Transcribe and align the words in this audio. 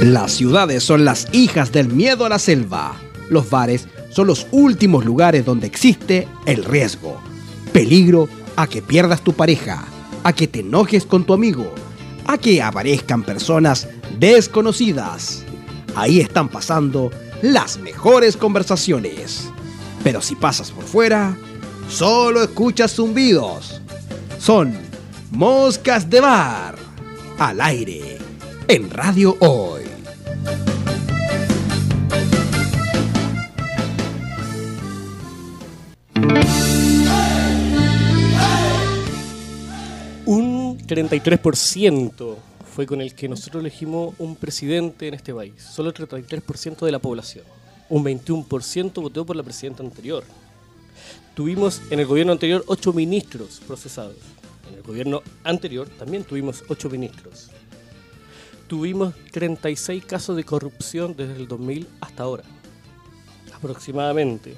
Las 0.00 0.32
ciudades 0.32 0.82
son 0.82 1.04
las 1.04 1.28
hijas 1.32 1.72
del 1.72 1.88
miedo 1.88 2.24
a 2.24 2.30
la 2.30 2.38
selva. 2.38 2.96
Los 3.28 3.50
bares 3.50 3.86
son 4.08 4.28
los 4.28 4.46
últimos 4.50 5.04
lugares 5.04 5.44
donde 5.44 5.66
existe 5.66 6.26
el 6.46 6.64
riesgo. 6.64 7.20
Peligro 7.74 8.26
a 8.56 8.66
que 8.66 8.80
pierdas 8.80 9.20
tu 9.20 9.34
pareja, 9.34 9.84
a 10.24 10.32
que 10.32 10.48
te 10.48 10.60
enojes 10.60 11.04
con 11.04 11.24
tu 11.24 11.34
amigo, 11.34 11.70
a 12.26 12.38
que 12.38 12.62
aparezcan 12.62 13.24
personas 13.24 13.88
desconocidas. 14.18 15.44
Ahí 15.94 16.20
están 16.20 16.48
pasando 16.48 17.10
las 17.42 17.76
mejores 17.78 18.38
conversaciones. 18.38 19.50
Pero 20.02 20.22
si 20.22 20.34
pasas 20.34 20.70
por 20.70 20.84
fuera, 20.84 21.36
solo 21.90 22.42
escuchas 22.42 22.94
zumbidos. 22.94 23.82
Son 24.38 24.72
moscas 25.30 26.08
de 26.08 26.22
bar 26.22 26.76
al 27.38 27.60
aire 27.60 28.16
en 28.66 28.88
Radio 28.88 29.36
Hoy. 29.40 29.89
33% 40.90 42.36
fue 42.74 42.84
con 42.84 43.00
el 43.00 43.14
que 43.14 43.28
nosotros 43.28 43.60
elegimos 43.60 44.12
un 44.18 44.34
presidente 44.34 45.06
en 45.06 45.14
este 45.14 45.32
país. 45.32 45.54
Solo 45.62 45.90
el 45.90 45.94
33% 45.94 46.84
de 46.84 46.90
la 46.90 46.98
población. 46.98 47.44
Un 47.88 48.04
21% 48.04 49.00
votó 49.00 49.24
por 49.24 49.36
la 49.36 49.44
presidenta 49.44 49.84
anterior. 49.84 50.24
Tuvimos 51.36 51.80
en 51.90 52.00
el 52.00 52.06
gobierno 52.06 52.32
anterior 52.32 52.64
8 52.66 52.92
ministros 52.92 53.60
procesados. 53.64 54.16
En 54.68 54.78
el 54.78 54.82
gobierno 54.82 55.22
anterior 55.44 55.88
también 55.88 56.24
tuvimos 56.24 56.64
8 56.68 56.90
ministros. 56.90 57.50
Tuvimos 58.66 59.14
36 59.30 60.04
casos 60.04 60.36
de 60.36 60.42
corrupción 60.42 61.14
desde 61.16 61.36
el 61.36 61.46
2000 61.46 61.86
hasta 62.00 62.24
ahora. 62.24 62.42
Aproximadamente. 63.54 64.56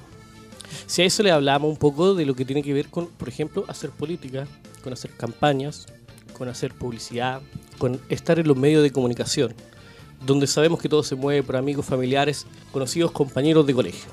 Si 0.86 1.02
a 1.02 1.05
eso 1.05 1.22
le 1.22 1.30
hablamos 1.30 1.70
un 1.70 1.77
poco 1.77 2.14
de 2.14 2.24
lo 2.24 2.34
que 2.34 2.46
tiene 2.46 2.62
que 2.62 2.72
ver 2.72 2.89
con, 2.89 3.08
por 3.08 3.28
ejemplo, 3.28 3.67
hacer 3.69 3.91
política, 3.91 4.46
con 4.83 4.94
hacer 4.94 5.11
campañas, 5.11 5.86
con 6.33 6.48
hacer 6.48 6.75
publicidad, 6.75 7.41
con 7.78 8.00
estar 8.08 8.38
en 8.38 8.48
los 8.48 8.56
medios 8.56 8.83
de 8.83 8.91
comunicación, 8.91 9.55
donde 10.25 10.47
sabemos 10.47 10.80
que 10.80 10.89
todo 10.89 11.02
se 11.02 11.14
mueve 11.14 11.42
por 11.42 11.56
amigos, 11.56 11.86
familiares, 11.86 12.47
conocidos, 12.70 13.11
compañeros 13.11 13.66
de 13.66 13.74
colegio. 13.74 14.11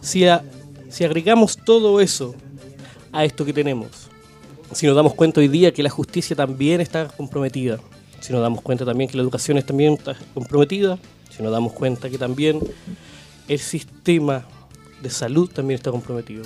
Si, 0.00 0.24
agregamos 1.04 1.56
todo 1.56 2.00
eso 2.00 2.34
a 3.12 3.24
esto 3.24 3.44
que 3.44 3.52
tenemos, 3.52 3.88
si 4.72 4.86
nos 4.86 4.96
damos 4.96 5.14
cuenta 5.14 5.40
hoy 5.40 5.48
día 5.48 5.72
que 5.72 5.82
la 5.82 5.90
justicia 5.90 6.34
también 6.34 6.80
está 6.80 7.08
comprometida, 7.08 7.78
si 8.20 8.32
nos 8.32 8.42
damos 8.42 8.62
cuenta 8.62 8.84
también 8.84 9.08
que 9.08 9.16
la 9.16 9.22
educación 9.22 9.58
es 9.58 9.66
también 9.66 9.94
está 9.94 10.16
comprometida, 10.34 10.98
si 11.30 11.42
nos 11.42 11.52
damos 11.52 11.72
cuenta 11.72 12.10
que 12.10 12.18
también 12.18 12.60
el 13.48 13.58
sistema 13.58 14.44
de 15.02 15.10
salud 15.10 15.50
también 15.50 15.76
está 15.76 15.90
comprometido, 15.90 16.44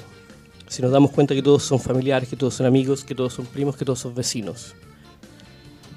si 0.69 0.83
nos 0.83 0.91
damos 0.91 1.11
cuenta 1.11 1.34
que 1.34 1.42
todos 1.42 1.62
son 1.62 1.81
familiares, 1.81 2.28
que 2.28 2.36
todos 2.36 2.55
son 2.55 2.67
amigos, 2.67 3.05
que 3.05 3.14
todos 3.14 3.33
son 3.33 3.47
primos, 3.47 3.77
que 3.77 3.84
todos 3.84 4.00
son 4.00 4.14
vecinos. 4.14 4.75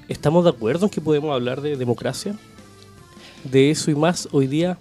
¿Estamos 0.08 0.44
de 0.44 0.50
acuerdo 0.50 0.86
en 0.86 0.90
que 0.90 1.00
podemos 1.00 1.32
hablar 1.32 1.60
de 1.60 1.76
democracia? 1.76 2.36
De 3.44 3.70
eso 3.70 3.90
y 3.90 3.94
más 3.94 4.28
hoy 4.32 4.46
día 4.46 4.78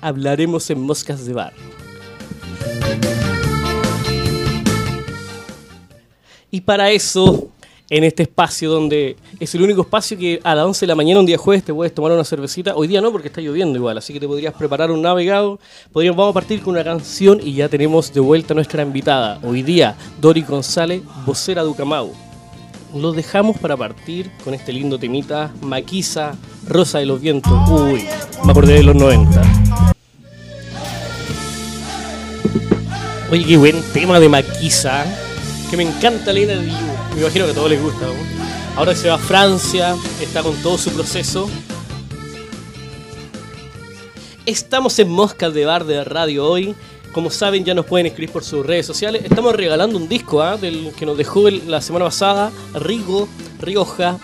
hablaremos 0.00 0.68
en 0.70 0.80
Moscas 0.80 1.24
de 1.26 1.32
Bar. 1.32 1.52
Y 6.50 6.62
para 6.62 6.90
eso, 6.90 7.50
en 7.90 8.04
este 8.04 8.22
espacio 8.22 8.70
donde 8.70 9.16
es 9.40 9.52
el 9.56 9.62
único 9.62 9.82
espacio 9.82 10.16
que 10.16 10.40
a 10.44 10.54
las 10.54 10.64
11 10.64 10.80
de 10.80 10.86
la 10.86 10.94
mañana 10.94 11.18
un 11.18 11.26
día 11.26 11.36
jueves 11.36 11.64
te 11.64 11.74
puedes 11.74 11.92
tomar 11.92 12.12
una 12.12 12.24
cervecita, 12.24 12.76
hoy 12.76 12.86
día 12.86 13.00
no 13.00 13.10
porque 13.10 13.28
está 13.28 13.40
lloviendo 13.40 13.76
igual, 13.76 13.98
así 13.98 14.12
que 14.12 14.20
te 14.20 14.28
podrías 14.28 14.54
preparar 14.54 14.92
un 14.92 15.02
navegado, 15.02 15.58
podríamos, 15.92 16.16
vamos 16.16 16.30
a 16.30 16.34
partir 16.34 16.62
con 16.62 16.74
una 16.74 16.84
canción 16.84 17.40
y 17.42 17.54
ya 17.54 17.68
tenemos 17.68 18.14
de 18.14 18.20
vuelta 18.20 18.54
a 18.54 18.56
nuestra 18.56 18.82
invitada. 18.82 19.40
Hoy 19.42 19.62
día, 19.62 19.96
Dori 20.20 20.42
González, 20.42 21.02
vocera 21.26 21.64
de 21.64 21.68
Ucamau. 21.68 22.12
Los 22.94 23.16
dejamos 23.16 23.58
para 23.58 23.76
partir 23.76 24.30
con 24.44 24.54
este 24.54 24.72
lindo 24.72 24.98
temita, 24.98 25.52
Maquisa, 25.60 26.36
Rosa 26.68 26.98
de 26.98 27.06
los 27.06 27.20
Vientos. 27.20 27.52
Uy, 27.68 28.04
me 28.44 28.52
acordé 28.52 28.74
de 28.74 28.82
los 28.84 28.94
90. 28.94 29.42
Oye, 33.32 33.44
qué 33.44 33.56
buen 33.56 33.80
tema 33.92 34.18
de 34.18 34.28
Maquisa. 34.28 35.04
Que 35.70 35.76
me 35.76 35.84
encanta 35.84 36.32
Lena 36.32 36.54
Diu. 36.60 36.89
Me 37.14 37.20
imagino 37.20 37.44
que 37.44 37.50
a 37.50 37.54
todos 37.54 37.70
les 37.70 37.82
gusta. 37.82 38.06
Ahora 38.76 38.94
se 38.94 39.08
va 39.08 39.16
a 39.16 39.18
Francia, 39.18 39.96
está 40.20 40.42
con 40.42 40.54
todo 40.62 40.78
su 40.78 40.90
proceso. 40.90 41.48
Estamos 44.46 44.98
en 44.98 45.10
Moscas 45.10 45.52
de 45.52 45.64
Bar 45.64 45.84
de 45.84 46.02
Radio 46.04 46.46
hoy. 46.46 46.74
Como 47.12 47.30
saben, 47.30 47.64
ya 47.64 47.74
nos 47.74 47.86
pueden 47.86 48.06
escribir 48.06 48.30
por 48.30 48.44
sus 48.44 48.64
redes 48.64 48.86
sociales. 48.86 49.22
Estamos 49.24 49.54
regalando 49.54 49.98
un 49.98 50.08
disco 50.08 50.42
¿ah? 50.42 50.56
del 50.56 50.92
que 50.96 51.04
nos 51.04 51.18
dejó 51.18 51.50
la 51.50 51.80
semana 51.80 52.06
pasada, 52.06 52.52
Rigo, 52.74 53.28
Rioja. 53.60 54.18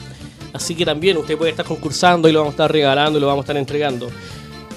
Así 0.53 0.75
que 0.75 0.87
también 0.87 1.17
usted 1.17 1.37
puede 1.37 1.51
estar 1.51 1.67
concursando 1.67 2.29
y 2.29 2.33
lo 2.33 2.39
vamos 2.39 2.53
a 2.53 2.55
estar 2.55 2.73
regalando 2.73 3.19
y 3.19 3.21
lo 3.21 3.27
vamos 3.27 3.43
a 3.43 3.45
estar 3.45 3.57
entregando. 3.57 4.09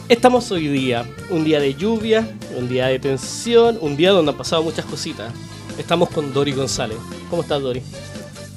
Estamos 0.10 0.52
hoy 0.52 0.68
día, 0.68 1.06
un 1.30 1.44
día 1.44 1.60
de 1.60 1.76
lluvia, 1.76 2.28
un 2.58 2.68
día 2.68 2.88
de 2.88 2.98
tensión, 2.98 3.78
un 3.80 3.96
día 3.96 4.12
donde 4.12 4.32
han 4.32 4.38
pasado 4.38 4.64
muchas 4.64 4.86
cositas. 4.86 5.32
Estamos 5.80 6.10
con 6.10 6.34
Dori 6.34 6.52
González. 6.52 6.98
¿Cómo 7.30 7.42
estás, 7.42 7.62
Dori? 7.62 7.82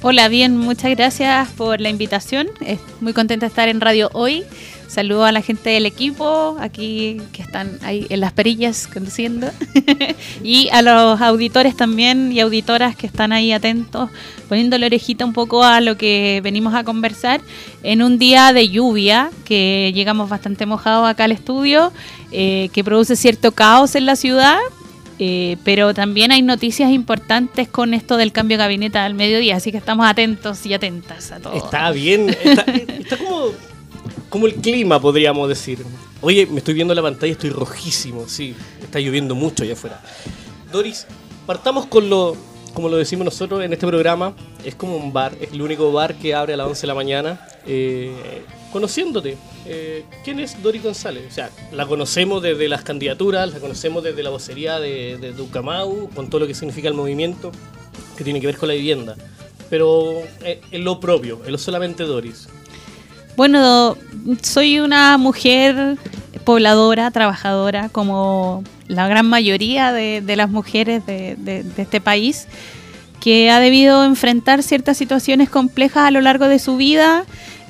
Hola, 0.03 0.27
bien, 0.27 0.57
muchas 0.57 0.91
gracias 0.91 1.49
por 1.51 1.81
la 1.81 1.89
invitación. 1.89 2.49
Es 2.61 2.81
muy 3.01 3.13
contenta 3.13 3.47
de 3.47 3.49
estar 3.49 3.69
en 3.69 3.81
radio 3.81 4.11
hoy. 4.13 4.43
Saludo 4.89 5.25
a 5.25 5.31
la 5.31 5.41
gente 5.41 5.71
del 5.71 5.87
equipo 5.87 6.57
aquí 6.59 7.19
que 7.33 7.41
están 7.41 7.79
ahí 7.83 8.09
en 8.11 8.21
las 8.21 8.33
perillas 8.33 8.89
conduciendo 8.89 9.51
y 10.43 10.69
a 10.71 10.83
los 10.83 11.21
auditores 11.21 11.77
también 11.77 12.33
y 12.33 12.41
auditoras 12.41 12.97
que 12.97 13.07
están 13.07 13.33
ahí 13.33 13.53
atentos, 13.53 14.11
poniendo 14.49 14.77
la 14.77 14.87
orejita 14.87 15.25
un 15.25 15.33
poco 15.33 15.63
a 15.63 15.81
lo 15.81 15.97
que 15.97 16.41
venimos 16.43 16.75
a 16.75 16.83
conversar 16.83 17.41
en 17.85 18.03
un 18.03 18.19
día 18.19 18.53
de 18.53 18.69
lluvia 18.69 19.31
que 19.45 19.93
llegamos 19.95 20.29
bastante 20.29 20.67
mojados 20.67 21.09
acá 21.09 21.25
al 21.25 21.33
estudio, 21.33 21.93
eh, 22.33 22.69
que 22.73 22.83
produce 22.83 23.15
cierto 23.15 23.53
caos 23.53 23.95
en 23.95 24.05
la 24.05 24.17
ciudad, 24.17 24.59
eh, 25.25 25.57
pero 25.63 25.95
también 25.95 26.33
hay 26.33 26.43
noticias 26.43 26.91
importantes 26.91 27.69
con 27.69 27.95
esto 27.95 28.17
del 28.17 28.33
cambio 28.33 28.57
de 28.57 28.65
gabinete 28.65 28.99
al 28.99 29.15
mediodía, 29.15 29.55
así 29.55 29.71
que 29.71 29.79
estamos 29.79 30.05
atentos 30.05 30.67
y 30.67 30.75
atentas 30.75 31.31
a 31.31 31.39
todo. 31.39 31.53
Está 31.53 31.93
bien, 31.93 32.37
está, 32.43 32.67
como, 33.17 33.53
como 34.29 34.47
el 34.49 34.55
clima, 34.55 35.01
podríamos 35.01 35.49
decir. 35.49 35.87
Oye, 36.23 36.47
me 36.47 36.59
estoy 36.59 36.75
viendo 36.75 36.93
la 36.93 37.03
pantalla, 37.03 37.31
estoy 37.31 37.51
rojísimo, 37.51 38.27
sí, 38.27 38.57
está 38.83 38.99
lloviendo 38.99 39.37
mucho 39.37 39.63
allá 39.63 39.75
afuera. 39.75 40.03
Doris, 40.73 41.07
partamos 41.47 41.87
con 41.87 42.11
lo, 42.11 42.37
como 42.75 42.89
lo 42.89 42.97
decimos 42.97 43.25
nosotros 43.25 43.63
en 43.63 43.73
este 43.73 43.87
programa, 43.87 44.35
es 44.65 44.75
como 44.75 44.97
un 44.97 45.13
bar, 45.13 45.33
es 45.41 45.53
el 45.53 45.63
único 45.63 45.93
bar 45.93 46.15
que 46.15 46.35
abre 46.35 46.55
a 46.55 46.57
las 46.57 46.67
11 46.67 46.81
de 46.81 46.87
la 46.87 46.95
mañana. 46.95 47.47
Eh, 47.67 48.13
conociéndote, 48.73 49.37
eh, 49.67 50.05
¿quién 50.25 50.41
es 50.41 50.61
Dori 50.63 50.79
González? 50.79 51.25
O 51.29 51.33
sea, 51.33 51.51
la 51.73 51.87
conocemos 51.87 52.43
desde 52.43 52.69
las 52.69 52.83
candidaturas, 52.83 53.53
la 53.53 53.61
conocemos 53.61 54.03
desde 54.03 54.23
la 54.23 54.31
vocería 54.31 54.81
de, 54.81 55.19
de 55.19 55.33
Ducamau, 55.33 56.09
con 56.15 56.29
todo 56.29 56.41
lo 56.41 56.47
que 56.47 56.55
significa 56.55 56.89
el 56.89 56.95
movimiento 56.95 57.53
que 58.17 58.25
tiene 58.25 58.41
que 58.41 58.47
ver 58.47 58.57
con 58.57 58.69
la 58.69 58.75
vivienda. 58.75 59.17
Pero 59.71 60.21
eh, 60.43 60.61
en 60.71 60.85
lo 60.85 61.01
propio, 61.01 61.41
en 61.45 61.53
lo 61.53 61.59
solamente 61.59 62.05
Doris. 62.05 62.49
Bueno, 63.37 63.97
soy 64.43 64.81
una 64.81 65.17
mujer 65.17 65.97
pobladora, 66.43 67.11
trabajadora, 67.11 67.89
como 67.89 68.63
la 68.89 69.09
gran 69.09 69.27
mayoría 69.27 69.93
de, 69.93 70.23
las 70.37 70.51
mujeres 70.51 71.05
de, 71.07 71.37
de- 71.39 71.65
este 71.77 72.01
país, 72.01 72.47
que 73.21 73.51
ha 73.51 73.61
debido 73.61 74.05
enfrentar 74.05 74.63
ciertas 74.63 74.97
situaciones 74.97 75.49
complejas 75.49 76.09
a 76.09 76.11
lo 76.11 76.21
largo 76.21 76.49
de 76.49 76.59
su 76.59 76.77
vida, 76.77 77.25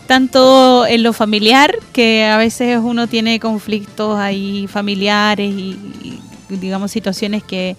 tanto 0.06 0.86
en 0.86 1.02
lo 1.02 1.12
familiar, 1.12 1.74
que 1.92 2.24
a 2.24 2.36
veces 2.36 2.78
uno 2.82 3.06
tiene 3.06 3.38
conflictos 3.38 4.18
ahí 4.18 4.66
familiares 4.66 5.50
y, 5.50 5.78
y, 6.02 6.20
digamos 6.56 6.90
situaciones 6.90 7.42
que, 7.42 7.76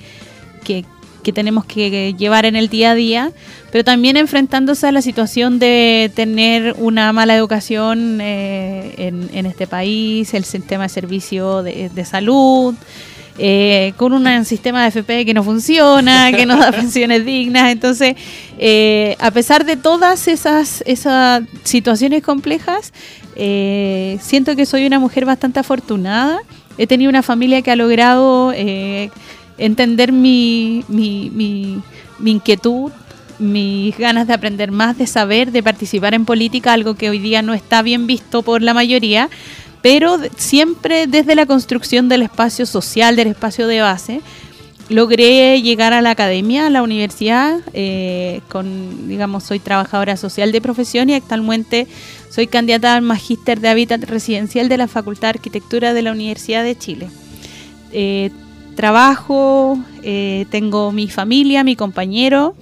que 1.23 1.33
tenemos 1.33 1.65
que 1.65 2.13
llevar 2.17 2.45
en 2.45 2.55
el 2.55 2.69
día 2.69 2.91
a 2.91 2.95
día, 2.95 3.31
pero 3.71 3.83
también 3.83 4.17
enfrentándose 4.17 4.87
a 4.87 4.91
la 4.91 5.01
situación 5.01 5.57
de 5.57 6.11
tener 6.13 6.75
una 6.77 7.11
mala 7.13 7.35
educación 7.35 8.19
eh, 8.21 8.93
en, 8.97 9.29
en 9.33 9.45
este 9.45 9.65
país, 9.65 10.33
el 10.33 10.43
sistema 10.43 10.83
de 10.83 10.89
servicio 10.89 11.63
de, 11.63 11.89
de 11.89 12.05
salud, 12.05 12.75
eh, 13.39 13.93
con 13.97 14.13
un 14.13 14.45
sistema 14.45 14.83
de 14.83 14.89
FP 14.89 15.25
que 15.25 15.33
no 15.33 15.43
funciona, 15.43 16.31
que 16.35 16.45
no 16.45 16.57
da 16.57 16.71
pensiones 16.71 17.25
dignas. 17.25 17.71
Entonces, 17.71 18.15
eh, 18.59 19.15
a 19.19 19.31
pesar 19.31 19.65
de 19.65 19.75
todas 19.75 20.27
esas, 20.27 20.83
esas 20.85 21.41
situaciones 21.63 22.21
complejas, 22.21 22.93
eh, 23.35 24.19
siento 24.21 24.55
que 24.55 24.65
soy 24.65 24.85
una 24.85 24.99
mujer 24.99 25.25
bastante 25.25 25.59
afortunada. 25.59 26.39
He 26.77 26.85
tenido 26.85 27.09
una 27.09 27.23
familia 27.23 27.61
que 27.61 27.71
ha 27.71 27.75
logrado 27.75 28.51
entender 29.65 30.11
mi, 30.11 30.83
mi, 30.87 31.29
mi- 31.33 31.81
mi 32.19 32.31
inquietud, 32.31 32.91
mis 33.39 33.97
ganas 33.97 34.27
de 34.27 34.33
aprender 34.33 34.71
más, 34.71 34.97
de 34.97 35.07
saber, 35.07 35.51
de 35.51 35.63
participar 35.63 36.13
en 36.13 36.25
política, 36.25 36.73
algo 36.73 36.95
que 36.95 37.09
hoy 37.09 37.19
día 37.19 37.41
no 37.41 37.53
está 37.53 37.81
bien 37.81 38.05
visto 38.07 38.41
por 38.43 38.61
la 38.61 38.73
mayoría, 38.73 39.29
pero 39.81 40.17
siempre 40.37 41.07
desde 41.07 41.35
la 41.35 41.45
construcción 41.45 42.09
del 42.09 42.21
espacio 42.21 42.65
social, 42.65 43.15
del 43.15 43.29
espacio 43.29 43.67
de 43.67 43.81
base, 43.81 44.21
logré 44.89 45.61
llegar 45.61 45.93
a 45.93 46.01
la 46.01 46.11
academia, 46.11 46.67
a 46.67 46.69
la 46.69 46.83
universidad, 46.83 47.59
eh, 47.73 48.41
con, 48.49 49.07
digamos, 49.07 49.43
soy 49.43 49.59
trabajadora 49.59 50.15
social 50.17 50.51
de 50.51 50.61
profesión 50.61 51.09
y 51.09 51.13
actualmente 51.15 51.87
soy 52.29 52.47
candidata 52.47 52.95
al 52.95 53.01
magíster 53.01 53.59
de 53.61 53.69
hábitat 53.69 54.03
residencial 54.03 54.69
de 54.69 54.77
la 54.77 54.87
Facultad 54.87 55.29
de 55.29 55.39
Arquitectura 55.39 55.93
de 55.93 56.01
la 56.01 56.11
Universidad 56.11 56.63
de 56.63 56.77
Chile. 56.77 57.07
Eh, 57.91 58.29
trabajo, 58.73 59.77
eh, 60.03 60.45
tengo 60.49 60.91
mi 60.91 61.07
familia, 61.07 61.63
mi 61.63 61.75
compañero, 61.75 62.55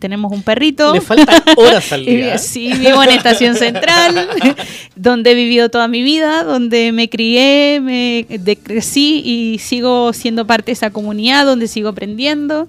tenemos 0.00 0.32
un 0.32 0.42
perrito. 0.42 0.92
Le 0.94 1.00
faltan 1.00 1.42
horas 1.56 1.92
al 1.92 2.04
día. 2.06 2.38
sí, 2.38 2.72
vivo 2.72 3.02
en 3.04 3.10
Estación 3.10 3.54
Central, 3.54 4.28
donde 4.96 5.32
he 5.32 5.34
vivido 5.34 5.68
toda 5.68 5.86
mi 5.86 6.02
vida, 6.02 6.42
donde 6.42 6.90
me 6.90 7.08
crié, 7.08 7.80
me 7.80 8.26
crecí 8.62 9.22
y 9.24 9.58
sigo 9.58 10.12
siendo 10.12 10.46
parte 10.46 10.66
de 10.66 10.72
esa 10.72 10.90
comunidad, 10.90 11.44
donde 11.44 11.68
sigo 11.68 11.90
aprendiendo. 11.90 12.66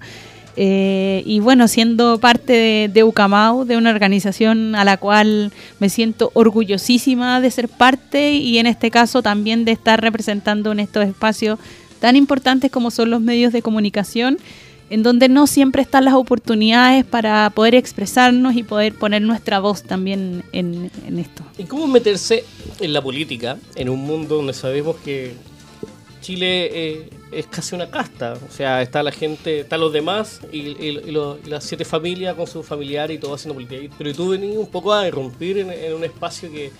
Eh, 0.54 1.22
y 1.24 1.40
bueno, 1.40 1.66
siendo 1.66 2.18
parte 2.18 2.52
de, 2.52 2.90
de, 2.92 3.04
Ucamau, 3.04 3.64
de 3.64 3.78
una 3.78 3.88
organización 3.88 4.74
a 4.74 4.84
la 4.84 4.98
cual 4.98 5.50
me 5.80 5.88
siento 5.88 6.30
orgullosísima 6.34 7.40
de 7.40 7.50
ser 7.50 7.68
parte 7.68 8.32
y 8.34 8.58
en 8.58 8.66
este 8.66 8.90
caso 8.90 9.22
también 9.22 9.64
de 9.64 9.72
estar 9.72 10.02
representando 10.02 10.72
en 10.72 10.80
estos 10.80 11.06
espacios 11.06 11.58
tan 12.02 12.16
importantes 12.16 12.68
como 12.68 12.90
son 12.90 13.10
los 13.10 13.20
medios 13.20 13.52
de 13.52 13.62
comunicación 13.62 14.36
en 14.90 15.04
donde 15.04 15.28
no 15.28 15.46
siempre 15.46 15.82
están 15.82 16.04
las 16.04 16.14
oportunidades 16.14 17.04
para 17.04 17.48
poder 17.50 17.76
expresarnos 17.76 18.56
y 18.56 18.64
poder 18.64 18.92
poner 18.92 19.22
nuestra 19.22 19.60
voz 19.60 19.84
también 19.84 20.42
en, 20.50 20.90
esto. 21.16 21.44
¿Y 21.56 21.62
cómo 21.62 21.86
meterse 21.86 22.44
en 22.80 22.92
la 22.92 23.00
política, 23.00 23.56
en 23.76 23.88
un 23.88 24.00
mundo 24.00 24.34
donde 24.34 24.52
sabemos 24.52 24.96
que 24.96 25.32
Chile 26.20 26.70
eh, 26.72 27.10
es 27.30 27.46
casi 27.46 27.76
una 27.76 27.88
casta? 27.88 28.34
O 28.34 28.52
sea, 28.52 28.82
está 28.82 29.04
la 29.04 29.12
gente, 29.12 29.60
están 29.60 29.78
los 29.78 29.92
demás 29.92 30.40
y, 30.50 30.74
las 31.46 31.62
siete 31.62 31.84
familias 31.84 32.34
con 32.34 32.48
sus 32.48 32.66
familiares 32.66 33.16
y 33.16 33.20
todo 33.20 33.34
haciendo 33.34 33.54
política. 33.54 33.94
Pero 33.96 34.12
tú 34.12 34.30
venís 34.30 34.56
un 34.56 34.66
poco 34.66 34.92
a 34.92 35.06
irrumpir 35.06 35.58
en, 35.58 35.94
un 35.94 36.02
espacio 36.02 36.50
que 36.50 36.72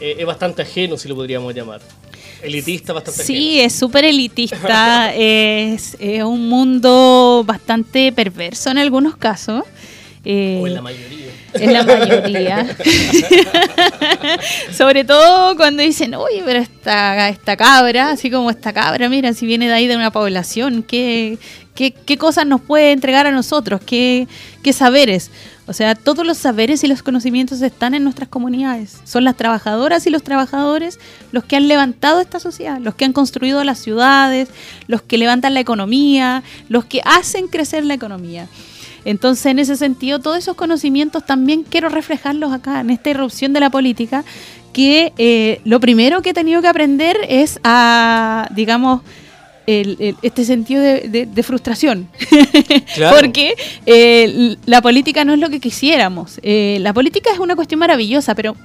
eh, 0.00 0.16
es 0.18 0.26
bastante 0.26 0.60
ajeno, 0.60 0.98
si 0.98 1.08
lo 1.08 1.14
podríamos 1.14 1.54
llamar. 1.54 1.80
Elitista 2.42 2.92
bastante. 2.92 3.22
Sí, 3.24 3.60
es 3.60 3.74
súper 3.74 4.04
elitista. 4.04 5.14
es, 5.14 5.96
un 6.24 6.48
mundo 6.48 7.44
bastante 7.46 8.12
perverso 8.12 8.70
en 8.70 8.78
algunos 8.78 9.16
casos. 9.16 9.64
Eh, 10.24 10.60
o 10.62 10.66
en 10.66 10.74
la 10.74 10.82
mayoría. 10.82 11.29
En 11.54 11.72
la 11.72 11.82
mayoría. 11.82 12.66
Sobre 14.72 15.04
todo 15.04 15.56
cuando 15.56 15.82
dicen, 15.82 16.14
oye, 16.14 16.42
pero 16.44 16.60
esta, 16.60 17.28
esta 17.28 17.56
cabra, 17.56 18.10
así 18.10 18.30
como 18.30 18.50
esta 18.50 18.72
cabra, 18.72 19.08
mira, 19.08 19.32
si 19.32 19.46
viene 19.46 19.66
de 19.66 19.74
ahí 19.74 19.86
de 19.86 19.96
una 19.96 20.10
población, 20.10 20.82
¿qué, 20.82 21.38
qué, 21.74 21.92
qué 21.92 22.18
cosas 22.18 22.46
nos 22.46 22.60
puede 22.60 22.92
entregar 22.92 23.26
a 23.26 23.32
nosotros? 23.32 23.80
¿Qué, 23.84 24.28
qué 24.62 24.72
saberes? 24.72 25.30
O 25.70 25.72
sea, 25.72 25.94
todos 25.94 26.26
los 26.26 26.36
saberes 26.36 26.82
y 26.82 26.88
los 26.88 27.04
conocimientos 27.04 27.62
están 27.62 27.94
en 27.94 28.02
nuestras 28.02 28.28
comunidades. 28.28 28.98
Son 29.04 29.22
las 29.22 29.36
trabajadoras 29.36 30.04
y 30.04 30.10
los 30.10 30.24
trabajadores 30.24 30.98
los 31.30 31.44
que 31.44 31.54
han 31.54 31.68
levantado 31.68 32.20
esta 32.20 32.40
sociedad, 32.40 32.78
los 32.80 32.96
que 32.96 33.04
han 33.04 33.12
construido 33.12 33.62
las 33.62 33.78
ciudades, 33.78 34.48
los 34.88 35.02
que 35.02 35.16
levantan 35.16 35.54
la 35.54 35.60
economía, 35.60 36.42
los 36.68 36.86
que 36.86 37.02
hacen 37.04 37.46
crecer 37.46 37.84
la 37.84 37.94
economía. 37.94 38.48
Entonces, 39.04 39.46
en 39.46 39.58
ese 39.58 39.76
sentido, 39.76 40.18
todos 40.18 40.38
esos 40.38 40.56
conocimientos 40.56 41.24
también 41.24 41.62
quiero 41.62 41.88
reflejarlos 41.88 42.52
acá, 42.52 42.80
en 42.80 42.90
esta 42.90 43.10
irrupción 43.10 43.52
de 43.52 43.60
la 43.60 43.70
política, 43.70 44.24
que 44.72 45.12
eh, 45.18 45.60
lo 45.64 45.80
primero 45.80 46.22
que 46.22 46.30
he 46.30 46.34
tenido 46.34 46.62
que 46.62 46.68
aprender 46.68 47.16
es 47.28 47.58
a, 47.64 48.48
digamos, 48.54 49.02
este 49.66 50.44
sentido 50.44 50.82
de, 50.82 51.42
frustración. 51.42 52.08
Porque 53.20 53.54
eh, 53.86 54.56
la 54.66 54.82
política 54.82 55.24
no 55.24 55.34
es 55.34 55.38
lo 55.38 55.48
que 55.48 55.60
quisiéramos. 55.60 56.40
Eh, 56.42 56.78
la 56.80 56.92
política 56.92 57.30
es 57.32 57.38
una 57.38 57.56
cuestión 57.56 57.78
maravillosa, 57.80 58.34
pero 58.34 58.56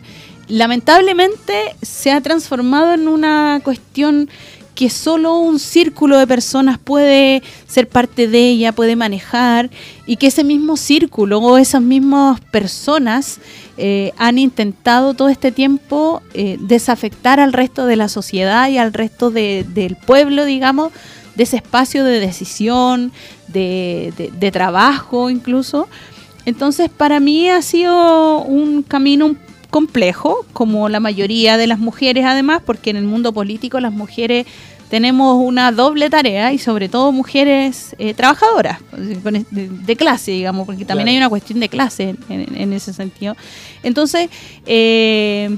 lamentablemente 0.47 1.75
se 1.81 2.11
ha 2.11 2.21
transformado 2.21 2.93
en 2.93 3.07
una 3.07 3.61
cuestión 3.63 4.29
que 4.75 4.89
solo 4.89 5.37
un 5.37 5.57
círculo 5.57 6.17
de 6.17 6.27
personas 6.27 6.77
puede 6.77 7.41
ser 7.65 7.87
parte 7.87 8.27
de 8.27 8.49
ella, 8.49 8.73
puede 8.73 8.97
manejar, 8.97 9.69
y 10.05 10.17
que 10.17 10.27
ese 10.27 10.43
mismo 10.43 10.75
círculo 10.75 11.39
o 11.39 11.57
esas 11.57 11.81
mismas 11.81 12.41
personas 12.41 13.39
eh, 13.77 14.11
han 14.17 14.37
intentado 14.37 15.13
todo 15.13 15.29
este 15.29 15.51
tiempo 15.51 16.21
eh, 16.33 16.57
desafectar 16.59 17.39
al 17.39 17.53
resto 17.53 17.85
de 17.85 17.95
la 17.95 18.09
sociedad 18.09 18.69
y 18.69 18.77
al 18.77 18.93
resto 18.93 19.31
del 19.31 19.97
pueblo, 20.05 20.43
digamos, 20.43 20.91
de 21.35 21.43
ese 21.43 21.55
espacio 21.57 22.03
de 22.03 22.19
decisión, 22.19 23.13
de, 23.47 24.31
de 24.37 24.51
trabajo 24.51 25.29
incluso. 25.29 25.87
Entonces, 26.45 26.89
para 26.89 27.19
mí 27.19 27.49
ha 27.49 27.61
sido 27.61 28.41
un 28.43 28.83
camino 28.83 29.35
complejo, 29.75 30.45
como 30.53 30.87
la 30.87 31.01
mayoría 31.01 31.57
de 31.57 31.67
las 31.67 31.79
mujeres 31.79 32.23
además, 32.23 32.61
porque 32.65 32.91
en 32.91 32.95
el 32.95 33.03
mundo 33.03 33.33
político 33.33 33.81
las 33.81 33.91
mujeres 33.91 34.47
tenemos 34.89 35.35
una 35.43 35.73
doble 35.73 36.09
tarea 36.09 36.53
y 36.53 36.59
sobre 36.59 36.87
todo 36.87 37.11
mujeres 37.11 37.93
eh, 37.99 38.13
trabajadoras 38.13 38.79
de, 39.51 39.95
clase, 39.97 40.31
digamos, 40.31 40.65
porque 40.65 40.85
también 40.85 41.09
hay 41.09 41.17
una 41.17 41.27
cuestión 41.27 41.59
de 41.59 41.67
clase 41.67 42.15
en, 42.29 42.71
ese 42.71 42.93
sentido. 42.93 43.35
Entonces, 43.83 44.29
eh, 44.65 45.57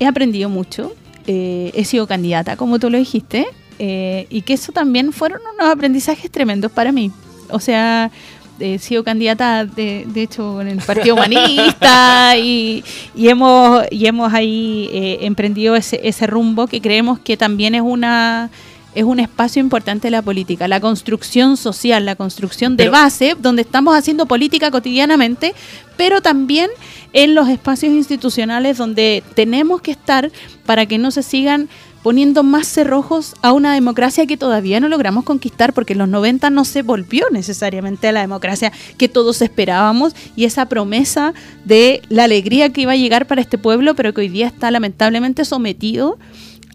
he 0.00 0.06
aprendido 0.06 0.48
mucho, 0.48 0.92
eh, 1.28 1.70
he 1.72 1.84
sido 1.84 2.08
candidata, 2.08 2.56
como 2.56 2.80
tú 2.80 2.90
lo 2.90 2.98
dijiste, 2.98 3.46
y 3.78 4.42
que 4.42 4.54
eso 4.54 4.72
también 4.72 5.12
fueron 5.12 5.40
unos 5.54 5.70
aprendizajes 5.72 6.32
tremendos 6.32 6.72
para 6.72 6.90
mí. 6.90 7.12
O 7.50 7.60
sea, 7.60 8.10
he 8.58 8.78
sido 8.78 9.04
candidata, 9.04 9.64
de, 9.64 10.04
de, 10.06 10.22
hecho, 10.22 10.60
en 10.60 10.68
el 10.68 10.78
Partido 10.78 11.14
Humanista 11.14 12.36
y, 12.38 12.84
y, 13.14 13.28
hemos, 13.28 13.84
y 13.90 14.06
hemos 14.06 14.32
ahí 14.32 14.88
eh, 14.92 15.18
emprendido 15.22 15.76
ese, 15.76 16.00
ese 16.02 16.26
rumbo 16.26 16.66
que 16.66 16.80
creemos 16.80 17.18
que 17.18 17.36
también 17.36 17.74
es 17.74 17.82
una 17.82 18.50
es 18.96 19.04
un 19.04 19.20
espacio 19.20 19.60
importante 19.60 20.06
de 20.06 20.10
la 20.10 20.22
política, 20.22 20.66
la 20.68 20.80
construcción 20.80 21.58
social, 21.58 22.06
la 22.06 22.16
construcción 22.16 22.78
de 22.78 22.88
base, 22.88 23.36
donde 23.38 23.60
estamos 23.60 23.94
haciendo 23.94 24.24
política 24.24 24.70
cotidianamente, 24.70 25.54
pero 25.98 26.22
también 26.22 26.70
en 27.12 27.34
los 27.34 27.50
espacios 27.50 27.92
institucionales 27.92 28.78
donde 28.78 29.22
tenemos 29.34 29.82
que 29.82 29.90
estar 29.90 30.32
para 30.64 30.86
que 30.86 30.96
no 30.96 31.10
se 31.10 31.22
sigan 31.22 31.68
poniendo 32.06 32.44
más 32.44 32.68
cerrojos 32.68 33.34
a 33.42 33.52
una 33.52 33.74
democracia 33.74 34.26
que 34.26 34.36
todavía 34.36 34.78
no 34.78 34.88
logramos 34.88 35.24
conquistar, 35.24 35.72
porque 35.72 35.94
en 35.94 35.98
los 35.98 36.08
90 36.08 36.50
no 36.50 36.64
se 36.64 36.82
volvió 36.82 37.26
necesariamente 37.32 38.06
a 38.06 38.12
la 38.12 38.20
democracia 38.20 38.70
que 38.96 39.08
todos 39.08 39.42
esperábamos 39.42 40.14
y 40.36 40.44
esa 40.44 40.66
promesa 40.66 41.34
de 41.64 42.02
la 42.08 42.22
alegría 42.22 42.72
que 42.72 42.82
iba 42.82 42.92
a 42.92 42.96
llegar 42.96 43.26
para 43.26 43.40
este 43.40 43.58
pueblo, 43.58 43.96
pero 43.96 44.14
que 44.14 44.20
hoy 44.20 44.28
día 44.28 44.46
está 44.46 44.70
lamentablemente 44.70 45.44
sometido 45.44 46.16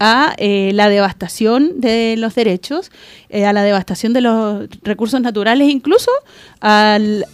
a 0.01 0.33
eh, 0.35 0.71
la 0.73 0.89
devastación 0.89 1.79
de 1.79 2.15
los 2.17 2.35
derechos, 2.35 2.91
eh, 3.29 3.45
a 3.45 3.53
la 3.53 3.63
devastación 3.63 4.11
de 4.11 4.19
los 4.19 4.67
recursos 4.83 5.21
naturales, 5.21 5.69
incluso 5.69 6.11
al, 6.59 7.25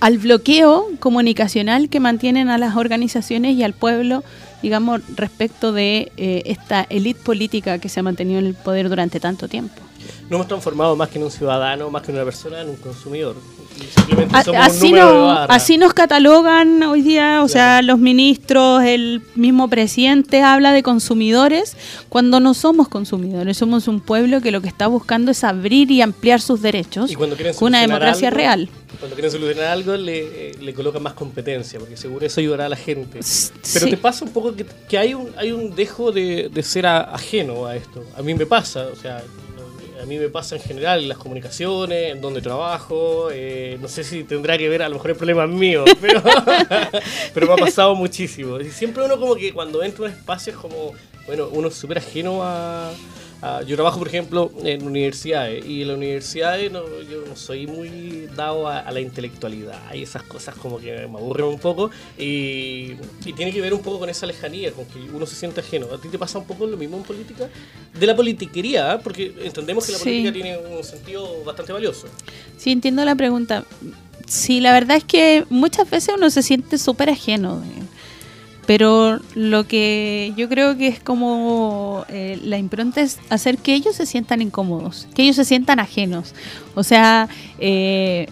al 0.00 0.18
bloqueo 0.20 0.86
comunicacional 1.00 1.90
que 1.90 2.00
mantienen 2.00 2.48
a 2.48 2.56
las 2.56 2.76
organizaciones 2.76 3.56
y 3.56 3.62
al 3.62 3.74
pueblo 3.74 4.24
digamos, 4.62 5.02
respecto 5.16 5.72
de 5.72 6.12
eh, 6.16 6.42
esta 6.46 6.86
élite 6.88 7.20
política 7.22 7.78
que 7.78 7.88
se 7.88 8.00
ha 8.00 8.02
mantenido 8.02 8.38
en 8.38 8.46
el 8.46 8.54
poder 8.54 8.88
durante 8.88 9.20
tanto 9.20 9.48
tiempo. 9.48 9.89
No 10.28 10.36
hemos 10.36 10.48
transformado 10.48 10.96
más 10.96 11.08
que 11.08 11.18
en 11.18 11.24
un 11.24 11.30
ciudadano, 11.30 11.90
más 11.90 12.02
que 12.02 12.10
en 12.10 12.16
una 12.16 12.24
persona, 12.24 12.60
en 12.60 12.70
un 12.70 12.76
consumidor. 12.76 13.36
así, 14.32 14.94
así 15.48 15.78
nos 15.78 15.94
catalogan 15.94 16.82
hoy 16.82 17.02
día, 17.02 17.42
o 17.42 17.48
sea, 17.48 17.82
los 17.82 17.98
ministros, 17.98 18.82
el 18.84 19.22
mismo 19.34 19.68
presidente 19.68 20.42
habla 20.42 20.72
de 20.72 20.82
consumidores 20.82 21.76
cuando 22.08 22.40
no 22.40 22.54
somos 22.54 22.88
consumidores, 22.88 23.56
somos 23.56 23.88
un 23.88 24.00
pueblo 24.00 24.40
que 24.40 24.50
lo 24.50 24.60
que 24.60 24.68
está 24.68 24.86
buscando 24.86 25.30
es 25.30 25.44
abrir 25.44 25.90
y 25.90 26.02
ampliar 26.02 26.40
sus 26.40 26.62
derechos 26.62 27.12
con 27.14 27.68
una 27.68 27.80
democracia 27.80 28.30
real 28.30 28.68
cuando 29.00 29.14
quieren 29.14 29.30
solucionar 29.30 29.70
algo 29.70 29.96
le, 29.96 30.50
eh, 30.50 30.52
le 30.60 30.74
colocan 30.74 31.02
más 31.02 31.14
competencia, 31.14 31.78
porque 31.78 31.96
seguro 31.96 32.26
eso 32.26 32.40
ayudará 32.40 32.66
a 32.66 32.68
la 32.68 32.76
gente. 32.76 33.20
Pero 33.72 33.88
te 33.88 33.96
pasa 33.96 34.24
un 34.24 34.32
poco 34.32 34.54
que, 34.54 34.98
hay 34.98 35.14
un 35.14 35.30
hay 35.36 35.52
un 35.52 35.74
dejo 35.74 36.12
de, 36.12 36.50
ser 36.62 36.86
ajeno 36.86 37.66
a 37.66 37.76
esto. 37.76 38.04
A 38.16 38.22
mí 38.22 38.34
me 38.34 38.46
pasa, 38.46 38.88
o 38.92 38.96
sea, 38.96 39.22
a 40.00 40.06
mí 40.06 40.18
me 40.18 40.28
pasa 40.28 40.56
en 40.56 40.62
general 40.62 41.00
en 41.00 41.08
las 41.08 41.18
comunicaciones, 41.18 42.12
en 42.12 42.20
donde 42.20 42.40
trabajo. 42.40 43.28
Eh, 43.30 43.78
no 43.80 43.88
sé 43.88 44.04
si 44.04 44.24
tendrá 44.24 44.56
que 44.56 44.68
ver, 44.68 44.82
a 44.82 44.88
lo 44.88 44.94
mejor 44.94 45.10
el 45.10 45.16
problema 45.16 45.44
es 45.44 45.50
mío, 45.50 45.84
pero, 46.00 46.22
pero 47.34 47.46
me 47.46 47.52
ha 47.52 47.56
pasado 47.56 47.94
muchísimo. 47.94 48.60
Y 48.60 48.70
siempre 48.70 49.04
uno 49.04 49.18
como 49.18 49.34
que 49.34 49.52
cuando 49.52 49.82
entra 49.82 50.06
a 50.06 50.08
un 50.08 50.14
espacio 50.14 50.52
es 50.52 50.58
como, 50.58 50.92
bueno, 51.26 51.48
uno 51.52 51.68
es 51.68 51.74
súper 51.74 51.98
ajeno 51.98 52.40
a 52.42 52.92
Ah, 53.42 53.62
yo 53.66 53.74
trabajo, 53.74 53.98
por 53.98 54.08
ejemplo, 54.08 54.52
en 54.64 54.84
universidades 54.84 55.64
y 55.64 55.80
en 55.80 55.88
las 55.88 55.96
universidades 55.96 56.70
no, 56.70 56.82
yo 57.02 57.24
no 57.26 57.36
soy 57.36 57.66
muy 57.66 58.28
dado 58.36 58.68
a, 58.68 58.90
la 58.90 59.00
intelectualidad 59.00 59.94
y 59.94 60.02
esas 60.02 60.22
cosas 60.24 60.54
como 60.56 60.78
que 60.78 60.92
me 61.08 61.18
aburren 61.18 61.46
un 61.46 61.58
poco 61.58 61.90
y, 62.18 62.96
tiene 63.36 63.52
que 63.52 63.60
ver 63.62 63.72
un 63.72 63.80
poco 63.80 64.00
con 64.00 64.10
esa 64.10 64.26
lejanía, 64.26 64.72
con 64.72 64.84
que 64.84 64.98
uno 64.98 65.24
se 65.24 65.34
siente 65.34 65.60
ajeno. 65.60 65.86
¿A 65.94 65.98
ti 65.98 66.08
te 66.08 66.18
pasa 66.18 66.38
un 66.38 66.44
poco 66.44 66.66
lo 66.66 66.76
mismo 66.76 66.98
en 66.98 67.02
política? 67.02 67.48
De 67.98 68.06
la 68.06 68.14
politiquería, 68.14 68.92
¿ah? 68.92 68.98
porque 68.98 69.32
entendemos 69.42 69.86
que 69.86 69.92
la 69.92 69.98
política 69.98 70.32
tiene 70.32 70.58
un 70.58 70.84
sentido 70.84 71.42
bastante 71.44 71.72
valioso. 71.72 72.08
Sí, 72.58 72.72
entiendo 72.72 73.04
la 73.04 73.14
pregunta. 73.14 73.64
Sí, 74.26 74.60
la 74.60 74.72
verdad 74.72 74.98
es 74.98 75.04
que 75.04 75.44
muchas 75.48 75.88
veces 75.88 76.14
uno 76.16 76.28
se 76.28 76.42
siente 76.42 76.76
súper 76.76 77.08
ajeno. 77.08 77.62
Pero 78.70 79.18
lo 79.34 79.66
que 79.66 80.32
yo 80.36 80.48
creo 80.48 80.76
que 80.76 80.86
es 80.86 81.00
como 81.00 82.04
eh, 82.08 82.38
la 82.44 82.56
impronta 82.56 83.00
es 83.00 83.18
hacer 83.28 83.58
que 83.58 83.74
ellos 83.74 83.96
se 83.96 84.06
sientan 84.06 84.42
incómodos, 84.42 85.08
que 85.12 85.22
ellos 85.22 85.34
se 85.34 85.44
sientan 85.44 85.80
ajenos. 85.80 86.36
O 86.76 86.84
sea, 86.84 87.28
eh, 87.58 88.28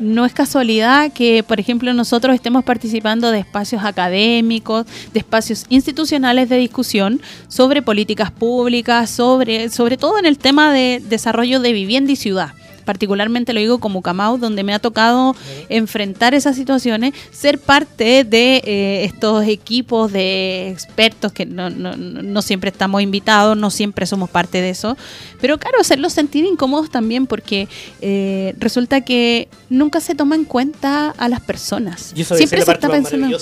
no 0.00 0.24
es 0.24 0.32
casualidad 0.32 1.12
que, 1.12 1.42
por 1.42 1.60
ejemplo, 1.60 1.92
nosotros 1.92 2.34
estemos 2.34 2.64
participando 2.64 3.30
de 3.30 3.40
espacios 3.40 3.84
académicos, 3.84 4.86
de 5.12 5.18
espacios 5.18 5.66
institucionales 5.68 6.48
de 6.48 6.56
discusión 6.56 7.20
sobre 7.48 7.82
políticas 7.82 8.30
públicas, 8.30 9.10
sobre, 9.10 9.68
sobre 9.68 9.98
todo 9.98 10.18
en 10.18 10.24
el 10.24 10.38
tema 10.38 10.72
de 10.72 11.02
desarrollo 11.06 11.60
de 11.60 11.74
vivienda 11.74 12.12
y 12.12 12.16
ciudad 12.16 12.54
particularmente 12.84 13.52
lo 13.52 13.60
digo 13.60 13.78
como 13.78 14.02
Camau, 14.02 14.38
donde 14.38 14.62
me 14.62 14.74
ha 14.74 14.78
tocado 14.78 15.34
enfrentar 15.68 16.34
esas 16.34 16.56
situaciones, 16.56 17.14
ser 17.30 17.58
parte 17.58 18.24
de 18.24 18.62
eh, 18.64 19.04
estos 19.04 19.46
equipos 19.46 20.12
de 20.12 20.70
expertos 20.70 21.32
que 21.32 21.46
no, 21.46 21.70
no, 21.70 21.96
no, 21.96 22.42
siempre 22.42 22.70
estamos 22.70 23.02
invitados, 23.02 23.56
no 23.56 23.70
siempre 23.70 24.06
somos 24.06 24.30
parte 24.30 24.60
de 24.60 24.70
eso, 24.70 24.96
pero 25.42 25.58
claro, 25.58 25.80
hacerlos 25.80 26.12
sentir 26.12 26.44
incómodos 26.44 26.88
también 26.88 27.26
porque 27.26 27.66
eh, 28.00 28.54
resulta 28.58 29.00
que 29.00 29.48
nunca 29.68 30.00
se 30.00 30.14
toma 30.14 30.36
en 30.36 30.44
cuenta 30.44 31.12
a 31.18 31.28
las 31.28 31.40
personas. 31.40 32.12
Y 32.14 32.20
eso 32.20 32.36
siempre 32.36 32.62
se 32.62 32.70
está 32.70 32.88
pensando 32.88 33.26
¿no? 33.26 33.36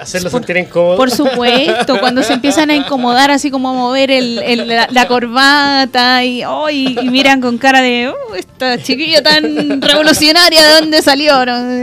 Hacerlos 0.00 0.32
sentir 0.32 0.56
incómodos. 0.56 0.96
Por 0.96 1.12
supuesto, 1.12 2.00
cuando 2.00 2.24
se 2.24 2.32
empiezan 2.32 2.70
a 2.70 2.74
incomodar 2.74 3.30
así 3.30 3.52
como 3.52 3.68
a 3.68 3.72
mover 3.74 4.10
el, 4.10 4.66
la, 4.66 5.06
corbata 5.06 6.24
y, 6.24 6.42
oh, 6.44 6.68
y, 6.68 6.96
miran 7.10 7.40
con 7.40 7.58
cara 7.58 7.80
de, 7.80 8.08
oh, 8.08 8.34
esta 8.34 8.82
chiquilla 8.82 9.22
tan 9.22 9.80
revolucionaria, 9.80 10.66
¿de 10.66 10.80
dónde 10.80 11.00
salió? 11.00 11.36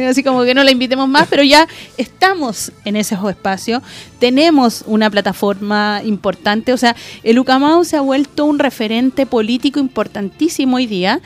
Así 0.09 0.23
como 0.23 0.43
que 0.43 0.53
no 0.53 0.65
la 0.65 0.71
invitemos 0.71 1.07
más, 1.07 1.27
pero 1.29 1.41
ya 1.41 1.69
estamos 1.97 2.73
en 2.83 2.97
ese 2.97 3.15
espacio, 3.29 3.81
tenemos 4.23 4.85
una 4.87 5.09
plataforma 5.09 5.99
importante, 6.05 6.71
o 6.71 6.77
sea, 6.77 6.95
el 7.23 7.39
Ucamau 7.39 7.83
se 7.83 7.97
ha 7.97 7.99
vuelto 7.99 8.45
un 8.45 8.57
referente 8.57 9.25
político 9.25 9.81
importantísimo 9.81 10.77
hoy 10.77 10.85
día 10.85 11.19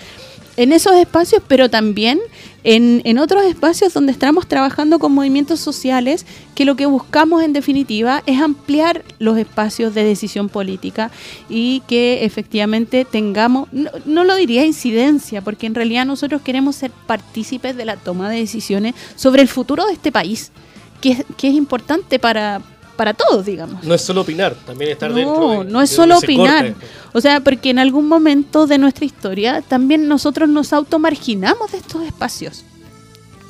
en 0.55 0.73
esos 0.73 0.95
espacios, 0.95 1.43
pero 1.47 1.69
también 1.69 2.19
en, 2.63 3.03
en, 3.05 3.19
otros 3.19 3.45
espacios 3.45 3.93
donde 3.93 4.11
estamos 4.11 4.47
trabajando 4.47 4.97
con 4.97 5.11
movimientos 5.11 5.59
sociales, 5.59 6.25
que 6.55 6.65
lo 6.65 6.75
que 6.75 6.87
buscamos 6.87 7.43
en 7.43 7.53
definitiva 7.53 8.23
es 8.25 8.41
ampliar 8.41 9.03
los 9.19 9.37
espacios 9.37 9.93
de 9.93 10.03
decisión 10.03 10.49
política 10.49 11.11
y 11.49 11.81
que 11.81 12.25
efectivamente 12.25 13.05
tengamos, 13.05 13.69
no, 13.71 14.23
lo 14.23 14.35
diría 14.35 14.65
incidencia, 14.65 15.43
porque 15.43 15.67
en 15.67 15.75
realidad 15.75 16.07
nosotros 16.07 16.41
queremos 16.41 16.75
ser 16.75 16.89
partícipes 17.05 17.77
de 17.77 17.85
la 17.85 17.95
toma 17.95 18.27
de 18.27 18.39
decisiones 18.39 18.95
sobre 19.15 19.43
el 19.43 19.47
futuro 19.47 19.85
de 19.85 19.93
este 19.93 20.11
país, 20.11 20.51
que 20.99 21.23
que 21.37 21.49
es 21.49 21.53
importante 21.53 22.17
para, 22.17 22.63
para 22.97 23.13
todos, 23.13 23.45
digamos. 23.45 23.83
No 23.83 23.93
es 23.93 24.01
solo 24.01 24.21
opinar, 24.21 24.55
también 24.65 24.91
estar 24.91 25.09
no, 25.09 25.15
dentro. 25.15 25.39
No, 25.39 25.63
no 25.63 25.81
es 25.81 25.89
solo 25.89 26.17
opinar. 26.17 26.75
O 27.13 27.21
sea, 27.21 27.39
porque 27.39 27.69
en 27.69 27.79
algún 27.79 28.07
momento 28.07 28.67
de 28.67 28.77
nuestra 28.77 29.05
historia 29.05 29.61
también 29.61 30.07
nosotros 30.07 30.49
nos 30.49 30.73
automarginamos 30.73 31.71
de 31.71 31.77
estos 31.77 32.03
espacios. 32.03 32.65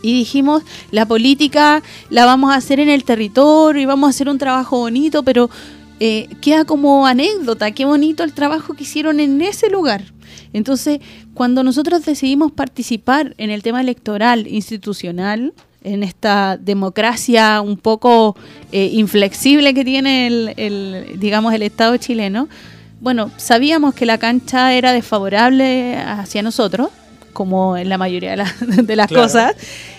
Y 0.04 0.13
dijimos, 0.13 0.62
la 0.92 1.08
política 1.08 1.82
la 2.10 2.25
vamos 2.25 2.51
a 2.51 2.56
hacer 2.56 2.80
en 2.80 2.89
el 2.89 3.04
territorio 3.04 3.82
y 3.82 3.86
vamos 3.86 4.08
a 4.08 4.10
hacer 4.12 4.30
un 4.30 4.38
trabajo 4.38 4.77
bonito, 4.77 5.24
pero 5.24 5.50
eh, 6.00 6.27
queda 6.42 6.66
como 6.66 7.08
anécdota, 7.08 7.72
qué 7.72 7.86
bonito 7.86 8.24
el 8.24 8.34
trabajo 8.34 8.75
que 8.75 8.84
hicieron 8.84 9.20
en 9.20 9.42
ese 9.42 9.70
lugar. 9.70 10.04
Entonces, 10.54 11.00
cuando 11.34 11.63
nosotros 11.63 12.06
decidimos 12.06 12.51
participar 12.51 13.34
en 13.38 13.50
el 13.50 13.63
tema 13.63 13.82
electoral 13.82 14.48
institucional, 14.48 15.54
en 15.84 16.03
esta 16.03 16.57
democracia 16.57 17.62
un 17.62 17.77
poco 17.77 18.36
eh, 18.72 18.89
inflexible 18.93 19.74
que 19.74 19.86
tiene 19.86 20.27
el, 20.27 21.19
digamos, 21.19 21.53
el 21.53 21.62
Estado 21.62 21.98
chileno, 21.98 22.48
bueno, 23.00 23.31
sabíamos 23.38 23.93
que 23.93 24.05
la 24.05 24.17
cancha 24.17 24.74
era 24.74 24.91
desfavorable 24.91 25.98
hacia 25.98 26.41
nosotros, 26.41 26.89
como 27.31 27.77
en 27.77 27.89
la 27.89 27.98
mayoría 27.98 28.31
de, 28.31 28.96
las 28.96 29.12
cosas, 29.12 29.55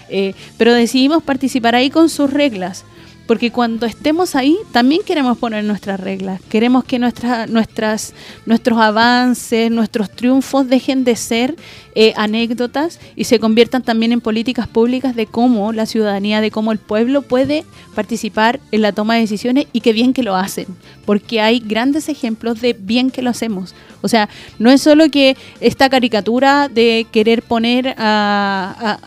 eh, 0.09 0.35
pero 0.57 0.75
decidimos 0.75 1.23
participar 1.23 1.75
ahí 1.75 1.91
con 1.91 2.09
sus 2.09 2.31
reglas 2.33 2.85
porque 3.29 3.53
cuando 3.53 3.85
estemos 3.85 4.35
ahí 4.35 4.57
también 4.73 5.03
queremos 5.05 5.37
poner 5.37 5.63
nuestras 5.63 6.01
reglas, 6.01 6.41
queremos 6.49 6.83
que 6.83 6.99
nuestras, 6.99 8.15
nuestros 8.47 8.79
avances, 8.81 9.71
nuestros 9.71 10.11
triunfos 10.11 10.67
dejen 10.67 11.05
de 11.05 11.15
ser 11.15 11.55
eh, 11.95 12.15
anécdotas 12.17 12.99
y 13.17 13.25
se 13.25 13.39
conviertan 13.39 13.83
también 13.83 14.13
en 14.13 14.23
políticas 14.23 14.67
públicas 14.67 15.15
de 15.15 15.27
cómo 15.27 15.75
la 15.75 15.85
ciudadanía, 15.85 16.41
de 16.41 16.51
cómo 16.51 16.73
el 16.73 16.79
pueblo 16.79 17.21
puede 17.21 17.67
participar 17.95 18.61
en 18.73 18.81
la 18.81 18.93
toma 18.93 19.17
de 19.17 19.21
decisiones 19.21 19.67
y 19.75 19.83
qué 19.83 19.93
bien 19.93 20.15
que 20.15 20.23
lo 20.23 20.35
hacen, 20.35 20.67
porque 21.05 21.43
hay 21.43 21.61
grandes 21.61 22.09
ejemplos 22.09 22.63
de 22.63 22.73
bien 22.73 23.11
que 23.11 23.21
lo 23.21 23.29
hacemos. 23.29 23.75
O 24.01 24.09
sea, 24.09 24.31
no 24.59 24.71
es 24.71 24.81
solo 24.81 25.11
que 25.11 25.37
esta 25.61 25.91
caricatura 25.91 26.71
de 26.71 27.07
querer 27.13 27.43
poner 27.43 27.95
a 27.99 28.99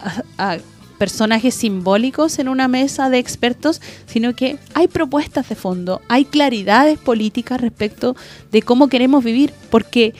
personajes 1.01 1.55
simbólicos 1.55 2.37
en 2.37 2.47
una 2.47 2.67
mesa 2.67 3.09
de 3.09 3.17
expertos, 3.17 3.81
sino 4.05 4.35
que 4.35 4.59
hay 4.75 4.87
propuestas 4.87 5.49
de 5.49 5.55
fondo, 5.55 5.99
hay 6.07 6.25
claridades 6.25 6.99
políticas 6.99 7.59
respecto 7.59 8.15
de 8.51 8.61
cómo 8.61 8.87
queremos 8.87 9.23
vivir, 9.23 9.51
porque 9.71 10.13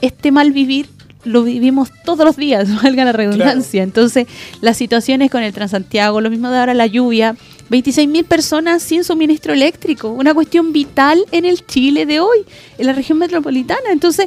este 0.00 0.32
mal 0.32 0.50
vivir 0.50 0.88
lo 1.22 1.44
vivimos 1.44 1.90
todos 2.04 2.26
los 2.26 2.36
días, 2.36 2.82
valga 2.82 3.04
la 3.04 3.12
redundancia. 3.12 3.84
Entonces, 3.84 4.26
las 4.60 4.76
situaciones 4.76 5.30
con 5.30 5.44
el 5.44 5.52
Transantiago, 5.52 6.20
lo 6.20 6.30
mismo 6.30 6.50
de 6.50 6.58
ahora 6.58 6.74
la 6.74 6.88
lluvia, 6.88 7.36
26.000 7.70 8.24
personas 8.24 8.82
sin 8.82 9.04
suministro 9.04 9.52
eléctrico, 9.52 10.08
una 10.08 10.34
cuestión 10.34 10.72
vital 10.72 11.24
en 11.30 11.44
el 11.44 11.64
Chile 11.64 12.06
de 12.06 12.18
hoy, 12.18 12.38
en 12.76 12.86
la 12.86 12.92
región 12.92 13.18
metropolitana. 13.18 13.92
Entonces, 13.92 14.26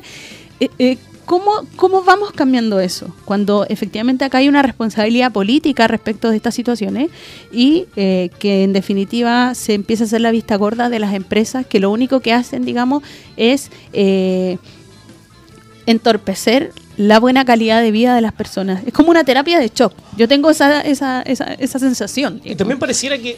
eh, 0.61 0.69
eh, 0.79 0.97
¿Cómo, 1.27 1.67
¿Cómo 1.75 2.03
vamos 2.03 2.31
cambiando 2.31 2.79
eso? 2.79 3.13
Cuando 3.25 3.65
efectivamente 3.67 4.23
acá 4.23 4.37
hay 4.37 4.47
una 4.47 4.61
responsabilidad 4.61 5.33
política 5.33 5.85
respecto 5.85 6.29
de 6.29 6.37
estas 6.37 6.55
situaciones 6.55 7.09
y 7.51 7.85
eh, 7.97 8.29
que 8.39 8.63
en 8.63 8.71
definitiva 8.71 9.53
se 9.53 9.73
empieza 9.73 10.05
a 10.05 10.07
hacer 10.07 10.21
la 10.21 10.31
vista 10.31 10.55
gorda 10.55 10.87
de 10.89 10.99
las 10.99 11.13
empresas 11.13 11.65
que 11.65 11.81
lo 11.81 11.91
único 11.91 12.21
que 12.21 12.31
hacen, 12.31 12.63
digamos, 12.63 13.03
es 13.35 13.71
eh, 13.91 14.57
entorpecer 15.85 16.71
la 16.95 17.19
buena 17.19 17.43
calidad 17.43 17.81
de 17.81 17.91
vida 17.91 18.15
de 18.15 18.21
las 18.21 18.31
personas. 18.31 18.81
Es 18.87 18.93
como 18.93 19.09
una 19.09 19.25
terapia 19.25 19.59
de 19.59 19.69
shock. 19.75 19.91
Yo 20.15 20.29
tengo 20.29 20.49
esa, 20.49 20.79
esa, 20.79 21.23
esa, 21.23 21.53
esa 21.55 21.77
sensación. 21.77 22.39
Y 22.45 22.55
también 22.55 22.79
pareciera 22.79 23.17
que 23.17 23.35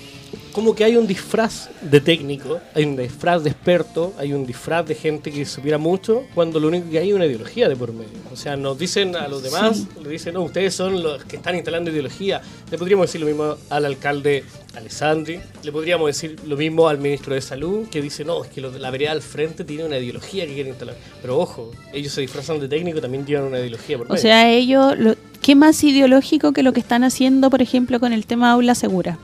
como 0.51 0.75
que 0.75 0.83
hay 0.83 0.95
un 0.95 1.07
disfraz 1.07 1.69
de 1.81 2.01
técnico, 2.01 2.59
hay 2.73 2.83
un 2.83 2.95
disfraz 2.95 3.43
de 3.43 3.49
experto, 3.49 4.13
hay 4.17 4.33
un 4.33 4.45
disfraz 4.45 4.85
de 4.87 4.95
gente 4.95 5.31
que 5.31 5.45
supiera 5.45 5.77
mucho, 5.77 6.23
cuando 6.33 6.59
lo 6.59 6.67
único 6.67 6.89
que 6.89 6.99
hay 6.99 7.09
es 7.09 7.15
una 7.15 7.25
ideología 7.25 7.69
de 7.69 7.75
por 7.75 7.93
medio. 7.93 8.09
O 8.31 8.35
sea, 8.35 8.55
nos 8.55 8.77
dicen 8.77 9.15
a 9.15 9.27
los 9.27 9.43
demás, 9.43 9.85
le 10.01 10.09
dicen, 10.09 10.33
no, 10.33 10.43
ustedes 10.43 10.73
son 10.73 11.01
los 11.01 11.23
que 11.25 11.37
están 11.37 11.55
instalando 11.55 11.91
ideología. 11.91 12.41
Le 12.71 12.77
podríamos 12.77 13.07
decir 13.07 13.21
lo 13.21 13.27
mismo 13.27 13.55
al 13.69 13.85
alcalde 13.85 14.43
Alessandri, 14.75 15.39
le 15.63 15.71
podríamos 15.71 16.07
decir 16.07 16.37
lo 16.45 16.57
mismo 16.57 16.87
al 16.87 16.99
ministro 16.99 17.33
de 17.33 17.41
Salud, 17.41 17.87
que 17.89 18.01
dice, 18.01 18.23
no, 18.23 18.43
es 18.43 18.49
que 18.49 18.61
la 18.61 18.91
vereda 18.91 19.11
al 19.11 19.21
frente 19.21 19.63
tiene 19.63 19.85
una 19.85 19.97
ideología 19.97 20.45
que 20.45 20.53
quiere 20.53 20.69
instalar. 20.69 20.95
Pero 21.21 21.37
ojo, 21.37 21.71
ellos 21.93 22.13
se 22.13 22.21
disfrazan 22.21 22.59
de 22.59 22.67
técnico, 22.67 23.01
también 23.01 23.25
tienen 23.25 23.45
una 23.45 23.59
ideología 23.59 23.97
por 23.97 24.07
medio. 24.07 24.19
O 24.19 24.21
sea, 24.21 24.49
ellos, 24.49 24.95
¿qué 25.41 25.55
más 25.55 25.83
ideológico 25.83 26.53
que 26.53 26.63
lo 26.63 26.73
que 26.73 26.79
están 26.79 27.03
haciendo, 27.03 27.49
por 27.49 27.61
ejemplo, 27.61 27.99
con 27.99 28.13
el 28.13 28.25
tema 28.25 28.51
aula 28.51 28.75
segura? 28.75 29.17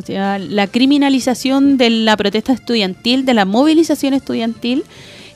O 0.00 0.06
sea, 0.06 0.38
la 0.38 0.66
criminalización 0.66 1.76
de 1.76 1.90
la 1.90 2.16
protesta 2.16 2.54
estudiantil, 2.54 3.26
de 3.26 3.34
la 3.34 3.44
movilización 3.44 4.14
estudiantil, 4.14 4.84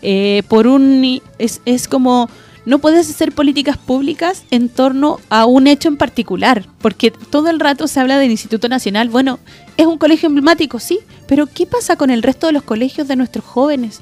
eh, 0.00 0.42
por 0.48 0.66
un 0.66 1.20
es, 1.38 1.60
es 1.66 1.86
como 1.86 2.30
no 2.64 2.78
puedes 2.78 3.10
hacer 3.10 3.32
políticas 3.32 3.76
públicas 3.76 4.44
en 4.50 4.70
torno 4.70 5.20
a 5.28 5.44
un 5.44 5.66
hecho 5.66 5.88
en 5.88 5.98
particular, 5.98 6.66
porque 6.80 7.10
todo 7.10 7.50
el 7.50 7.60
rato 7.60 7.86
se 7.88 8.00
habla 8.00 8.16
del 8.16 8.30
Instituto 8.30 8.70
Nacional. 8.70 9.10
Bueno, 9.10 9.38
es 9.76 9.86
un 9.86 9.98
colegio 9.98 10.28
emblemático, 10.28 10.78
sí, 10.78 11.00
pero 11.28 11.46
¿qué 11.46 11.66
pasa 11.66 11.96
con 11.96 12.08
el 12.08 12.22
resto 12.22 12.46
de 12.46 12.54
los 12.54 12.62
colegios 12.62 13.06
de 13.06 13.16
nuestros 13.16 13.44
jóvenes? 13.44 14.00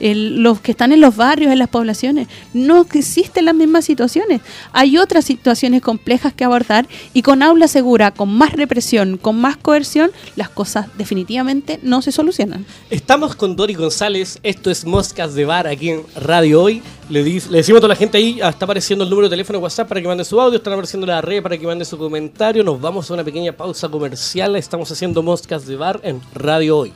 Los 0.00 0.60
que 0.60 0.70
están 0.70 0.92
en 0.92 1.00
los 1.00 1.16
barrios, 1.16 1.52
en 1.52 1.58
las 1.58 1.68
poblaciones. 1.68 2.28
No 2.52 2.82
existen 2.82 3.44
las 3.44 3.54
mismas 3.54 3.84
situaciones. 3.84 4.40
Hay 4.72 4.98
otras 4.98 5.24
situaciones 5.24 5.82
complejas 5.82 6.32
que 6.32 6.44
abordar 6.44 6.86
y 7.14 7.22
con 7.22 7.42
aula 7.42 7.68
segura, 7.68 8.12
con 8.12 8.32
más 8.32 8.52
represión, 8.52 9.16
con 9.16 9.40
más 9.40 9.56
coerción, 9.56 10.10
las 10.36 10.48
cosas 10.48 10.86
definitivamente 10.96 11.78
no 11.82 12.02
se 12.02 12.12
solucionan. 12.12 12.64
Estamos 12.90 13.34
con 13.34 13.56
Dori 13.56 13.74
González, 13.74 14.38
esto 14.42 14.70
es 14.70 14.84
Moscas 14.84 15.34
de 15.34 15.44
Bar 15.44 15.66
aquí 15.66 15.90
en 15.90 16.02
Radio 16.16 16.62
Hoy. 16.62 16.82
Le, 17.08 17.22
decimos 17.22 17.78
a 17.78 17.80
toda 17.80 17.88
la 17.88 17.96
gente 17.96 18.18
ahí, 18.18 18.38
ah, 18.42 18.50
está 18.50 18.66
apareciendo 18.66 19.02
el 19.02 19.08
número 19.08 19.28
de 19.28 19.32
teléfono 19.32 19.58
WhatsApp 19.60 19.88
para 19.88 20.02
que 20.02 20.06
mande 20.06 20.24
su 20.24 20.38
audio, 20.38 20.58
están 20.58 20.74
apareciendo 20.74 21.06
la 21.06 21.22
red 21.22 21.42
para 21.42 21.56
que 21.56 21.66
mande 21.66 21.84
su 21.84 21.96
comentario. 21.96 22.62
Nos 22.62 22.80
vamos 22.80 23.10
a 23.10 23.14
una 23.14 23.24
pequeña 23.24 23.52
pausa 23.52 23.88
comercial. 23.88 24.56
Estamos 24.56 24.90
haciendo 24.90 25.22
Moscas 25.22 25.66
de 25.66 25.76
Bar 25.76 26.00
en 26.02 26.20
Radio 26.34 26.78
Hoy. 26.78 26.92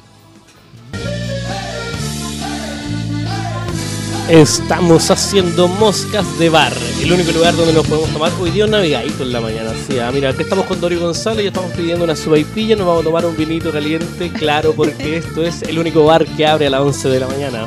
Estamos 4.29 5.11
haciendo 5.11 5.67
moscas 5.67 6.39
de 6.39 6.49
bar, 6.49 6.73
el 7.03 7.13
único 7.13 7.33
lugar 7.33 7.57
donde 7.57 7.73
nos 7.73 7.87
podemos 7.87 8.09
tomar 8.13 8.31
hoy 8.41 8.51
día 8.53 8.65
un 8.65 8.71
navegadito 8.71 9.25
en 9.25 9.33
la 9.33 9.41
mañana. 9.41 9.73
Sí, 9.87 9.99
ah, 9.99 10.13
mira, 10.13 10.31
aquí 10.31 10.43
estamos 10.43 10.65
con 10.67 10.81
Dorio 10.81 11.01
González 11.01 11.45
y 11.45 11.49
estamos 11.49 11.73
pidiendo 11.73 12.05
una 12.05 12.15
subaipilla, 12.15 12.77
nos 12.77 12.87
vamos 12.87 13.03
a 13.03 13.05
tomar 13.05 13.27
un 13.27 13.37
vinito 13.37 13.73
caliente, 13.73 14.31
claro, 14.33 14.75
porque 14.75 15.17
esto 15.19 15.45
es 15.45 15.63
el 15.63 15.77
único 15.79 16.05
bar 16.05 16.25
que 16.25 16.47
abre 16.47 16.69
a 16.69 16.71
las 16.71 16.81
11 16.83 17.09
de 17.09 17.21
la 17.21 17.27
mañana. 17.27 17.67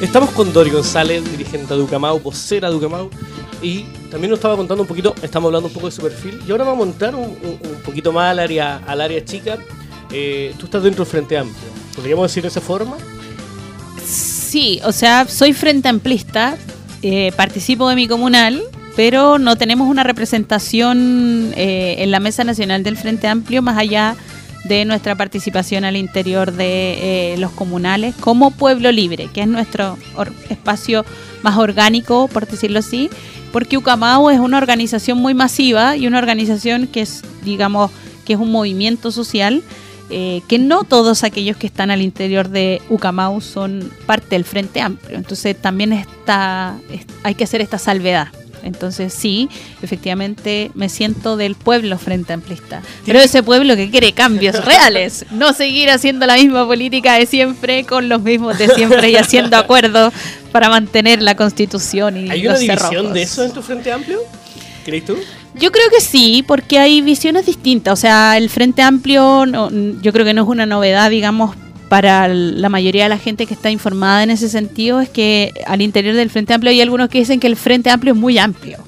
Estamos 0.00 0.30
con 0.30 0.52
Dorio 0.54 0.72
González, 0.72 1.22
dirigente 1.30 1.74
de 1.74 1.80
Ducamau, 1.80 2.18
vocera 2.18 2.68
de 2.68 2.74
Ducamau, 2.74 3.10
y 3.60 3.82
también 4.10 4.30
nos 4.30 4.38
estaba 4.38 4.56
contando 4.56 4.82
un 4.82 4.88
poquito, 4.88 5.14
estamos 5.22 5.48
hablando 5.48 5.68
un 5.68 5.74
poco 5.74 5.86
de 5.86 5.92
su 5.92 6.00
perfil, 6.00 6.40
y 6.46 6.50
ahora 6.50 6.64
vamos 6.64 6.82
a 6.82 6.86
montar 6.86 7.14
un, 7.14 7.36
poquito 7.84 8.10
más 8.10 8.30
al 8.30 8.38
área, 8.38 8.78
al 8.86 9.02
área 9.02 9.22
chica. 9.22 9.58
Eh, 10.10 10.54
tú 10.58 10.64
estás 10.64 10.82
dentro 10.82 11.04
del 11.04 11.10
Frente 11.10 11.36
Amplio, 11.36 11.68
¿podríamos 11.94 12.24
decir 12.24 12.42
de 12.42 12.48
esa 12.48 12.60
forma? 12.60 12.96
Sí, 14.04 14.31
o 14.84 14.92
sea, 14.92 15.26
soy 15.28 15.52
frente 15.54 15.88
amplista, 15.88 16.56
eh, 17.02 17.32
participo 17.36 17.88
de 17.88 17.96
mi 17.96 18.06
comunal, 18.06 18.62
pero 18.96 19.38
no 19.38 19.56
tenemos 19.56 19.88
una 19.88 20.02
representación 20.04 21.52
eh, 21.56 21.96
en 21.98 22.10
la 22.10 22.20
Mesa 22.20 22.44
Nacional 22.44 22.82
del 22.82 22.98
Frente 22.98 23.28
Amplio 23.28 23.62
más 23.62 23.78
allá 23.78 24.14
de 24.64 24.84
nuestra 24.84 25.16
participación 25.16 25.84
al 25.84 25.96
interior 25.96 26.52
de 26.52 27.32
eh, 27.32 27.36
los 27.38 27.50
comunales 27.52 28.14
como 28.20 28.50
pueblo 28.50 28.92
libre, 28.92 29.28
que 29.32 29.40
es 29.40 29.48
nuestro 29.48 29.98
espacio 30.50 31.04
más 31.42 31.56
orgánico, 31.56 32.28
por 32.28 32.46
decirlo 32.46 32.80
así, 32.80 33.08
porque 33.52 33.78
Ucamau 33.78 34.28
es 34.28 34.38
una 34.38 34.58
organización 34.58 35.18
muy 35.18 35.32
masiva 35.32 35.96
y 35.96 36.06
una 36.06 36.18
organización 36.18 36.86
que 36.86 37.00
es, 37.00 37.22
digamos, 37.42 37.90
que 38.26 38.34
es 38.34 38.38
un 38.38 38.52
movimiento 38.52 39.10
social 39.10 39.62
eh, 40.14 40.42
que 40.46 40.58
no 40.58 40.84
todos 40.84 41.24
aquellos 41.24 41.56
que 41.56 41.66
están 41.66 41.90
al 41.90 42.02
interior 42.02 42.50
de 42.50 42.82
Ucamau 42.90 43.40
son 43.40 43.90
parte 44.04 44.34
del 44.34 44.44
Frente 44.44 44.82
Amplio. 44.82 45.16
Entonces 45.16 45.56
también 45.56 45.94
está, 45.94 46.76
hay 47.22 47.34
que 47.34 47.44
hacer 47.44 47.62
esta 47.62 47.78
salvedad. 47.78 48.28
Entonces 48.62 49.14
sí, 49.14 49.48
efectivamente 49.80 50.70
me 50.74 50.90
siento 50.90 51.38
del 51.38 51.54
pueblo 51.54 51.98
frente 51.98 52.34
amplista. 52.34 52.82
Pero 53.06 53.20
ese 53.20 53.42
pueblo 53.42 53.74
que 53.74 53.90
quiere 53.90 54.12
cambios 54.12 54.62
reales, 54.64 55.24
no 55.30 55.54
seguir 55.54 55.88
haciendo 55.88 56.26
la 56.26 56.36
misma 56.36 56.66
política 56.66 57.14
de 57.14 57.24
siempre 57.24 57.84
con 57.84 58.10
los 58.10 58.20
mismos 58.20 58.58
de 58.58 58.68
siempre 58.68 59.10
y 59.10 59.16
haciendo 59.16 59.56
acuerdos 59.56 60.12
para 60.52 60.68
mantener 60.68 61.22
la 61.22 61.34
constitución 61.36 62.18
y 62.18 62.30
¿Hay 62.30 62.46
una 62.46 62.58
división 62.58 63.14
de 63.14 63.22
eso 63.22 63.44
en 63.44 63.52
tu 63.52 63.62
frente 63.62 63.90
amplio? 63.90 64.20
¿Crees 64.84 65.06
tú? 65.06 65.16
Yo 65.54 65.70
creo 65.70 65.88
que 65.90 66.00
sí, 66.00 66.44
porque 66.46 66.78
hay 66.78 67.02
visiones 67.02 67.46
distintas. 67.46 67.92
O 67.92 67.96
sea, 67.96 68.36
el 68.36 68.48
Frente 68.48 68.82
Amplio, 68.82 69.44
yo 69.46 70.12
creo 70.12 70.24
que 70.24 70.34
no 70.34 70.42
es 70.42 70.48
una 70.48 70.66
novedad, 70.66 71.10
digamos, 71.10 71.54
para 71.88 72.26
la 72.26 72.70
mayoría 72.70 73.02
de 73.02 73.10
la 73.10 73.18
gente 73.18 73.44
que 73.44 73.52
está 73.52 73.70
informada 73.70 74.22
en 74.22 74.30
ese 74.30 74.48
sentido, 74.48 75.00
es 75.02 75.10
que 75.10 75.52
al 75.66 75.82
interior 75.82 76.14
del 76.14 76.30
Frente 76.30 76.54
Amplio 76.54 76.70
hay 76.70 76.80
algunos 76.80 77.10
que 77.10 77.18
dicen 77.18 77.38
que 77.38 77.46
el 77.46 77.56
Frente 77.56 77.90
Amplio 77.90 78.14
es 78.14 78.18
muy 78.18 78.38
amplio. 78.38 78.78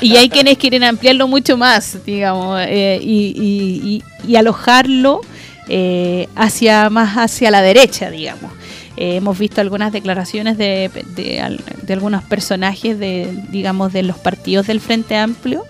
y 0.00 0.16
hay 0.16 0.30
quienes 0.30 0.56
quieren 0.56 0.84
ampliarlo 0.84 1.28
mucho 1.28 1.58
más, 1.58 1.98
digamos, 2.06 2.60
eh, 2.66 2.98
y, 3.02 4.02
alojarlo 4.34 5.20
eh, 5.68 6.28
hacia 6.34 6.88
más 6.88 7.14
hacia 7.16 7.50
la 7.50 7.60
derecha, 7.60 8.10
digamos. 8.10 8.50
Eh, 8.96 9.16
hemos 9.16 9.38
visto 9.38 9.60
algunas 9.60 9.92
declaraciones 9.92 10.56
de, 10.56 10.90
de, 11.16 11.92
algunos 11.92 12.22
personajes 12.22 12.98
de, 12.98 13.28
digamos, 13.50 13.92
de 13.92 14.02
los 14.02 14.18
partidos 14.18 14.66
del 14.66 14.80
Frente 14.80 15.16
Amplio 15.16 15.64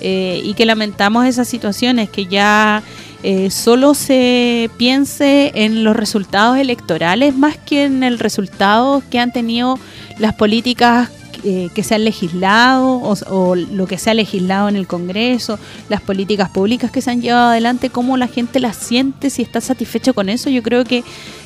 eh, 0.00 0.40
y 0.44 0.54
que 0.54 0.66
lamentamos 0.66 1.24
esas 1.26 1.48
situaciones, 1.48 2.10
que 2.10 2.26
ya 2.26 2.82
eh, 3.22 3.50
solo 3.50 3.94
se 3.94 4.68
piense 4.76 5.52
en 5.54 5.84
los 5.84 5.96
resultados 5.96 6.58
electorales 6.58 7.34
más 7.36 7.56
que 7.56 7.84
en 7.84 8.02
el 8.02 8.18
resultado 8.18 9.02
que 9.08 9.18
han 9.18 9.32
tenido 9.32 9.78
las 10.18 10.34
políticas 10.34 11.10
que 11.42 11.82
se 11.82 11.94
han 11.94 12.04
legislado 12.04 13.00
o, 13.02 13.54
lo 13.56 13.86
que 13.86 13.98
se 13.98 14.10
ha 14.10 14.14
legislado 14.14 14.68
en 14.68 14.76
el 14.76 14.86
Congreso, 14.86 15.58
las 15.88 16.00
políticas 16.00 16.50
públicas 16.50 16.90
que 16.90 17.00
se 17.00 17.10
han 17.10 17.20
llevado 17.20 17.50
adelante, 17.50 17.90
cómo 17.90 18.16
la 18.16 18.28
gente 18.28 18.60
las 18.60 18.76
siente, 18.76 19.30
si 19.30 19.42
está 19.42 19.60
satisfecho 19.60 20.14
con 20.14 20.28
eso. 20.28 20.50
Yo 20.50 20.62
creo 20.62 20.84
que 20.84 21.04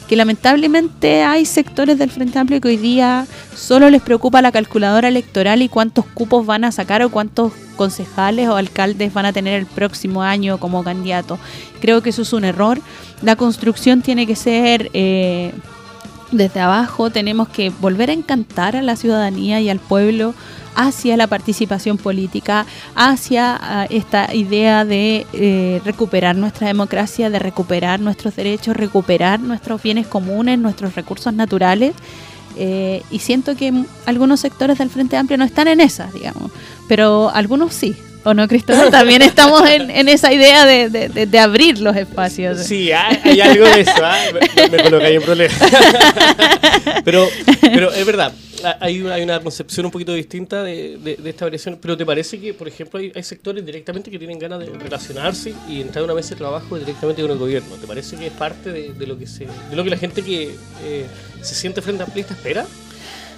que 0.09 0.17
lamentablemente 0.17 1.23
hay 1.23 1.45
sectores 1.45 1.99
del 1.99 2.11
Frente 2.11 2.39
Amplio 2.39 2.61
que 2.63 2.69
hoy 2.69 2.77
día 2.79 3.27
solo 3.55 3.91
les 3.91 4.01
preocupa 4.01 4.41
la 4.41 4.51
calculadora 4.51 5.09
electoral 5.09 5.61
y 5.61 5.69
cuántos 5.69 6.07
cupos 6.07 6.47
van 6.47 6.65
a 6.65 6.73
sacar 6.73 7.03
o 7.03 7.11
cuántos 7.11 7.53
concejales 7.77 8.49
o 8.49 8.57
alcaldes 8.57 9.13
van 9.13 9.27
a 9.27 9.35
tener 9.35 9.59
el 9.59 9.67
próximo 9.67 10.23
año 10.23 10.59
como 10.59 10.83
candidato. 10.83 11.39
Creo 11.81 12.03
que 12.03 12.11
eso 12.11 12.23
es 12.23 12.33
un 12.33 12.45
error. 12.45 12.81
La 13.23 13.37
construcción 13.37 14.01
tiene 14.01 14.27
que 14.27 14.35
ser... 14.35 14.91
Eh, 14.95 15.53
desde 16.31 16.61
abajo 16.61 17.11
tenemos 17.11 17.49
que 17.49 17.71
volver 17.71 18.11
a 18.11 18.13
encantar 18.13 18.77
a 18.77 18.83
la 18.83 18.97
ciudadanía 18.97 19.61
y 19.61 19.71
al 19.71 19.79
pueblo 19.79 20.35
hacia 20.75 21.17
la 21.17 21.27
participación 21.27 21.99
política, 21.99 22.67
hacia 22.95 23.59
ah, 23.61 23.87
esta 23.91 24.33
idea 24.35 24.85
de 24.85 25.27
eh, 25.33 25.81
recuperar 25.85 26.37
nuestra 26.37 26.69
democracia, 26.69 27.31
de 27.31 27.39
recuperar 27.39 27.99
nuestros 27.99 28.37
derechos, 28.37 28.77
recuperar 28.77 29.41
nuestros 29.41 29.83
bienes 29.83 30.07
comunes, 30.07 30.59
nuestros 30.59 30.95
recursos 30.95 31.33
naturales. 31.35 31.95
Eh, 32.57 33.03
y 33.11 33.21
siento 33.21 33.57
que 33.57 33.85
algunos 34.07 34.41
sectores 34.41 34.79
del 34.79 34.91
Frente 34.91 35.17
Amplio 35.17 35.39
no 35.39 35.45
están 35.45 35.69
en 35.69 35.81
esa, 35.81 36.11
digamos, 36.13 36.51
pero 36.89 37.31
algunos 37.31 37.75
sí. 37.75 37.97
¿O 38.29 38.35
no, 38.35 38.47
Cristóbal? 38.47 38.91
También 38.91 39.23
estamos 39.23 39.67
en, 39.67 40.07
esa 40.07 40.31
idea 40.31 40.67
de, 40.67 41.39
abrir 41.39 41.79
los 41.79 41.97
espacios. 41.97 42.59
Sí, 42.59 42.93
hay, 42.93 43.41
algo 43.41 43.65
de 43.65 43.81
eso. 43.81 43.93
¿ah? 44.03 44.19
Me, 44.55 44.69
me 44.69 44.83
coloca 44.83 45.07
ahí 45.07 45.15
en 45.15 45.23
problema. 45.23 45.55
pero, 47.07 47.27
pero 47.63 47.91
es 47.91 48.05
verdad, 48.05 48.31
hay, 48.81 49.07
hay 49.07 49.23
una 49.23 49.41
concepción 49.41 49.87
un 49.87 49.93
poquito 49.93 50.13
distinta 50.13 50.63
de, 50.63 51.17
esta 51.25 51.47
variación, 51.47 51.79
pero 51.81 51.97
¿te 51.97 52.05
parece 52.05 52.39
que, 52.39 52.53
por 52.53 52.69
ejemplo, 52.69 53.01
hay, 53.01 53.23
sectores 53.23 53.65
directamente 53.65 54.11
que 54.11 54.19
tienen 54.19 54.39
ganas 54.39 54.59
de 54.59 54.67
relacionarse 54.67 55.55
y 55.67 55.81
entrar 55.81 56.05
una 56.05 56.13
vez 56.13 56.29
de 56.29 56.37
trabajo 56.37 56.79
directamente 56.79 57.23
con 57.23 57.31
el 57.31 57.39
gobierno? 57.39 57.77
¿Te 57.77 57.87
parece 57.87 58.17
que 58.17 58.27
es 58.27 58.33
parte 58.35 58.73
de, 58.73 59.07
lo 59.07 59.19
que 59.19 59.27
se, 59.27 59.47
de 59.47 59.77
lo 59.77 59.85
que 59.85 59.91
la 59.91 59.97
gente 59.97 60.23
que 60.23 60.55
eh, 60.85 61.07
se 61.41 61.55
siente 61.55 61.81
frente 61.81 62.03
a 62.03 62.07
amplista 62.07 62.35
espera? 62.35 62.67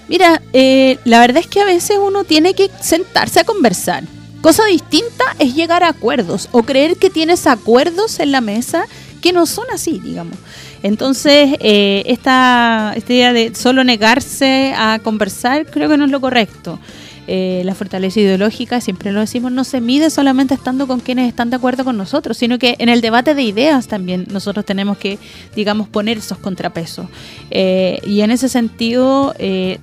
Mira, 0.08 0.42
eh, 0.52 0.98
la 1.04 1.20
verdad 1.20 1.38
es 1.38 1.46
que 1.46 1.60
a 1.60 1.64
veces 1.64 1.96
uno 2.02 2.24
tiene 2.24 2.54
que 2.54 2.68
sentarse 2.80 3.38
a 3.38 3.44
conversar. 3.44 4.02
Cosa 4.40 4.64
distinta 4.64 5.24
es 5.38 5.54
llegar 5.54 5.82
a 5.84 5.88
acuerdos 5.88 6.48
o 6.52 6.62
creer 6.62 6.96
que 6.96 7.10
tienes 7.10 7.46
acuerdos 7.46 8.20
en 8.20 8.32
la 8.32 8.40
mesa 8.40 8.86
que 9.20 9.34
no 9.34 9.44
son 9.44 9.66
así, 9.70 10.00
digamos. 10.00 10.36
Entonces, 10.82 11.56
eh, 11.60 12.04
esta, 12.06 12.94
idea 12.96 13.34
de 13.34 13.54
solo 13.54 13.84
negarse 13.84 14.72
a 14.74 14.98
conversar 15.02 15.66
creo 15.66 15.90
que 15.90 15.98
no 15.98 16.06
es 16.06 16.10
lo 16.10 16.22
correcto. 16.22 16.78
Eh, 17.32 17.62
la 17.64 17.76
fortaleza 17.76 18.18
ideológica, 18.18 18.80
siempre 18.80 19.12
lo 19.12 19.20
decimos, 19.20 19.52
no 19.52 19.62
se 19.62 19.80
mide 19.80 20.10
solamente 20.10 20.52
estando 20.52 20.88
con 20.88 20.98
quienes 20.98 21.28
están 21.28 21.48
de 21.48 21.54
acuerdo 21.54 21.84
con 21.84 21.96
nosotros, 21.96 22.36
sino 22.36 22.58
que 22.58 22.74
en 22.80 22.88
el 22.88 23.00
debate 23.00 23.36
de 23.36 23.44
ideas 23.44 23.86
también 23.86 24.26
nosotros 24.32 24.64
tenemos 24.64 24.98
que, 24.98 25.16
digamos, 25.54 25.86
poner 25.86 26.18
esos 26.18 26.38
contrapesos. 26.38 27.06
Eh, 27.52 28.00
y 28.04 28.22
en 28.22 28.32
ese 28.32 28.48
sentido, 28.48 29.32
eh, 29.38 29.78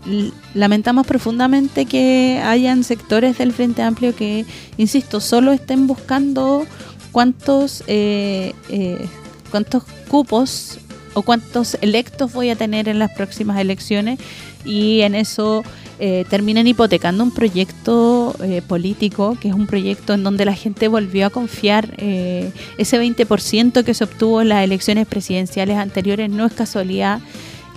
lamentamos 0.56 1.08
profundamente 1.08 1.86
que 1.86 2.42
hayan 2.44 2.84
sectores 2.84 3.38
del 3.38 3.54
Frente 3.54 3.82
Amplio 3.82 4.14
que, 4.14 4.46
insisto, 4.76 5.22
solo 5.22 5.54
estén 5.54 5.88
buscando 5.88 6.68
cuántos, 7.14 7.82
cuántos 9.52 9.84
cupos 10.10 10.80
o 11.14 11.22
cuántos 11.22 11.78
electos 11.80 12.34
voy 12.34 12.50
a 12.50 12.58
tener 12.58 12.90
en 12.90 13.00
las 13.00 13.12
próximas 13.12 13.58
elecciones 13.58 14.20
y 14.68 15.02
en 15.02 15.16
eso 15.16 15.64
eh, 16.00 16.26
terminan 16.30 16.68
hipotecando 16.68 17.24
un 17.24 17.32
proyecto 17.32 18.36
eh, 18.44 18.62
político, 18.62 19.36
que 19.40 19.48
es 19.48 19.54
un 19.56 19.66
proyecto 19.66 20.14
en 20.14 20.24
donde 20.24 20.46
la 20.46 20.54
gente 20.54 20.88
volvió 20.88 21.26
a 21.26 21.30
confiar. 21.32 21.96
Eh, 21.98 22.52
ese 22.78 23.02
20% 23.02 23.84
que 23.84 23.94
se 23.96 24.04
obtuvo 24.04 24.42
en 24.42 24.50
las 24.50 24.64
elecciones 24.64 25.08
presidenciales 25.08 25.78
anteriores 25.78 26.30
no 26.30 26.46
es 26.46 26.54
casualidad. 26.54 27.20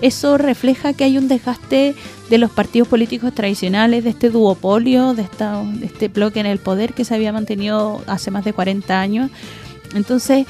Eso 0.02 0.36
refleja 0.36 0.92
que 0.92 1.04
hay 1.04 1.16
un 1.16 1.28
desgaste 1.28 1.94
de 2.28 2.38
los 2.38 2.50
partidos 2.50 2.88
políticos 2.88 3.34
tradicionales, 3.34 4.04
de 4.04 4.10
este 4.10 4.28
duopolio, 4.28 5.14
de, 5.14 5.22
esta, 5.22 5.62
de 5.62 5.86
este 5.86 6.08
bloque 6.08 6.40
en 6.40 6.46
el 6.46 6.58
poder 6.58 6.92
que 6.94 7.04
se 7.04 7.14
había 7.14 7.32
mantenido 7.32 8.02
hace 8.06 8.30
más 8.30 8.44
de 8.44 8.52
40 8.52 9.00
años. 9.00 9.30
Entonces, 9.94 10.46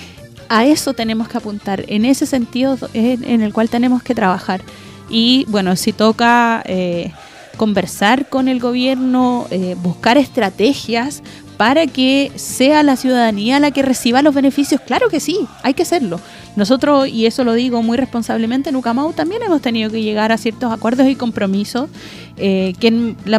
a 0.49 0.67
eso 0.67 0.95
tenemos 0.95 1.29
que 1.29 1.39
apuntar, 1.39 1.85
en 1.87 2.05
ese 2.05 2.27
sentido 2.27 2.77
en 2.93 3.41
el 3.43 3.53
cual 3.53 3.71
tenemos 3.71 4.03
que 4.03 4.15
trabajar. 4.17 4.63
Y 5.11 5.45
bueno, 5.49 5.77
si 5.77 5.93
toca 5.93 6.63
eh, 6.67 7.13
conversar 7.57 8.29
con 8.29 8.49
el 8.49 8.61
gobierno, 8.61 9.47
eh, 9.51 9.77
buscar 9.83 10.17
estrategias 10.17 11.23
para 11.57 11.87
que 11.87 12.33
sea 12.37 12.83
la 12.83 12.97
ciudadanía 12.97 13.61
la 13.61 13.71
que 13.71 13.83
reciba 13.83 14.23
los 14.23 14.35
beneficios, 14.35 14.81
claro 14.81 15.09
que 15.09 15.21
sí, 15.21 15.39
hay 15.63 15.75
que 15.75 15.83
hacerlo. 15.83 16.21
Nosotros, 16.57 17.09
y 17.09 17.27
eso 17.27 17.45
lo 17.45 17.53
digo 17.53 17.83
muy 17.83 17.99
responsablemente, 17.99 18.71
en 18.71 18.77
Ucamau 18.77 19.13
también 19.13 19.43
hemos 19.43 19.61
tenido 19.61 19.91
que 19.91 20.03
llegar 20.03 20.33
a 20.33 20.39
ciertos 20.39 20.73
acuerdos 20.73 21.07
y 21.09 21.17
compromisos 21.17 21.91
que 22.37 22.77
en 22.81 23.17
la 23.27 23.39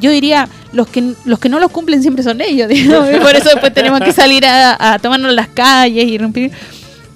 yo 0.00 0.10
diría, 0.10 0.48
los 0.72 0.88
que, 0.88 1.14
los 1.24 1.38
que 1.38 1.48
no 1.48 1.58
los 1.58 1.70
cumplen 1.70 2.02
siempre 2.02 2.22
son 2.22 2.40
ellos, 2.40 2.68
por 3.22 3.36
eso 3.36 3.50
después 3.50 3.72
tenemos 3.72 4.00
que 4.00 4.12
salir 4.12 4.44
a, 4.46 4.98
tomarnos 5.00 5.32
las 5.32 5.48
calles 5.48 6.04
y 6.04 6.18
romper. 6.18 6.50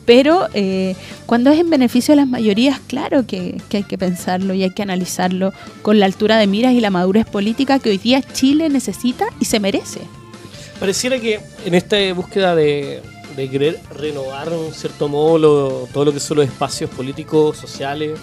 Pero 0.09 0.49
eh, 0.55 0.97
cuando 1.27 1.51
es 1.51 1.61
en 1.61 1.69
beneficio 1.69 2.13
de 2.13 2.17
las 2.17 2.27
mayorías, 2.27 2.81
claro 2.87 3.27
que, 3.27 3.61
hay 3.75 3.83
que 3.83 3.99
pensarlo 3.99 4.55
y 4.55 4.63
hay 4.63 4.71
que 4.71 4.81
analizarlo 4.81 5.53
con 5.83 6.01
la 6.01 6.07
altura 6.07 6.39
de 6.39 6.47
miras 6.47 6.73
y 6.73 6.81
la 6.81 6.89
madurez 6.89 7.27
política 7.27 7.79
que 7.79 7.91
hoy 7.91 7.99
día 7.99 8.23
Chile 8.23 8.71
necesita 8.71 9.27
y 9.39 9.45
se 9.45 9.61
merece. 9.61 10.01
Pareciera 10.81 11.19
que 11.19 11.41
en 11.67 11.75
esta 11.75 11.99
búsqueda 12.15 12.55
de, 12.55 13.03
querer 13.37 13.79
renovar, 13.95 14.51
en 14.51 14.73
cierto 14.73 15.09
modo, 15.09 15.87
todo 15.93 16.07
lo 16.07 16.13
que 16.15 16.21
son 16.21 16.39
los 16.39 16.47
espacios 16.47 16.89
políticos, 16.89 17.59
sociales, 17.59 18.19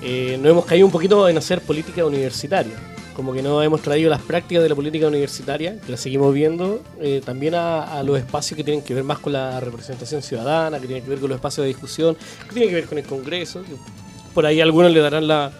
eh, 0.00 0.38
nos 0.40 0.52
hemos 0.52 0.66
caído 0.66 0.86
un 0.86 0.92
poquito 0.92 1.28
en 1.28 1.36
hacer 1.36 1.60
política 1.62 2.06
universitaria 2.06 2.76
como 3.18 3.32
que 3.32 3.42
no 3.42 3.60
hemos 3.64 3.82
traído 3.82 4.08
las 4.08 4.22
prácticas 4.22 4.62
de 4.62 4.68
la 4.68 4.76
política 4.76 5.08
universitaria, 5.08 5.80
que 5.80 5.90
las 5.90 5.98
seguimos 5.98 6.32
viendo, 6.32 6.80
eh, 7.00 7.20
también 7.24 7.56
a, 7.56 8.00
los 8.04 8.16
espacios 8.16 8.56
que 8.56 8.62
tienen 8.62 8.80
que 8.80 8.94
ver 8.94 9.02
más 9.02 9.18
con 9.18 9.32
la 9.32 9.58
representación 9.58 10.22
ciudadana, 10.22 10.78
que 10.78 10.86
tienen 10.86 11.02
que 11.02 11.10
ver 11.10 11.18
con 11.18 11.28
los 11.28 11.34
espacios 11.34 11.64
de 11.64 11.66
discusión, 11.66 12.16
que 12.46 12.50
tienen 12.50 12.68
que 12.68 12.76
ver 12.76 12.86
con 12.86 12.96
el 12.96 13.04
Congreso. 13.04 13.64
Por 14.32 14.46
ahí 14.46 14.60
algunos 14.60 14.92
le 14.92 15.00
darán 15.00 15.26
la, 15.26 15.50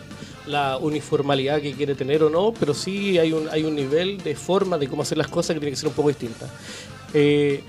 uniformalidad 0.80 1.60
que 1.60 1.72
quiere 1.72 1.96
tener 1.96 2.22
o 2.22 2.30
no, 2.30 2.54
pero 2.56 2.74
sí 2.74 3.18
hay 3.18 3.32
un, 3.32 3.48
hay 3.48 3.64
un 3.64 3.74
nivel 3.74 4.18
de 4.18 4.36
forma 4.36 4.78
de 4.78 4.86
cómo 4.86 5.02
hacer 5.02 5.18
las 5.18 5.26
cosas 5.26 5.54
que 5.54 5.58
tiene 5.58 5.72
que 5.72 5.76
ser 5.76 5.88
un 5.88 5.94
poco 5.94 6.10
distinta. 6.10 6.46
Eh, 7.12 7.60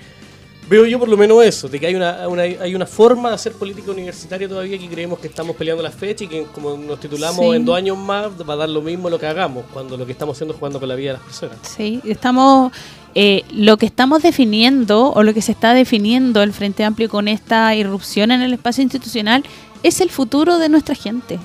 Veo 0.70 0.86
yo 0.86 1.00
por 1.00 1.08
lo 1.08 1.16
menos 1.16 1.44
eso, 1.44 1.68
de 1.68 1.80
que 1.80 1.86
hay 1.88 1.96
una, 1.96 2.20
hay 2.22 2.76
una 2.76 2.86
forma 2.86 3.30
de 3.30 3.34
hacer 3.34 3.54
política 3.54 3.90
universitaria 3.90 4.48
todavía 4.48 4.78
que 4.78 4.88
creemos 4.88 5.18
que 5.18 5.26
estamos 5.26 5.56
peleando 5.56 5.82
la 5.82 5.90
fecha 5.90 6.22
y 6.22 6.28
que 6.28 6.44
como 6.44 6.76
nos 6.76 7.00
titulamos 7.00 7.56
en 7.56 7.64
dos 7.64 7.76
años 7.76 7.98
más 7.98 8.28
va 8.48 8.54
a 8.54 8.56
dar 8.56 8.68
lo 8.68 8.80
mismo 8.80 9.10
lo 9.10 9.18
que 9.18 9.26
hagamos, 9.26 9.64
cuando 9.72 9.96
lo 9.96 10.06
que 10.06 10.12
estamos 10.12 10.36
haciendo 10.36 10.54
es 10.54 10.60
jugando 10.60 10.78
con 10.78 10.88
la 10.88 10.94
vida 10.94 11.08
de 11.08 11.18
las 11.18 11.22
personas. 11.22 11.58
Sí, 11.62 12.00
estamos... 12.04 12.72
Eh, 13.16 13.42
lo 13.52 13.76
que 13.76 13.86
estamos 13.86 14.22
definiendo 14.22 15.10
o 15.10 15.24
lo 15.24 15.34
que 15.34 15.42
se 15.42 15.50
está 15.50 15.74
definiendo 15.74 16.44
el 16.44 16.52
Frente 16.52 16.84
Amplio 16.84 17.08
con 17.08 17.26
esta 17.26 17.74
irrupción 17.74 18.30
en 18.30 18.40
el 18.40 18.52
espacio 18.52 18.84
institucional 18.84 19.42
es 19.82 20.00
el 20.00 20.10
futuro 20.10 20.58
de 20.58 20.68
nuestra 20.68 20.94
gente 20.94 21.40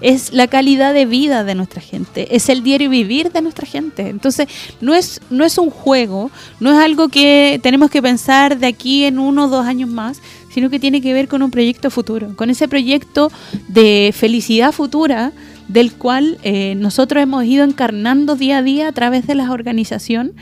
es 0.00 0.32
la 0.32 0.46
calidad 0.46 0.94
de 0.94 1.06
vida 1.06 1.44
de 1.44 1.54
nuestra 1.54 1.80
gente, 1.80 2.34
es 2.34 2.48
el 2.48 2.62
diario 2.62 2.90
vivir 2.90 3.32
de 3.32 3.42
nuestra 3.42 3.66
gente. 3.66 4.08
Entonces, 4.08 4.48
no 4.80 4.94
es, 4.94 5.20
no 5.30 5.44
es 5.44 5.58
un 5.58 5.70
juego, 5.70 6.30
no 6.60 6.72
es 6.72 6.78
algo 6.78 7.08
que 7.08 7.60
tenemos 7.62 7.90
que 7.90 8.02
pensar 8.02 8.58
de 8.58 8.66
aquí 8.66 9.04
en 9.04 9.18
uno 9.18 9.44
o 9.44 9.48
dos 9.48 9.66
años 9.66 9.88
más, 9.88 10.20
sino 10.52 10.70
que 10.70 10.78
tiene 10.78 11.00
que 11.00 11.12
ver 11.12 11.28
con 11.28 11.42
un 11.42 11.50
proyecto 11.50 11.90
futuro, 11.90 12.34
con 12.36 12.48
ese 12.50 12.66
proyecto 12.68 13.30
de 13.68 14.12
felicidad 14.14 14.72
futura 14.72 15.32
del 15.68 15.92
cual 15.92 16.38
eh, 16.42 16.74
nosotros 16.76 17.22
hemos 17.22 17.44
ido 17.44 17.64
encarnando 17.64 18.36
día 18.36 18.58
a 18.58 18.62
día 18.62 18.88
a 18.88 18.92
través 18.92 19.26
de 19.26 19.34
la 19.34 19.50
organización 19.50 20.32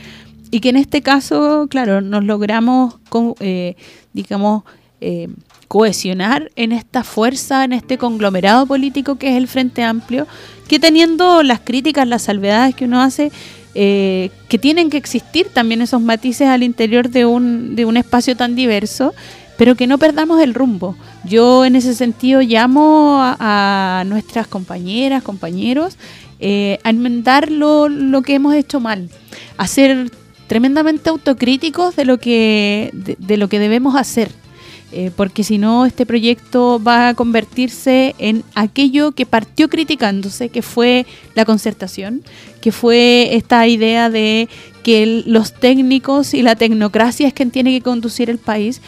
y 0.51 0.59
que 0.59 0.69
en 0.69 0.77
este 0.77 1.01
caso, 1.01 1.67
claro, 1.69 2.01
nos 2.01 2.23
logramos, 2.23 2.95
eh, 3.39 3.75
digamos, 4.13 4.63
eh, 5.01 5.27
cohesionar 5.67 6.51
en 6.55 6.71
esta 6.71 7.03
fuerza, 7.03 7.63
en 7.63 7.73
este 7.73 7.97
conglomerado 7.97 8.65
político 8.65 9.15
que 9.15 9.29
es 9.29 9.35
el 9.35 9.47
Frente 9.47 9.83
Amplio, 9.83 10.27
que 10.67 10.79
teniendo 10.79 11.43
las 11.43 11.59
críticas, 11.59 12.07
las 12.07 12.23
salvedades 12.23 12.75
que 12.75 12.85
uno 12.85 13.01
hace, 13.01 13.31
eh, 13.73 14.29
que 14.47 14.57
tienen 14.57 14.89
que 14.89 14.97
existir 14.97 15.47
también 15.49 15.81
esos 15.81 16.01
matices 16.01 16.47
al 16.47 16.63
interior 16.63 17.09
de 17.09 17.25
un, 17.25 17.75
de 17.75 17.85
un 17.85 17.97
espacio 17.97 18.35
tan 18.35 18.55
diverso, 18.55 19.13
pero 19.57 19.75
que 19.75 19.87
no 19.87 19.97
perdamos 19.97 20.41
el 20.41 20.53
rumbo. 20.53 20.95
Yo 21.23 21.65
en 21.65 21.75
ese 21.75 21.95
sentido 21.95 22.41
llamo 22.41 23.19
a, 23.21 24.03
nuestras 24.05 24.47
compañeras, 24.47 25.23
compañeros, 25.23 25.97
eh, 26.39 26.79
a 26.83 26.89
enmendar 26.89 27.51
lo, 27.51 27.89
que 28.21 28.35
hemos 28.35 28.53
hecho 28.55 28.79
mal, 28.79 29.09
a 29.57 29.67
ser 29.67 30.09
tremendamente 30.47 31.09
autocríticos 31.09 31.95
de 31.95 32.05
lo 32.05 32.17
que, 32.17 32.91
de 32.93 33.37
lo 33.37 33.49
que 33.49 33.59
debemos 33.59 33.95
hacer 33.95 34.29
eh, 34.97 35.11
porque 35.13 35.43
si 35.43 35.57
no 35.57 35.85
este 35.85 36.05
proyecto 36.05 36.81
va 36.81 37.09
a 37.09 37.13
convertirse 37.15 38.15
en 38.17 38.45
aquello 38.55 39.11
que 39.11 39.25
partió 39.25 39.67
criticándose, 39.67 40.47
que 40.47 40.61
fue 40.61 41.05
la 41.33 41.43
concertación, 41.43 42.21
que 42.61 42.71
fue 42.71 43.35
esta 43.35 43.67
idea 43.67 44.09
de 44.09 44.47
que 44.83 45.21
los 45.25 45.53
técnicos 45.53 46.33
y 46.33 46.43
la 46.43 46.55
tecnocracia 46.55 47.27
es 47.27 47.33
quien 47.33 47.51
tiene 47.51 47.71
que 47.71 47.81
conducir 47.81 48.29
el 48.29 48.37
país, 48.37 48.79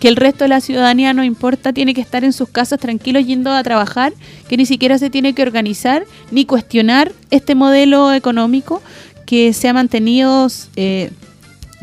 que 0.00 0.08
el 0.08 0.16
resto 0.16 0.42
de 0.42 0.48
la 0.48 0.60
ciudadanía 0.60 1.14
no 1.14 1.22
importa, 1.22 1.72
tiene 1.72 1.94
que 1.94 2.00
estar 2.00 2.24
en 2.24 2.32
sus 2.32 2.48
casas 2.48 2.80
tranquilos 2.80 3.24
yendo 3.24 3.52
a 3.52 3.62
trabajar, 3.62 4.12
que 4.48 4.56
ni 4.56 4.66
siquiera 4.66 4.98
se 4.98 5.10
tiene 5.10 5.32
que 5.32 5.42
organizar 5.42 6.06
ni 6.32 6.44
cuestionar 6.44 7.12
este 7.30 7.54
modelo 7.54 8.12
económico 8.12 8.82
que 9.26 9.52
se 9.52 9.68
ha 9.68 9.72
mantenido 9.72 10.48
eh, 10.74 11.12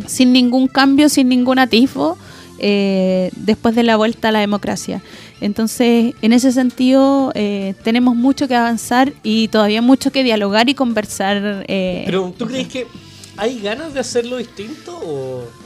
sin 0.06 0.34
ningún 0.34 0.68
cambio, 0.68 1.08
sin 1.08 1.30
ningún 1.30 1.60
atisbo 1.60 2.18
eh, 2.60 3.32
después 3.36 3.76
de 3.76 3.84
la 3.84 3.98
vuelta 3.98 4.30
a 4.30 4.32
la 4.32 4.40
democracia. 4.40 5.02
Entonces, 5.42 6.14
en 6.22 6.34
ese 6.34 6.52
sentido, 6.52 7.32
eh, 7.36 7.74
tenemos 7.84 8.16
mucho 8.16 8.48
que 8.48 8.56
avanzar 8.56 9.14
y 9.24 9.48
todavía 9.48 9.82
mucho 9.82 10.12
que 10.12 10.24
dialogar 10.24 10.70
y 10.70 10.76
conversar. 10.76 11.66
Eh, 11.68 12.04
Pero, 12.06 12.34
¿tú 12.38 12.46
crees 12.46 12.68
que 12.68 12.88
hay 13.38 13.60
ganas 13.62 13.94
de 13.94 14.00
hacerlo 14.00 14.38
distinto 14.38 15.00
o...? 15.04 15.59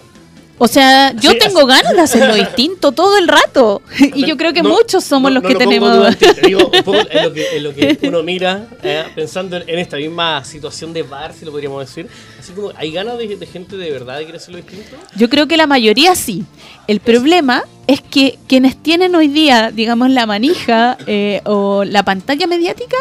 O 0.64 0.68
sea, 0.70 1.14
yo 1.20 1.38
tengo 1.38 1.66
ganas 1.66 1.94
de 1.94 2.00
hacerlo 2.00 2.36
distinto 2.46 2.94
todo 2.94 3.18
el 3.18 3.28
rato. 3.28 3.82
y 4.00 4.26
yo 4.26 4.38
creo 4.38 4.54
que 4.54 4.64
muchos 4.64 5.04
somos 5.04 5.30
los 5.30 5.44
que 5.44 5.56
tenemos. 5.56 6.18
digo, 6.42 6.72
un 6.74 6.84
poco 6.84 7.00
en 7.10 7.64
lo 7.64 7.74
que, 7.74 8.00
uno 8.04 8.24
mira, 8.24 8.70
eh, 8.82 9.04
pensando 9.14 9.58
en, 9.58 9.78
esta 9.78 9.98
misma 9.98 10.42
situación 10.46 10.94
de 10.94 11.04
bar, 11.04 11.34
si 11.34 11.44
lo 11.44 11.52
podríamos 11.52 11.86
decir. 11.86 12.08
Así 12.40 12.54
como, 12.54 12.72
¿hay 12.78 12.94
ganas 12.94 13.18
de, 13.18 13.46
gente 13.46 13.76
de 13.76 13.92
verdad 13.92 14.20
de 14.20 14.26
querer 14.26 14.40
hacerlo 14.40 14.56
distinto? 14.56 14.96
Yo 15.18 15.30
creo 15.30 15.50
que 15.50 15.58
la 15.58 15.68
mayoría 15.68 16.16
sí. 16.16 16.46
El 16.88 17.02
problema 17.02 17.66
es 17.88 18.00
que 18.00 18.40
quienes 18.48 18.82
tienen 18.82 19.16
hoy 19.16 19.28
día, 19.28 19.70
digamos, 19.70 20.12
la 20.12 20.26
manija 20.26 20.98
eh, 21.08 21.42
o 21.44 21.84
la 21.84 22.04
pantalla 22.04 22.48
mediática, 22.48 22.96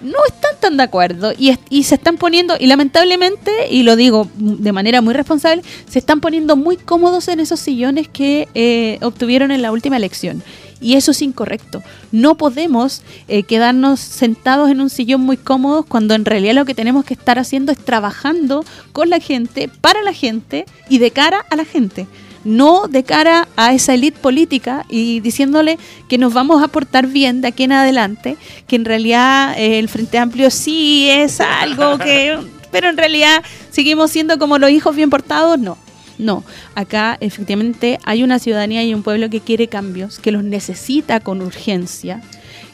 no 0.00 0.18
están 0.26 0.52
tan 0.60 0.76
de 0.76 0.82
acuerdo 0.82 1.32
y, 1.36 1.56
se 1.82 1.94
están 1.94 2.16
poniendo, 2.16 2.56
y 2.58 2.66
lamentablemente, 2.66 3.50
y 3.70 3.82
lo 3.82 3.96
digo 3.96 4.28
de 4.36 4.72
manera 4.72 5.00
muy 5.00 5.14
responsable, 5.14 5.62
se 5.88 5.98
están 5.98 6.20
poniendo 6.20 6.56
muy 6.56 6.76
cómodos 6.76 7.28
en 7.28 7.40
esos 7.40 7.60
sillones 7.60 8.08
que 8.08 8.48
eh, 8.54 8.98
obtuvieron 9.02 9.50
en 9.50 9.62
la 9.62 9.72
última 9.72 9.96
elección. 9.96 10.42
Y 10.78 10.94
eso 10.94 11.12
es 11.12 11.22
incorrecto. 11.22 11.82
No 12.12 12.36
podemos 12.36 13.02
eh, 13.28 13.44
quedarnos 13.44 13.98
sentados 13.98 14.70
en 14.70 14.82
un 14.82 14.90
sillón 14.90 15.22
muy 15.22 15.38
cómodos 15.38 15.86
cuando 15.86 16.14
en 16.14 16.26
realidad 16.26 16.54
lo 16.54 16.66
que 16.66 16.74
tenemos 16.74 17.04
que 17.04 17.14
estar 17.14 17.38
haciendo 17.38 17.72
es 17.72 17.78
trabajando 17.78 18.62
con 18.92 19.08
la 19.08 19.18
gente, 19.18 19.70
para 19.80 20.02
la 20.02 20.12
gente 20.12 20.66
y 20.90 20.98
de 20.98 21.12
cara 21.12 21.46
a 21.50 21.56
la 21.56 21.64
gente 21.64 22.06
no 22.46 22.86
de 22.88 23.02
cara 23.02 23.48
a 23.56 23.74
esa 23.74 23.92
élite 23.92 24.18
política 24.18 24.86
y 24.88 25.20
diciéndole 25.20 25.78
que 26.08 26.16
nos 26.16 26.32
vamos 26.32 26.62
a 26.62 26.68
portar 26.68 27.06
bien 27.06 27.40
de 27.40 27.48
aquí 27.48 27.64
en 27.64 27.72
adelante, 27.72 28.36
que 28.66 28.76
en 28.76 28.84
realidad 28.84 29.54
eh, 29.58 29.78
el 29.78 29.88
Frente 29.88 30.18
Amplio 30.18 30.50
sí 30.50 31.08
es 31.10 31.40
algo 31.40 31.98
que, 31.98 32.38
pero 32.70 32.88
en 32.88 32.96
realidad 32.96 33.42
seguimos 33.70 34.10
siendo 34.10 34.38
como 34.38 34.58
los 34.58 34.70
hijos 34.70 34.94
bien 34.96 35.10
portados, 35.10 35.58
no. 35.58 35.76
No, 36.18 36.44
acá 36.74 37.18
efectivamente 37.20 37.98
hay 38.04 38.22
una 38.22 38.38
ciudadanía 38.38 38.82
y 38.82 38.94
un 38.94 39.02
pueblo 39.02 39.28
que 39.28 39.40
quiere 39.40 39.68
cambios, 39.68 40.18
que 40.18 40.32
los 40.32 40.44
necesita 40.44 41.20
con 41.20 41.42
urgencia, 41.42 42.22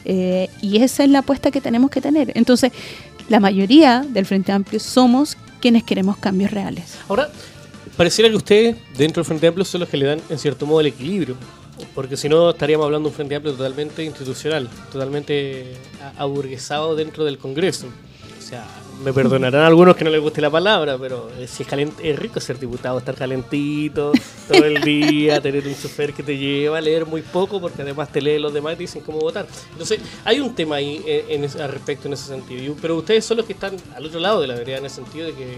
eh, 0.05 0.49
y 0.61 0.81
esa 0.81 1.03
es 1.03 1.09
la 1.09 1.19
apuesta 1.19 1.51
que 1.51 1.59
tenemos 1.59 1.91
que 1.91 1.99
tener. 1.99 2.31
Entonces, 2.35 2.71
la 3.27 3.41
mayoría 3.41 4.05
del 4.07 4.25
Frente 4.25 4.53
Amplio 4.53 4.79
somos 4.79 5.35
quienes 5.59 5.83
queremos 5.83 6.17
cambios 6.17 6.51
reales. 6.51 6.97
Ahora, 7.09 7.29
pareciera 7.95 8.29
que 8.29 8.35
ustedes, 8.35 8.75
dentro 8.97 9.21
del 9.21 9.25
Frente 9.25 9.47
Amplio, 9.47 9.65
son 9.65 9.81
los 9.81 9.89
que 9.89 9.97
le 9.97 10.05
dan, 10.05 10.21
en 10.29 10.37
cierto 10.37 10.65
modo, 10.65 10.81
el 10.81 10.87
equilibrio. 10.87 11.35
Porque 11.95 12.17
si 12.17 12.29
no, 12.29 12.51
estaríamos 12.51 12.85
hablando 12.85 13.09
de 13.09 13.11
un 13.11 13.15
Frente 13.15 13.35
Amplio 13.35 13.53
totalmente 13.53 14.03
institucional, 14.03 14.69
totalmente 14.91 15.73
aburguesado 16.17 16.95
dentro 16.95 17.25
del 17.25 17.37
Congreso. 17.37 17.87
O 18.37 18.45
sea, 18.45 18.65
me 19.03 19.13
perdonarán 19.13 19.65
algunos 19.65 19.95
que 19.95 20.03
no 20.03 20.09
les 20.09 20.21
guste 20.21 20.41
la 20.41 20.49
palabra, 20.49 20.97
pero 20.97 21.29
si 21.47 21.63
es, 21.63 21.69
es 22.03 22.19
rico 22.19 22.39
ser 22.39 22.59
diputado, 22.59 22.99
estar 22.99 23.15
calentito 23.15 24.11
todo 24.47 24.65
el 24.65 24.81
día, 24.81 25.41
tener 25.41 25.65
un 25.65 25.75
chofer 25.75 26.13
que 26.13 26.23
te 26.23 26.37
lleva, 26.37 26.79
leer 26.79 27.05
muy 27.05 27.21
poco, 27.21 27.59
porque 27.59 27.81
además 27.81 28.11
te 28.11 28.21
lee 28.21 28.39
los 28.39 28.53
demás 28.53 28.73
y 28.73 28.75
te 28.77 28.83
dicen 28.83 29.01
cómo 29.01 29.19
votar. 29.19 29.47
Entonces, 29.71 29.99
hay 30.23 30.39
un 30.39 30.53
tema 30.53 30.75
ahí 30.75 31.01
eh, 31.07 31.25
en, 31.29 31.43
al 31.61 31.69
respecto 31.69 32.07
en 32.07 32.13
ese 32.13 32.27
sentido. 32.27 32.75
Pero 32.81 32.97
ustedes 32.97 33.25
son 33.25 33.37
los 33.37 33.45
que 33.45 33.53
están 33.53 33.75
al 33.95 34.05
otro 34.05 34.19
lado 34.19 34.41
de 34.41 34.47
la 34.47 34.55
vereda 34.55 34.77
en 34.77 34.85
el 34.85 34.91
sentido 34.91 35.27
de 35.27 35.33
que 35.33 35.57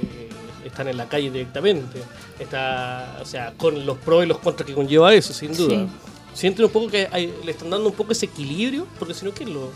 están 0.66 0.88
en 0.88 0.98
la 0.98 1.08
calle 1.08 1.32
directamente. 1.32 2.02
Está, 2.40 3.20
o 3.22 3.26
sea, 3.26 3.54
con 3.58 3.86
los 3.86 3.98
pros 3.98 4.26
y 4.26 4.28
los 4.28 4.40
contras 4.40 4.68
que 4.68 4.74
conlleva 4.74 5.14
eso, 5.14 5.34
sin 5.34 5.56
duda. 5.56 5.88
Sienten 6.34 6.66
un 6.66 6.72
poco 6.72 6.88
que 6.88 7.08
le 7.44 7.52
están 7.52 7.70
dando 7.70 7.90
un 7.90 7.96
poco 7.96 8.12
ese 8.12 8.26
equilibrio, 8.26 8.88
porque 9.00 9.14
si 9.14 9.26
no, 9.26 9.34
¿qué 9.34 9.46
lo...? 9.46 9.72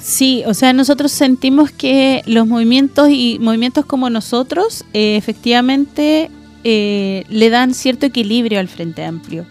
Sí, 0.00 0.44
o 0.46 0.54
sea, 0.54 0.72
nosotros 0.72 1.10
sentimos 1.10 1.72
que 1.72 2.22
los 2.24 2.46
movimientos 2.46 3.08
y 3.10 3.38
movimientos 3.40 3.84
como 3.84 4.08
nosotros 4.08 4.84
eh, 4.92 5.16
efectivamente 5.16 6.30
eh, 6.62 7.24
le 7.28 7.50
dan 7.50 7.74
cierto 7.74 8.06
equilibrio 8.06 8.60
al 8.60 8.68
Frente 8.68 9.04
Amplio. 9.04 9.44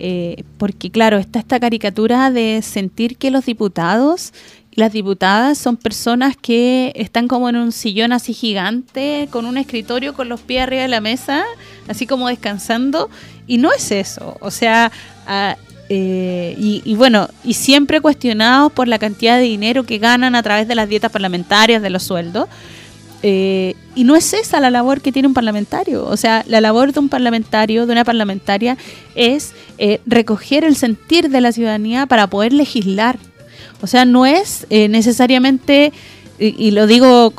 Eh, 0.00 0.44
porque 0.58 0.90
claro, 0.90 1.18
está 1.18 1.40
esta 1.40 1.58
caricatura 1.58 2.30
de 2.30 2.60
sentir 2.62 3.16
que 3.16 3.32
los 3.32 3.46
diputados 3.46 4.32
las 4.78 4.92
diputadas 4.92 5.58
son 5.58 5.76
personas 5.76 6.36
que 6.36 6.92
están 6.94 7.26
como 7.26 7.48
en 7.48 7.56
un 7.56 7.72
sillón 7.72 8.12
así 8.12 8.32
gigante, 8.32 9.26
con 9.32 9.44
un 9.44 9.58
escritorio 9.58 10.14
con 10.14 10.28
los 10.28 10.40
pies 10.40 10.62
arriba 10.62 10.82
de 10.82 10.88
la 10.88 11.00
mesa, 11.00 11.42
así 11.88 12.06
como 12.06 12.28
descansando, 12.28 13.10
y 13.48 13.58
no 13.58 13.72
es 13.72 13.90
eso. 13.90 14.36
O 14.40 14.52
sea, 14.52 14.92
ah, 15.26 15.56
eh, 15.88 16.54
y, 16.56 16.94
bueno, 16.94 17.28
y 17.42 17.54
siempre 17.54 18.00
cuestionados 18.00 18.70
por 18.70 18.86
la 18.86 19.00
cantidad 19.00 19.36
de 19.36 19.42
dinero 19.42 19.82
que 19.82 19.98
ganan 19.98 20.36
a 20.36 20.44
través 20.44 20.68
de 20.68 20.76
las 20.76 20.88
dietas 20.88 21.10
parlamentarias, 21.10 21.82
de 21.82 21.90
los 21.90 22.04
sueldos. 22.04 22.48
Eh, 23.24 23.74
y 23.96 24.04
no 24.04 24.14
es 24.14 24.32
esa 24.32 24.60
la 24.60 24.70
labor 24.70 25.00
que 25.00 25.10
tiene 25.10 25.26
un 25.26 25.34
parlamentario. 25.34 26.06
O 26.06 26.16
sea, 26.16 26.44
la 26.46 26.60
labor 26.60 26.92
de 26.92 27.00
un 27.00 27.08
parlamentario, 27.08 27.84
de 27.84 27.90
una 27.90 28.04
parlamentaria, 28.04 28.76
es 29.16 29.54
eh, 29.78 30.00
recoger 30.06 30.62
el 30.62 30.76
sentir 30.76 31.30
de 31.30 31.40
la 31.40 31.50
ciudadanía 31.50 32.06
para 32.06 32.28
poder 32.28 32.52
legislar. 32.52 33.18
O 33.80 33.86
sea, 33.86 34.04
no 34.04 34.26
es 34.26 34.66
necesariamente 34.70 35.92
y, 36.38 36.70
lo 36.70 36.86
digo 36.86 37.32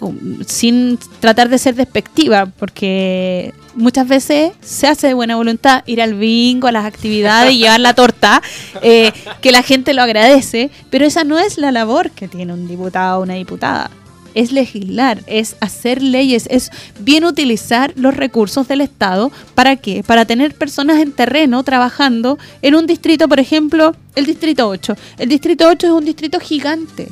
sin 0.46 1.00
tratar 1.20 1.50
de 1.50 1.58
ser 1.58 1.76
despectiva, 1.76 2.48
porque 2.48 3.54
muchas 3.76 4.08
veces 4.08 4.52
se 4.62 4.88
hace 4.88 5.08
de 5.08 5.14
buena 5.14 5.38
voluntad 5.38 5.84
ir 5.86 6.02
al 6.02 6.16
bingo, 6.16 6.68
a 6.68 6.72
las 6.72 6.86
actividades 6.86 7.54
y 7.54 7.58
llevar 7.60 7.80
la 7.80 7.94
torta, 7.94 8.42
eh, 8.82 9.12
que 9.42 9.52
la 9.52 9.64
gente 9.64 9.94
lo 9.94 10.02
agradece, 10.02 10.70
pero 10.90 11.06
esa 11.06 11.24
no 11.24 11.40
es 11.40 11.58
la 11.58 11.72
labor 11.72 12.12
que 12.12 12.28
tiene 12.28 12.54
un 12.54 12.68
diputado 12.68 13.20
o 13.20 13.24
una 13.24 13.36
diputada. 13.36 13.90
Es 14.34 14.52
legislar, 14.52 15.24
es 15.28 15.56
hacer 15.60 16.02
leyes, 16.02 16.48
es 16.50 16.72
bien 17.00 17.26
utilizar 17.26 17.94
los 17.96 18.16
recursos 18.16 18.68
del 18.68 18.82
Estado. 18.82 19.32
¿Para 19.56 19.76
qué? 19.76 20.04
Para 20.04 20.26
tener 20.26 20.54
personas 20.54 21.02
en 21.02 21.12
terreno 21.12 21.64
trabajando 21.64 22.38
en 22.62 22.76
un 22.76 22.86
distrito, 22.88 23.28
por 23.28 23.40
ejemplo, 23.40 23.96
el 24.16 24.26
distrito 24.26 24.68
8. 24.68 24.96
El 25.18 25.30
distrito 25.30 25.68
8 25.68 25.88
es 25.88 25.94
un 25.94 26.06
distrito 26.06 26.40
gigante. 26.40 27.08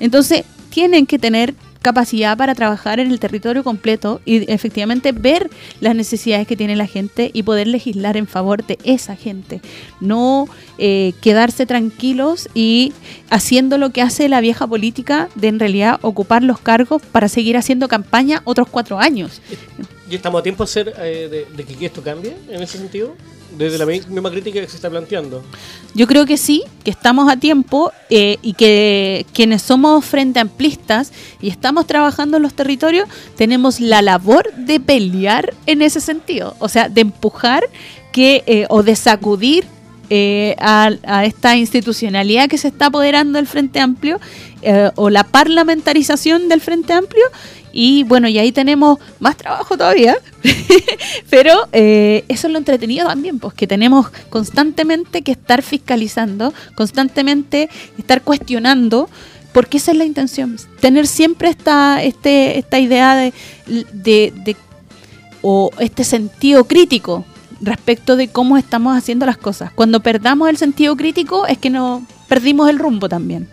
Entonces, 0.00 0.44
tienen 0.70 1.06
que 1.06 1.18
tener 1.18 1.54
capacidad 1.82 2.36
para 2.36 2.54
trabajar 2.54 3.00
en 3.00 3.10
el 3.10 3.20
territorio 3.20 3.64
completo 3.64 4.20
y 4.24 4.50
efectivamente 4.50 5.12
ver 5.12 5.50
las 5.80 5.94
necesidades 5.94 6.46
que 6.46 6.56
tiene 6.56 6.76
la 6.76 6.86
gente 6.86 7.30
y 7.34 7.42
poder 7.42 7.66
legislar 7.66 8.16
en 8.16 8.26
favor 8.26 8.64
de 8.64 8.78
esa 8.84 9.16
gente. 9.16 9.60
No 10.00 10.48
eh, 10.78 11.12
quedarse 11.20 11.66
tranquilos 11.66 12.48
y 12.54 12.92
haciendo 13.30 13.78
lo 13.78 13.90
que 13.90 14.02
hace 14.02 14.28
la 14.28 14.40
vieja 14.40 14.66
política 14.66 15.28
de 15.34 15.48
en 15.48 15.58
realidad 15.58 15.98
ocupar 16.02 16.42
los 16.42 16.58
cargos 16.60 17.02
para 17.02 17.28
seguir 17.28 17.56
haciendo 17.56 17.88
campaña 17.88 18.42
otros 18.44 18.68
cuatro 18.68 18.98
años. 18.98 19.42
¿Y 20.08 20.14
estamos 20.14 20.40
a 20.40 20.42
tiempo 20.42 20.64
hacer, 20.64 20.94
eh, 20.98 21.46
de 21.56 21.64
que 21.64 21.86
esto 21.86 22.02
cambie 22.02 22.36
en 22.48 22.62
ese 22.62 22.78
sentido? 22.78 23.14
Desde 23.56 23.78
la 23.78 23.86
misma 23.86 24.30
crítica 24.30 24.60
que 24.60 24.68
se 24.68 24.76
está 24.76 24.90
planteando. 24.90 25.42
Yo 25.94 26.06
creo 26.06 26.26
que 26.26 26.36
sí, 26.36 26.64
que 26.84 26.90
estamos 26.90 27.30
a 27.30 27.36
tiempo 27.36 27.92
eh, 28.10 28.38
y 28.42 28.54
que 28.54 29.26
quienes 29.32 29.62
somos 29.62 30.04
frente 30.04 30.40
amplistas 30.40 31.12
y 31.40 31.48
estamos 31.48 31.86
trabajando 31.86 32.38
en 32.38 32.42
los 32.42 32.54
territorios, 32.54 33.08
tenemos 33.36 33.80
la 33.80 34.02
labor 34.02 34.52
de 34.56 34.80
pelear 34.80 35.54
en 35.66 35.82
ese 35.82 36.00
sentido, 36.00 36.56
o 36.58 36.68
sea, 36.68 36.88
de 36.88 37.02
empujar 37.02 37.64
que 38.12 38.42
eh, 38.46 38.66
o 38.68 38.82
de 38.82 38.96
sacudir 38.96 39.64
eh, 40.10 40.56
a, 40.58 40.90
a, 41.04 41.24
esta 41.24 41.56
institucionalidad 41.56 42.48
que 42.48 42.58
se 42.58 42.68
está 42.68 42.86
apoderando 42.86 43.38
del 43.38 43.46
Frente 43.46 43.80
Amplio 43.80 44.20
o 44.94 45.10
la 45.10 45.24
parlamentarización 45.24 46.48
del 46.48 46.60
Frente 46.60 46.92
Amplio 46.92 47.24
y 47.72 48.04
bueno, 48.04 48.28
y 48.28 48.38
ahí 48.38 48.52
tenemos 48.52 48.98
más 49.18 49.36
trabajo 49.36 49.76
todavía, 49.76 50.16
pero 51.30 51.68
eh, 51.72 52.24
eso 52.28 52.46
es 52.46 52.52
lo 52.52 52.58
entretenido 52.58 53.06
también, 53.06 53.38
pues 53.38 53.54
que 53.54 53.66
tenemos 53.66 54.10
constantemente 54.28 55.22
que 55.22 55.32
estar 55.32 55.62
fiscalizando, 55.62 56.52
constantemente 56.74 57.68
estar 57.98 58.22
cuestionando, 58.22 59.08
porque 59.52 59.78
esa 59.78 59.92
es 59.92 59.98
la 59.98 60.04
intención, 60.04 60.56
tener 60.80 61.06
siempre 61.06 61.48
esta, 61.48 62.02
este, 62.02 62.58
esta 62.58 62.78
idea 62.78 63.16
de, 63.16 63.32
de, 63.66 64.56
o 65.42 65.70
este 65.78 66.04
sentido 66.04 66.64
crítico 66.64 67.24
respecto 67.60 68.16
de 68.16 68.28
cómo 68.28 68.56
estamos 68.56 68.96
haciendo 68.96 69.26
las 69.26 69.36
cosas. 69.36 69.72
Cuando 69.72 70.00
perdamos 70.00 70.48
el 70.48 70.56
sentido 70.56 70.96
crítico 70.96 71.46
es 71.46 71.58
que 71.58 71.70
no 71.70 72.04
perdimos 72.28 72.68
el 72.68 72.78
rumbo 72.78 73.08
también. 73.08 73.48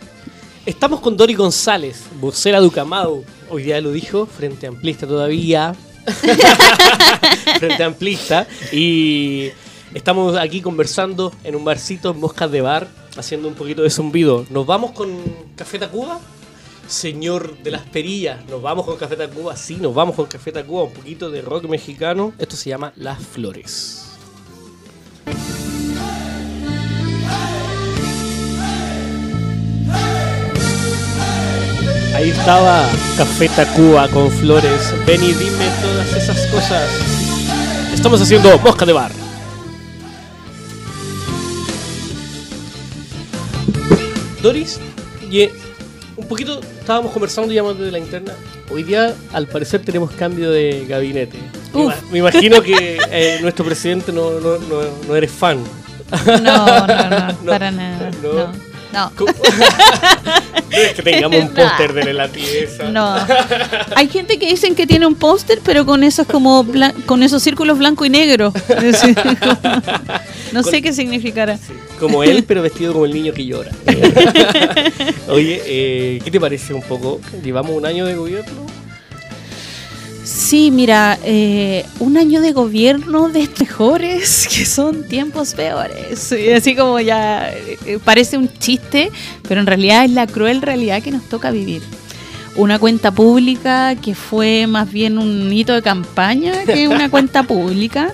Estamos 0.65 0.99
con 0.99 1.17
Dori 1.17 1.33
González, 1.33 2.03
vocera 2.19 2.59
Ducamau. 2.59 3.23
Hoy 3.51 3.63
día 3.63 3.81
lo 3.81 3.91
dijo, 3.91 4.27
frente 4.27 4.67
amplista 4.67 5.07
todavía. 5.07 5.75
frente 7.59 7.83
amplista. 7.83 8.47
Y 8.71 9.49
estamos 9.93 10.37
aquí 10.37 10.61
conversando 10.61 11.33
en 11.43 11.55
un 11.55 11.65
barcito 11.65 12.11
en 12.11 12.19
Moscas 12.19 12.51
de 12.51 12.61
Bar, 12.61 12.87
haciendo 13.17 13.47
un 13.47 13.55
poquito 13.55 13.81
de 13.81 13.89
zumbido. 13.89 14.45
¿Nos 14.51 14.67
vamos 14.67 14.91
con 14.91 15.09
Café 15.55 15.79
Tacuba? 15.79 16.19
Señor 16.87 17.57
de 17.63 17.71
las 17.71 17.83
perillas, 17.83 18.45
¿nos 18.49 18.61
vamos 18.61 18.85
con 18.85 18.97
Café 18.97 19.15
Tacuba? 19.15 19.55
Sí, 19.55 19.77
nos 19.77 19.93
vamos 19.93 20.15
con 20.15 20.25
Café 20.27 20.51
Tacuba, 20.51 20.83
un 20.83 20.93
poquito 20.93 21.31
de 21.31 21.41
rock 21.41 21.65
mexicano. 21.65 22.33
Esto 22.37 22.55
se 22.55 22.69
llama 22.69 22.93
Las 22.95 23.19
Flores. 23.19 24.05
Ahí 32.19 32.31
estaba 32.31 32.85
Café 33.15 33.47
Tacuba 33.47 34.09
con 34.09 34.29
flores. 34.29 34.93
Ven 35.05 35.23
y 35.23 35.31
dime 35.31 35.65
todas 35.81 36.13
esas 36.17 36.47
cosas. 36.47 36.83
Estamos 37.93 38.21
haciendo 38.21 38.59
Mosca 38.59 38.85
de 38.85 38.91
Bar. 38.91 39.09
Doris, 44.43 44.81
eh, 45.31 45.49
un 46.17 46.27
poquito 46.27 46.59
estábamos 46.59 47.13
conversando 47.13 47.53
ya 47.53 47.63
de 47.63 47.89
la 47.89 47.99
interna. 47.99 48.33
Hoy 48.69 48.83
día, 48.83 49.15
al 49.31 49.47
parecer, 49.47 49.81
tenemos 49.81 50.11
cambio 50.11 50.51
de 50.51 50.87
gabinete. 50.89 51.39
Me, 52.11 52.19
imagino 52.19 52.61
que 52.61 52.99
eh, 53.11 53.37
nuestro 53.41 53.63
presidente 53.63 54.11
no, 54.11 54.41
no, 54.41 54.57
no, 55.07 55.15
eres 55.15 55.31
fan. 55.31 55.63
No, 56.25 56.37
no, 56.37 57.09
no, 57.45 57.45
para 57.45 57.71
nada. 57.71 58.11
no. 58.21 58.68
No. 58.91 59.11
no 59.19 59.25
es 60.71 60.93
que 60.93 61.01
tengamos 61.03 61.39
un 61.41 61.49
póster 61.49 61.93
de 61.93 62.13
la 62.13 62.27
pieza. 62.27 62.89
No. 62.89 63.15
Hay 63.95 64.07
gente 64.07 64.39
que 64.39 64.47
dicen 64.47 64.75
que 64.75 64.87
tiene 64.87 65.05
un 65.05 65.15
póster, 65.15 65.59
pero 65.63 65.85
con 65.85 66.03
esos 66.03 66.25
como 66.27 66.65
con 67.05 67.23
esos 67.23 67.43
círculos 67.43 67.77
blanco 67.77 68.05
y 68.05 68.09
negro. 68.09 68.51
no 70.51 70.63
sé 70.63 70.81
qué 70.81 70.93
significará. 70.93 71.59
como 71.99 72.23
él, 72.23 72.43
pero 72.47 72.61
vestido 72.61 72.93
como 72.93 73.05
el 73.05 73.13
niño 73.13 73.33
que 73.33 73.45
llora. 73.45 73.71
Oye, 75.27 75.61
eh, 75.65 76.21
¿qué 76.23 76.31
te 76.31 76.39
parece 76.39 76.73
un 76.73 76.81
poco? 76.81 77.21
Llevamos 77.43 77.75
un 77.75 77.85
año 77.85 78.05
de 78.05 78.15
gobierno 78.15 78.78
Sí, 80.29 80.69
mira, 80.69 81.17
eh, 81.23 81.87
un 81.99 82.15
año 82.15 82.39
de 82.39 82.51
gobierno 82.51 83.29
de 83.29 83.49
mejores 83.59 84.47
que 84.55 84.63
son 84.63 85.07
tiempos 85.07 85.55
peores. 85.55 86.31
así 86.55 86.75
como 86.75 86.99
ya 86.99 87.51
eh, 87.51 87.97
parece 88.05 88.37
un 88.37 88.47
chiste, 88.59 89.11
pero 89.47 89.59
en 89.59 89.65
realidad 89.65 90.05
es 90.05 90.11
la 90.11 90.27
cruel 90.27 90.61
realidad 90.61 91.01
que 91.01 91.09
nos 91.09 91.23
toca 91.23 91.49
vivir. 91.49 91.81
Una 92.55 92.77
cuenta 92.77 93.11
pública 93.11 93.95
que 93.95 94.13
fue 94.13 94.67
más 94.67 94.91
bien 94.91 95.17
un 95.17 95.51
hito 95.51 95.73
de 95.73 95.81
campaña 95.81 96.63
que 96.63 96.87
una 96.87 97.09
cuenta 97.09 97.41
pública. 97.47 98.13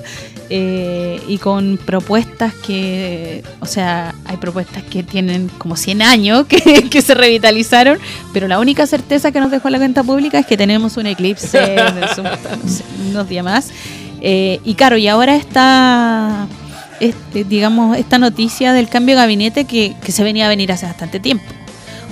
Eh, 0.49 1.19
y 1.27 1.39
con 1.39 1.79
propuestas 1.83 2.53
que, 2.53 3.43
o 3.61 3.65
sea, 3.65 4.13
hay 4.25 4.37
propuestas 4.37 4.83
que 4.83 5.01
tienen 5.01 5.49
como 5.57 5.75
100 5.75 6.03
años 6.03 6.45
que, 6.47 7.01
se 7.01 7.15
revitalizaron, 7.15 7.97
pero 8.31 8.47
la 8.47 8.59
única 8.59 8.85
certeza 8.85 9.31
que 9.31 9.39
nos 9.39 9.49
dejó 9.49 9.69
la 9.71 9.79
cuenta 9.79 10.03
pública 10.03 10.37
es 10.37 10.45
que 10.45 10.55
tenemos 10.55 10.97
un 10.97 11.07
eclipse 11.07 11.77
unos 13.09 13.27
días 13.27 13.43
más. 13.43 13.71
Eh, 14.21 14.59
y 14.63 14.75
claro, 14.75 14.97
y 14.97 15.07
ahora 15.07 15.35
está, 15.35 16.47
este, 16.99 17.43
digamos, 17.43 17.97
esta 17.97 18.19
noticia 18.19 18.73
del 18.73 18.87
cambio 18.87 19.15
de 19.15 19.21
gabinete 19.21 19.65
que, 19.65 19.95
se 20.07 20.23
venía 20.23 20.45
a 20.45 20.49
venir 20.49 20.71
hace 20.71 20.85
bastante 20.85 21.19
tiempo. 21.19 21.45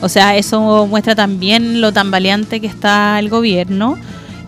O 0.02 0.10
sea, 0.10 0.36
eso 0.36 0.88
muestra 0.88 1.16
también 1.16 1.82
lo 1.82 1.94
tan 1.94 2.10
valiente 2.10 2.60
que 2.60 2.68
está 2.68 3.20
el 3.20 3.30
gobierno. 3.30 3.98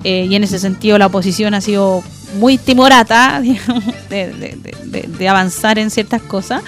Eh, 0.03 0.27
y 0.29 0.35
en 0.35 0.43
ese 0.43 0.59
sentido 0.59 0.97
la 0.99 1.07
oposición 1.07 1.53
ha 1.55 1.61
sido 1.61 2.03
muy 2.35 2.57
timorata 2.57 3.41
de, 4.09 5.27
avanzar 5.27 5.79
en 5.79 5.89
ciertas 5.89 6.21
cosas, 6.21 6.63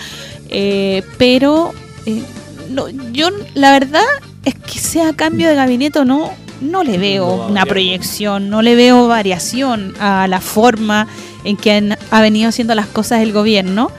eh, 0.50 1.04
pero 1.18 1.74
eh, 2.06 2.24
no, 2.70 2.90
yo 3.12 3.30
la 3.54 3.72
verdad 3.72 4.04
es 4.46 4.56
que 4.56 4.80
sea 4.80 5.14
cambio 5.14 5.50
de 5.50 5.56
gabinete 5.56 6.00
o 6.00 6.06
no, 6.06 6.32
no 6.62 6.84
le 6.84 6.98
veo 6.98 7.48
una 7.48 7.66
proyección, 7.66 8.50
no 8.50 8.62
le 8.62 8.76
veo 8.76 9.08
variación 9.08 9.94
a 10.00 10.28
la 10.28 10.42
forma 10.42 11.08
en 11.44 11.58
que 11.58 11.96
ha 12.10 12.22
venido 12.22 12.50
haciendo 12.50 12.74
las 12.76 12.88
cosas 12.88 13.22
el 13.22 13.32
gobierno. 13.32 13.92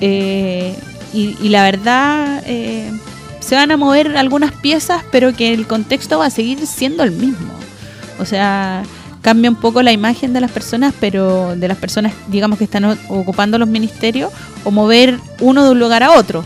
Eh, 0.00 0.74
y, 1.14 1.48
la 1.48 1.62
verdad, 1.62 2.44
se 2.44 3.54
van 3.54 3.70
a 3.70 3.78
mover 3.78 4.14
algunas 4.18 4.52
piezas, 4.52 5.02
pero 5.10 5.34
que 5.34 5.54
el 5.54 5.66
contexto 5.66 6.18
va 6.18 6.26
a 6.26 6.30
seguir 6.30 6.66
siendo 6.66 7.02
el 7.02 7.12
mismo. 7.12 7.54
O 8.18 8.26
sea, 8.26 8.82
cambia 9.20 9.50
un 9.50 9.56
poco 9.56 9.82
la 9.82 9.92
imagen 9.92 10.32
de 10.32 10.40
las 10.40 10.50
personas, 10.50 10.94
pero 11.00 11.56
de 11.56 11.68
las 11.68 11.76
personas, 11.76 12.12
digamos, 12.28 12.58
que 12.58 12.64
están 12.64 12.84
ocupando 13.08 13.58
los 13.58 13.68
ministerios, 13.68 14.32
o 14.64 14.70
mover 14.70 15.18
uno 15.40 15.64
de 15.64 15.70
un 15.70 15.78
lugar 15.78 16.02
a 16.02 16.12
otro, 16.12 16.44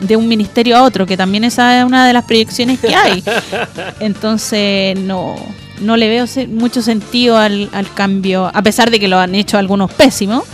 de 0.00 0.16
un 0.16 0.28
ministerio 0.28 0.76
a 0.76 0.82
otro, 0.82 1.06
que 1.06 1.16
también 1.16 1.44
esa 1.44 1.78
es 1.78 1.84
una 1.84 2.06
de 2.06 2.12
las 2.12 2.24
proyecciones 2.24 2.80
que 2.80 2.94
hay. 2.94 3.22
Entonces, 4.00 4.98
no, 4.98 5.36
no 5.80 5.96
le 5.96 6.08
veo 6.08 6.26
mucho 6.48 6.82
sentido 6.82 7.36
al, 7.38 7.70
al 7.72 7.92
cambio, 7.92 8.50
a 8.52 8.62
pesar 8.62 8.90
de 8.90 9.00
que 9.00 9.08
lo 9.08 9.18
han 9.18 9.34
hecho 9.34 9.58
algunos 9.58 9.92
pésimos, 9.92 10.44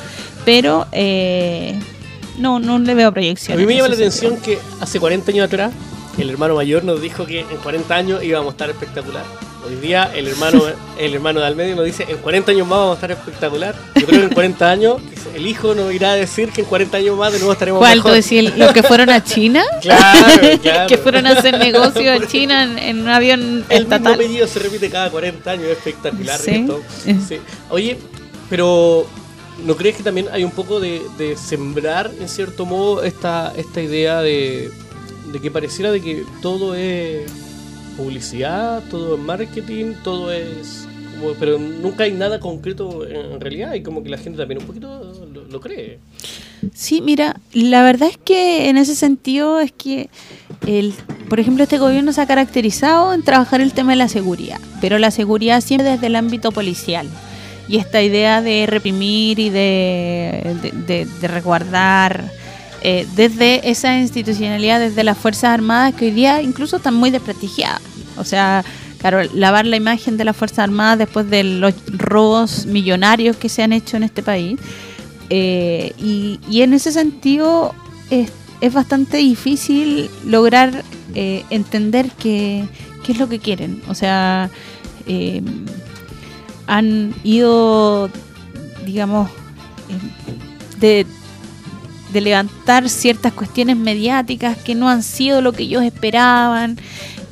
pero 0.45 0.87
eh, 0.93 1.79
no, 2.39 2.59
no 2.59 2.79
le 2.79 2.95
veo 2.95 3.13
proyección. 3.13 3.57
A 3.57 3.61
mí 3.61 3.67
me 3.67 3.77
llama 3.77 3.89
la 3.89 3.95
atención 3.95 4.37
que 4.39 4.59
hace 4.81 4.99
40 4.99 5.31
años 5.31 5.47
atrás 5.47 5.73
el 6.19 6.31
hermano 6.31 6.55
mayor 6.55 6.85
nos 6.85 7.01
dijo 7.01 7.27
que 7.27 7.41
en 7.41 7.57
40 7.63 7.95
años 7.95 8.23
íbamos 8.23 8.49
a 8.49 8.51
estar 8.53 8.71
espectacular. 8.71 9.25
Hoy 9.65 9.77
día 9.77 10.11
el 10.15 10.27
hermano 10.27 10.61
el 10.99 11.15
hermano 11.15 11.41
de 11.41 11.47
al 11.47 11.55
medio 11.55 11.77
nos 11.77 11.85
dice 11.85 12.05
en 12.09 12.17
40 12.19 12.51
años 12.51 12.67
más 12.67 12.79
vamos 12.79 12.93
a 12.93 12.95
estar 12.95 13.11
espectacular. 13.13 13.77
Yo 13.95 14.07
creo 14.07 14.21
que 14.21 14.27
en 14.27 14.35
40 14.35 14.71
años 14.71 15.03
el 15.35 15.47
hijo 15.47 15.75
nos 15.75 15.93
irá 15.95 16.13
a 16.13 16.17
decir 16.17 16.51
que 16.51 16.63
en 16.63 16.67
40 16.67 16.97
años 16.97 17.17
más 17.17 17.33
de 17.33 17.39
nuevo 17.39 17.53
estaremos 17.53 17.79
¿Cuál, 17.79 17.99
mejor. 17.99 18.11
¿Cuál? 18.11 18.17
decir 18.17 18.53
los 18.57 18.73
que 18.73 18.83
fueron 18.83 19.11
a 19.11 19.23
China? 19.23 19.63
claro, 19.81 20.59
claro. 20.63 20.89
que 20.89 20.99
fueron 20.99 21.27
a 21.27 21.31
hacer 21.31 21.59
negocio 21.59 22.13
en 22.13 22.27
China 22.27 22.65
en, 22.65 23.01
un 23.01 23.09
avión 23.09 23.65
El 23.69 23.87
mismo 23.87 24.17
pedido 24.17 24.47
se 24.49 24.59
repite 24.59 24.91
cada 24.91 25.11
40 25.11 25.51
años, 25.51 25.67
es 25.67 25.79
espectacular. 25.79 26.41
¿Sí? 26.41 26.67
Sí. 27.05 27.39
Oye, 27.71 27.99
pero 28.51 29.07
¿no 29.65 29.77
crees 29.77 29.97
que 29.97 30.03
también 30.03 30.27
hay 30.33 30.43
un 30.43 30.51
poco 30.51 30.81
de, 30.81 31.03
de 31.19 31.37
sembrar, 31.37 32.11
en 32.19 32.29
cierto 32.29 32.67
modo, 32.67 33.05
esta, 33.05 33.53
esta 33.57 33.81
idea 33.81 34.21
de, 34.21 34.71
de 35.33 35.41
que 35.41 35.51
pareciera 35.51 35.93
de 35.93 36.01
que 36.01 36.25
todo 36.41 36.75
es 36.75 37.31
publicidad, 37.97 38.83
todo 38.91 39.15
es 39.15 39.21
marketing, 39.21 39.95
todo 40.03 40.33
es... 40.33 40.87
Como, 41.19 41.35
pero 41.35 41.59
nunca 41.59 42.05
hay 42.05 42.13
nada 42.13 42.41
concreto 42.41 43.07
en 43.07 43.41
realidad 43.41 43.75
y 43.75 43.83
como 43.83 44.03
que 44.03 44.09
la 44.09 44.19
gente 44.19 44.39
también 44.39 44.61
un 44.61 44.67
poquito 44.67 45.29
lo, 45.33 45.45
lo 45.45 45.61
cree. 45.61 45.99
Sí, 46.75 47.01
mira, 47.01 47.41
la 47.53 47.83
verdad 47.83 48.09
es 48.09 48.17
que 48.17 48.69
en 48.69 48.77
ese 48.77 48.95
sentido 48.95 49.61
es 49.61 49.73
que, 49.73 50.11
el, 50.67 50.95
por 51.29 51.41
ejemplo, 51.41 51.65
este 51.65 51.79
gobierno 51.79 52.13
se 52.13 52.21
ha 52.21 52.27
caracterizado 52.27 53.13
en 53.15 53.23
trabajar 53.23 53.61
el 53.61 53.73
tema 53.73 53.93
de 53.93 53.97
la 53.97 54.09
seguridad, 54.09 54.61
pero 54.81 54.99
la 54.99 55.11
seguridad 55.11 55.61
siempre 55.61 55.91
desde 55.91 56.07
el 56.07 56.17
ámbito 56.17 56.53
policial. 56.53 57.07
Y 57.69 57.79
esta 57.79 58.03
idea 58.03 58.43
de 58.43 58.67
reprimir 58.67 59.39
y 59.39 59.51
de, 59.51 60.57
de, 60.63 60.73
de, 60.73 61.07
de 61.21 61.29
resguardar 61.29 62.31
eh, 62.85 63.07
desde 63.15 63.71
esa 63.71 63.97
institucionalidad, 63.99 64.81
desde 64.81 65.05
las 65.05 65.17
Fuerzas 65.17 65.51
Armadas, 65.51 65.95
que 65.95 66.07
hoy 66.07 66.11
día 66.11 66.43
incluso 66.43 66.77
están 66.77 66.95
muy 66.95 67.11
desprestigiadas. 67.11 67.81
O 68.17 68.25
sea, 68.25 68.65
claro, 68.99 69.23
lavar 69.35 69.67
la 69.67 69.77
imagen 69.77 70.17
de 70.17 70.25
las 70.25 70.37
Fuerzas 70.37 70.61
Armadas 70.61 70.99
después 70.99 71.31
de 71.31 71.45
los 71.45 71.75
robos 71.87 72.67
millonarios 72.67 73.37
que 73.37 73.49
se 73.49 73.63
han 73.63 73.73
hecho 73.73 73.97
en 73.97 74.03
este 74.03 74.25
país. 74.25 74.59
Eh, 75.31 75.93
y, 75.97 76.41
en 76.61 76.75
ese 76.75 76.91
sentido 76.91 77.73
es, 78.11 78.33
bastante 78.73 79.19
difícil 79.19 80.11
lograr 80.27 80.83
eh, 81.15 81.45
entender 81.51 82.11
qué, 82.19 82.65
es 83.07 83.19
lo 83.19 83.29
que 83.29 83.39
quieren. 83.39 83.81
O 83.89 83.95
sea, 83.95 84.51
han 86.67 87.15
ido, 87.23 88.11
digamos, 88.85 89.31
de 90.81 91.07
de 92.13 92.21
levantar 92.21 92.89
ciertas 92.89 93.33
cuestiones 93.33 93.77
mediáticas 93.77 94.57
que 94.59 94.75
no 94.75 94.89
han 94.89 95.03
sido 95.03 95.41
lo 95.41 95.53
que 95.53 95.65
ellos 95.65 95.83
esperaban. 95.83 96.79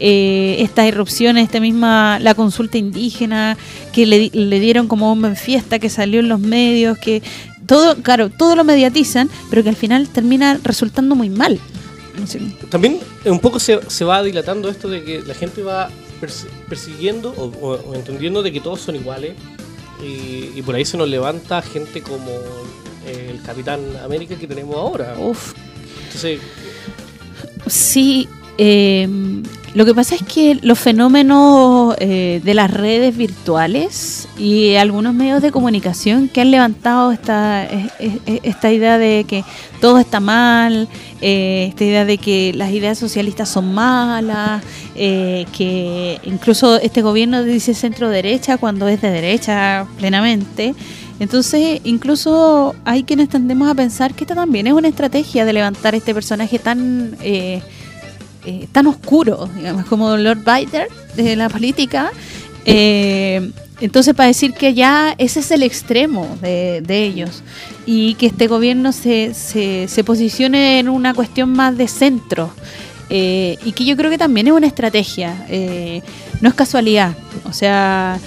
Eh, 0.02 0.56
estas 0.60 0.88
irrupciones, 0.88 1.44
esta 1.44 1.60
misma, 1.60 2.18
la 2.20 2.34
consulta 2.34 2.78
indígena, 2.78 3.58
que 3.92 4.06
le, 4.06 4.30
le, 4.32 4.58
dieron 4.58 4.88
como 4.88 5.08
bomba 5.08 5.28
en 5.28 5.36
fiesta, 5.36 5.78
que 5.78 5.90
salió 5.90 6.20
en 6.20 6.30
los 6.30 6.40
medios, 6.40 6.96
que 6.96 7.22
todo, 7.66 7.96
claro, 7.96 8.30
todo 8.30 8.56
lo 8.56 8.64
mediatizan, 8.64 9.28
pero 9.50 9.62
que 9.62 9.68
al 9.68 9.76
final 9.76 10.08
termina 10.08 10.58
resultando 10.62 11.14
muy 11.14 11.28
mal. 11.28 11.60
También 12.70 12.98
un 13.26 13.40
poco 13.40 13.60
se, 13.60 13.78
se, 13.90 14.04
va 14.04 14.22
dilatando 14.22 14.68
esto 14.68 14.88
de 14.88 15.04
que 15.04 15.22
la 15.22 15.34
gente 15.34 15.62
va 15.62 15.90
persiguiendo 16.68 17.30
o, 17.30 17.94
entendiendo 17.94 18.42
de 18.42 18.52
que 18.52 18.60
todos 18.60 18.80
son 18.80 18.96
iguales 18.96 19.34
y 20.02 20.62
por 20.62 20.74
ahí 20.74 20.84
se 20.84 20.96
nos 20.96 21.08
levanta 21.08 21.60
gente 21.60 22.02
como 22.02 22.30
el 23.06 23.40
Capitán 23.42 23.80
América 24.04 24.36
que 24.36 24.46
tenemos 24.46 24.76
ahora. 24.76 25.14
Uf. 25.18 25.54
Entonces. 26.06 26.40
Sí, 27.66 28.28
eh, 28.58 29.08
lo 29.72 29.84
que 29.84 29.94
pasa 29.94 30.16
es 30.16 30.22
que 30.22 30.58
los 30.62 30.80
fenómenos 30.80 31.94
eh, 32.00 32.40
de 32.42 32.54
las 32.54 32.72
redes 32.72 33.16
virtuales 33.16 34.26
y 34.36 34.74
algunos 34.74 35.14
medios 35.14 35.42
de 35.42 35.52
comunicación 35.52 36.26
que 36.26 36.40
han 36.40 36.50
levantado 36.50 37.12
esta, 37.12 37.68
esta 38.00 38.72
idea 38.72 38.98
de 38.98 39.24
que 39.28 39.44
todo 39.80 40.00
está 40.00 40.18
mal, 40.18 40.88
eh, 41.20 41.66
esta 41.68 41.84
idea 41.84 42.04
de 42.04 42.18
que 42.18 42.52
las 42.52 42.72
ideas 42.72 42.98
socialistas 42.98 43.48
son 43.48 43.72
malas, 43.72 44.60
eh, 44.96 45.46
que 45.56 46.18
incluso 46.24 46.80
este 46.80 47.00
gobierno 47.00 47.44
dice 47.44 47.72
centro 47.72 48.08
derecha 48.08 48.58
cuando 48.58 48.88
es 48.88 49.00
de 49.00 49.10
derecha 49.10 49.86
plenamente. 49.98 50.74
Entonces, 51.20 51.80
incluso 51.84 52.74
hay 52.84 53.04
quienes 53.04 53.28
tendemos 53.28 53.70
a 53.70 53.74
pensar 53.74 54.14
que 54.14 54.24
esta 54.24 54.34
también 54.34 54.66
es 54.66 54.72
una 54.72 54.88
estrategia 54.88 55.44
de 55.44 55.52
levantar 55.52 55.94
este 55.94 56.12
personaje 56.12 56.58
tan 56.58 57.16
eh, 57.20 57.62
eh, 58.46 58.68
tan 58.72 58.86
oscuro, 58.86 59.50
digamos, 59.54 59.84
como 59.84 60.16
Lord 60.16 60.38
Biden 60.38 60.88
de 61.14 61.36
la 61.36 61.50
política. 61.50 62.10
Eh, 62.64 63.50
entonces, 63.82 64.14
para 64.14 64.28
decir 64.28 64.54
que 64.54 64.72
ya 64.72 65.14
ese 65.18 65.40
es 65.40 65.50
el 65.50 65.62
extremo 65.62 66.38
de, 66.40 66.82
ellos 66.88 67.42
y 67.84 68.14
que 68.14 68.26
este 68.26 68.46
gobierno 68.46 68.92
se, 68.92 69.34
se, 69.34 69.88
se, 69.88 70.04
posicione 70.04 70.78
en 70.78 70.88
una 70.88 71.12
cuestión 71.12 71.50
más 71.50 71.76
de 71.76 71.86
centro. 71.86 72.50
Eh, 73.10 73.58
y 73.64 73.72
que 73.72 73.84
yo 73.84 73.94
creo 73.96 74.10
que 74.10 74.18
también 74.18 74.46
es 74.46 74.54
una 74.54 74.66
estrategia, 74.66 75.34
no 76.40 76.48
es 76.48 76.54
casualidad. 76.54 77.14
O 77.44 77.52
sea, 77.52 78.18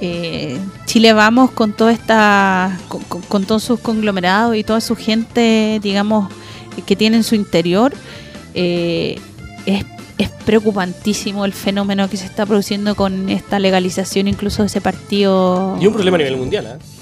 eh, 0.00 0.58
Chile 0.86 1.12
Vamos 1.12 1.50
con 1.50 1.72
toda 1.72 1.92
esta 1.92 2.78
con, 3.28 3.44
todos 3.44 3.62
sus 3.62 3.80
conglomerados 3.80 4.56
y 4.56 4.64
toda 4.64 4.80
su 4.80 4.96
gente 4.96 5.80
digamos 5.82 6.30
que 6.86 6.96
tiene 6.96 7.16
en 7.16 7.24
su 7.24 7.34
interior 7.34 7.92
eh, 8.54 9.18
es, 9.66 9.84
es, 10.18 10.30
preocupantísimo 10.30 11.44
el 11.44 11.52
fenómeno 11.52 12.08
que 12.08 12.16
se 12.16 12.26
está 12.26 12.46
produciendo 12.46 12.94
con 12.94 13.28
esta 13.28 13.58
legalización 13.58 14.28
incluso 14.28 14.62
de 14.62 14.66
ese 14.66 14.80
partido 14.80 15.76
y 15.80 15.86
un 15.86 15.92
problema 15.92 16.14
a 16.14 16.18
nivel 16.18 16.36
mundial 16.36 16.78
¿eh? 16.80 16.97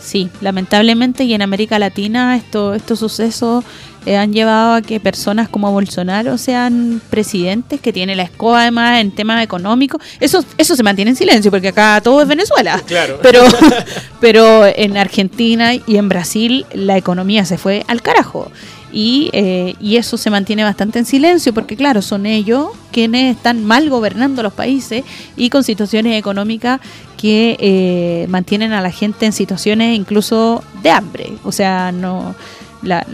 Sí 0.00 0.30
lamentablemente 0.40 1.24
y 1.24 1.34
en 1.34 1.42
América 1.42 1.78
Latina 1.78 2.36
esto, 2.36 2.74
estos 2.74 2.98
sucesos 2.98 3.64
eh, 4.06 4.16
han 4.16 4.32
llevado 4.32 4.74
a 4.74 4.82
que 4.82 4.98
personas 4.98 5.48
como 5.48 5.70
Bolsonaro 5.72 6.38
sean 6.38 7.02
presidentes, 7.10 7.80
que 7.80 7.92
tiene 7.92 8.16
la 8.16 8.22
escoba 8.22 8.62
además 8.62 9.00
en 9.00 9.10
temas 9.10 9.44
económicos. 9.44 10.00
Eso, 10.20 10.42
eso 10.56 10.74
se 10.74 10.82
mantiene 10.82 11.10
en 11.10 11.16
silencio, 11.16 11.50
porque 11.50 11.68
acá 11.68 12.00
todo 12.02 12.22
es 12.22 12.28
Venezuela. 12.28 12.80
Claro. 12.86 13.18
Pero, 13.22 13.44
pero 14.20 14.64
en 14.66 14.96
Argentina 14.96 15.74
y 15.74 15.96
en 15.96 16.08
Brasil 16.08 16.64
la 16.72 16.96
economía 16.96 17.44
se 17.44 17.58
fue 17.58 17.84
al 17.88 18.00
carajo. 18.00 18.50
Y, 18.92 19.30
eh, 19.32 19.74
y 19.80 19.96
eso 19.96 20.16
se 20.16 20.30
mantiene 20.30 20.64
bastante 20.64 20.98
en 20.98 21.04
silencio, 21.04 21.54
porque 21.54 21.76
claro, 21.76 22.02
son 22.02 22.26
ellos 22.26 22.68
quienes 22.90 23.36
están 23.36 23.64
mal 23.64 23.88
gobernando 23.88 24.42
los 24.42 24.52
países 24.52 25.04
y 25.36 25.48
con 25.48 25.62
situaciones 25.62 26.18
económicas 26.18 26.80
que 27.16 27.56
eh, 27.60 28.26
mantienen 28.28 28.72
a 28.72 28.80
la 28.80 28.90
gente 28.90 29.26
en 29.26 29.32
situaciones 29.32 29.96
incluso 29.96 30.64
de 30.82 30.90
hambre. 30.90 31.32
O 31.44 31.52
sea, 31.52 31.92
no 31.92 32.34
la, 32.82 33.06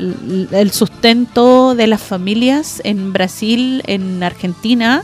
el 0.53 0.71
sustento 0.71 1.75
de 1.75 1.87
las 1.87 2.01
familias 2.01 2.81
en 2.85 3.13
Brasil, 3.13 3.83
en 3.87 4.23
Argentina, 4.23 5.03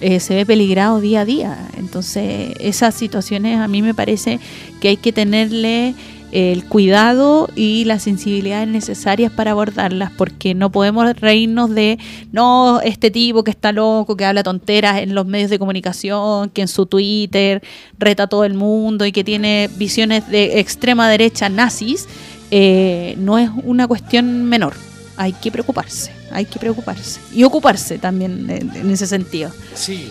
eh, 0.00 0.20
se 0.20 0.34
ve 0.34 0.46
peligrado 0.46 1.00
día 1.00 1.22
a 1.22 1.24
día. 1.24 1.68
Entonces, 1.76 2.54
esas 2.60 2.94
situaciones 2.94 3.58
a 3.58 3.68
mí 3.68 3.82
me 3.82 3.94
parece 3.94 4.38
que 4.80 4.88
hay 4.88 4.96
que 4.96 5.12
tenerle 5.12 5.94
el 6.36 6.66
cuidado 6.66 7.48
y 7.56 7.86
las 7.86 8.02
sensibilidades 8.02 8.68
necesarias 8.68 9.32
para 9.32 9.52
abordarlas, 9.52 10.12
porque 10.18 10.54
no 10.54 10.70
podemos 10.70 11.18
reírnos 11.18 11.74
de, 11.74 11.98
no, 12.30 12.82
este 12.82 13.10
tipo 13.10 13.42
que 13.42 13.50
está 13.50 13.72
loco, 13.72 14.18
que 14.18 14.26
habla 14.26 14.42
tonteras 14.42 14.98
en 14.98 15.14
los 15.14 15.24
medios 15.24 15.48
de 15.48 15.58
comunicación, 15.58 16.50
que 16.50 16.60
en 16.60 16.68
su 16.68 16.84
Twitter 16.84 17.62
reta 17.98 18.24
a 18.24 18.26
todo 18.26 18.44
el 18.44 18.52
mundo 18.52 19.06
y 19.06 19.12
que 19.12 19.24
tiene 19.24 19.70
visiones 19.78 20.28
de 20.28 20.60
extrema 20.60 21.08
derecha 21.08 21.48
nazis, 21.48 22.06
eh, 22.50 23.14
no 23.16 23.38
es 23.38 23.48
una 23.64 23.88
cuestión 23.88 24.44
menor. 24.44 24.74
Hay 25.16 25.32
que 25.32 25.50
preocuparse, 25.50 26.12
hay 26.30 26.44
que 26.44 26.58
preocuparse. 26.58 27.18
Y 27.32 27.44
ocuparse 27.44 27.96
también 27.96 28.50
en, 28.50 28.90
ese 28.90 29.06
sentido. 29.06 29.50
Sí, 29.72 30.10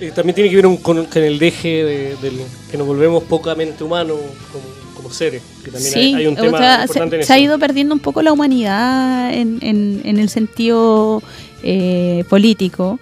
eh, 0.00 0.10
también 0.14 0.34
tiene 0.34 0.48
que 0.48 0.56
ver 0.56 0.66
un, 0.66 0.78
con, 0.78 1.04
con, 1.04 1.22
el 1.22 1.38
deje 1.38 1.84
de, 1.84 2.16
que 2.70 2.78
nos 2.78 2.86
volvemos 2.86 3.24
pocamente 3.24 3.84
humanos 3.84 4.16
como, 4.50 4.85
como 5.06 5.14
seres, 5.14 5.42
que 5.64 5.70
también 5.70 5.92
Sí, 5.92 5.98
hay, 5.98 6.14
hay 6.14 6.26
un 6.26 6.38
o 6.38 6.42
tema 6.42 6.58
sea, 6.58 6.80
importante 6.82 7.16
se, 7.16 7.20
en 7.22 7.26
se 7.26 7.32
ha 7.32 7.38
ido 7.38 7.58
perdiendo 7.58 7.94
un 7.94 8.00
poco 8.00 8.22
la 8.22 8.32
humanidad 8.32 9.32
en, 9.32 9.58
en- 9.62 10.02
en 10.04 10.18
el 10.18 10.28
sentido 10.28 11.22
eh, 11.62 12.24
político 12.28 12.98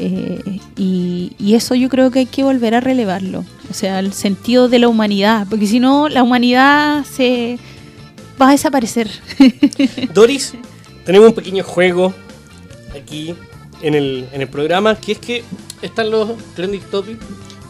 eh, 0.00 0.60
y, 0.76 1.32
y 1.38 1.54
eso 1.54 1.74
yo 1.74 1.88
creo 1.88 2.10
que 2.10 2.20
hay 2.20 2.26
que 2.26 2.44
volver 2.44 2.74
a 2.74 2.80
relevarlo, 2.80 3.44
o 3.70 3.74
sea, 3.74 3.98
el 3.98 4.12
sentido 4.12 4.68
de 4.68 4.78
la 4.78 4.88
humanidad, 4.88 5.46
porque 5.50 5.66
si 5.66 5.80
no 5.80 6.08
la 6.08 6.22
humanidad 6.22 7.04
se 7.04 7.58
va 8.40 8.48
a 8.48 8.52
desaparecer. 8.52 9.10
Doris, 10.14 10.54
tenemos 11.04 11.28
un 11.28 11.34
pequeño 11.34 11.64
juego 11.64 12.14
aquí 12.96 13.34
en 13.82 13.94
el, 13.94 14.28
en 14.32 14.40
el 14.40 14.48
programa, 14.48 14.94
que 14.94 15.12
es 15.12 15.18
que 15.18 15.42
están 15.82 16.10
los 16.10 16.30
trending 16.54 16.80
topics, 16.90 17.18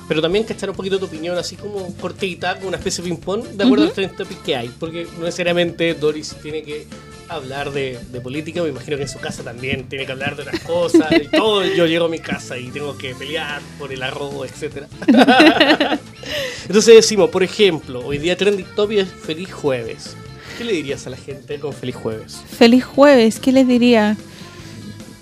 pero 0.08 0.22
también 0.22 0.44
cachar 0.44 0.70
un 0.70 0.76
poquito 0.76 0.98
tu 0.98 1.04
opinión, 1.04 1.36
así 1.36 1.54
como 1.54 1.94
cortita, 1.96 2.56
como 2.56 2.68
una 2.68 2.78
especie 2.78 3.04
de 3.04 3.10
ping-pong, 3.10 3.44
de 3.44 3.64
acuerdo 3.64 3.92
a 3.94 4.00
los 4.00 4.16
topics 4.16 4.40
que 4.40 4.56
hay, 4.56 4.70
porque 4.80 5.06
no 5.18 5.26
necesariamente 5.26 5.94
Doris 5.94 6.34
tiene 6.42 6.62
que 6.62 6.86
hablar 7.28 7.72
de, 7.72 7.98
de 8.10 8.20
política, 8.22 8.62
me 8.62 8.70
imagino 8.70 8.96
que 8.96 9.02
en 9.02 9.08
su 9.08 9.18
casa 9.18 9.42
también 9.42 9.86
tiene 9.86 10.06
que 10.06 10.12
hablar 10.12 10.34
de 10.34 10.42
otras 10.42 10.60
cosas, 10.60 11.12
y 11.12 11.28
todo, 11.28 11.64
yo 11.76 11.86
llego 11.86 12.06
a 12.06 12.08
mi 12.08 12.20
casa 12.20 12.56
y 12.56 12.70
tengo 12.70 12.96
que 12.96 13.14
pelear 13.14 13.60
por 13.78 13.92
el 13.92 14.02
arroz, 14.02 14.50
etcétera. 14.50 14.88
Entonces 16.66 16.94
decimos, 16.94 17.28
por 17.28 17.42
ejemplo, 17.42 18.00
hoy 18.04 18.16
día 18.18 18.36
trending 18.36 18.66
topic 18.74 19.00
es 19.00 19.08
feliz 19.08 19.52
jueves. 19.52 20.16
¿Qué 20.56 20.64
le 20.64 20.72
dirías 20.72 21.06
a 21.06 21.10
la 21.10 21.16
gente 21.16 21.58
con 21.60 21.72
feliz 21.72 21.94
jueves? 21.94 22.42
Feliz 22.58 22.84
jueves, 22.84 23.38
¿qué 23.38 23.52
les 23.52 23.68
diría? 23.68 24.16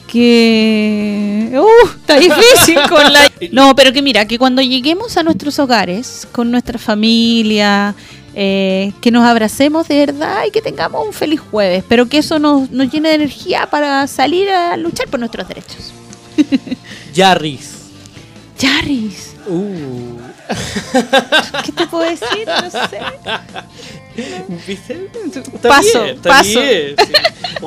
Que... 0.07 1.51
¡Uh! 1.55 1.89
Está 2.01 2.19
difícil 2.19 2.79
con 2.89 3.13
la... 3.13 3.31
No, 3.53 3.75
pero 3.75 3.93
que 3.93 4.03
mira, 4.03 4.27
que 4.27 4.39
cuando 4.39 4.63
lleguemos 4.63 5.17
a 5.17 5.23
nuestros 5.23 5.59
hogares, 5.59 6.27
con 6.33 6.51
nuestra 6.51 6.79
familia, 6.79 7.95
eh, 8.35 8.93
que 9.01 9.11
nos 9.11 9.25
abracemos 9.25 9.89
de 9.89 10.07
verdad 10.07 10.45
y 10.47 10.51
que 10.51 10.63
tengamos 10.63 11.07
un 11.07 11.13
feliz 11.13 11.41
jueves, 11.41 11.85
pero 11.89 12.07
que 12.09 12.19
eso 12.19 12.39
nos, 12.39 12.71
nos 12.71 12.91
llene 12.91 13.09
de 13.11 13.15
energía 13.17 13.69
para 13.71 14.07
salir 14.07 14.49
a 14.51 14.77
luchar 14.77 15.09
por 15.09 15.21
nuestros 15.21 15.49
derechos. 15.49 15.93
Yarris. 17.15 17.73
Charis, 18.59 19.37
Uh. 19.49 20.19
¿qué 21.65 21.73
te 21.73 21.87
puedo 21.87 22.09
decir? 22.09 22.47
No 22.47 22.71
sé. 22.71 23.01
¿Viste? 24.67 25.11
Paso, 25.63 26.05
paso. 26.23 26.61
bien, 26.61 26.97
sí. 26.99 27.13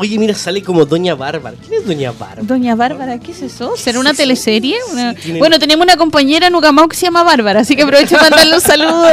Oye, 0.02 0.18
mira, 0.18 0.34
sale 0.34 0.64
como 0.64 0.86
Doña 0.86 1.14
Bárbara. 1.14 1.58
¿Quién 1.62 1.82
es 1.82 1.86
Doña 1.86 2.12
Bárbara? 2.14 2.42
Doña 2.44 2.74
Bárbara, 2.74 3.20
¿qué 3.20 3.32
es 3.34 3.42
eso? 3.42 3.76
¿Será 3.76 3.96
Sí, 3.96 4.00
una 4.00 4.12
sí, 4.12 4.18
teleserie? 4.18 4.78
sí, 4.86 4.92
Una- 4.94 5.14
tiene- 5.14 5.40
Bueno, 5.40 5.60
tenemos 5.60 5.84
una 5.84 5.98
compañera 5.98 6.48
en 6.48 6.56
Ucamau 6.56 6.88
que 6.88 6.96
se 6.96 7.06
llama 7.08 7.24
Bárbara, 7.24 7.60
así 7.60 7.76
que 7.76 7.82
aprovecho 7.84 8.16
para 8.16 8.30
mandarle 8.30 8.56
un 8.56 8.62
saludo 8.62 9.10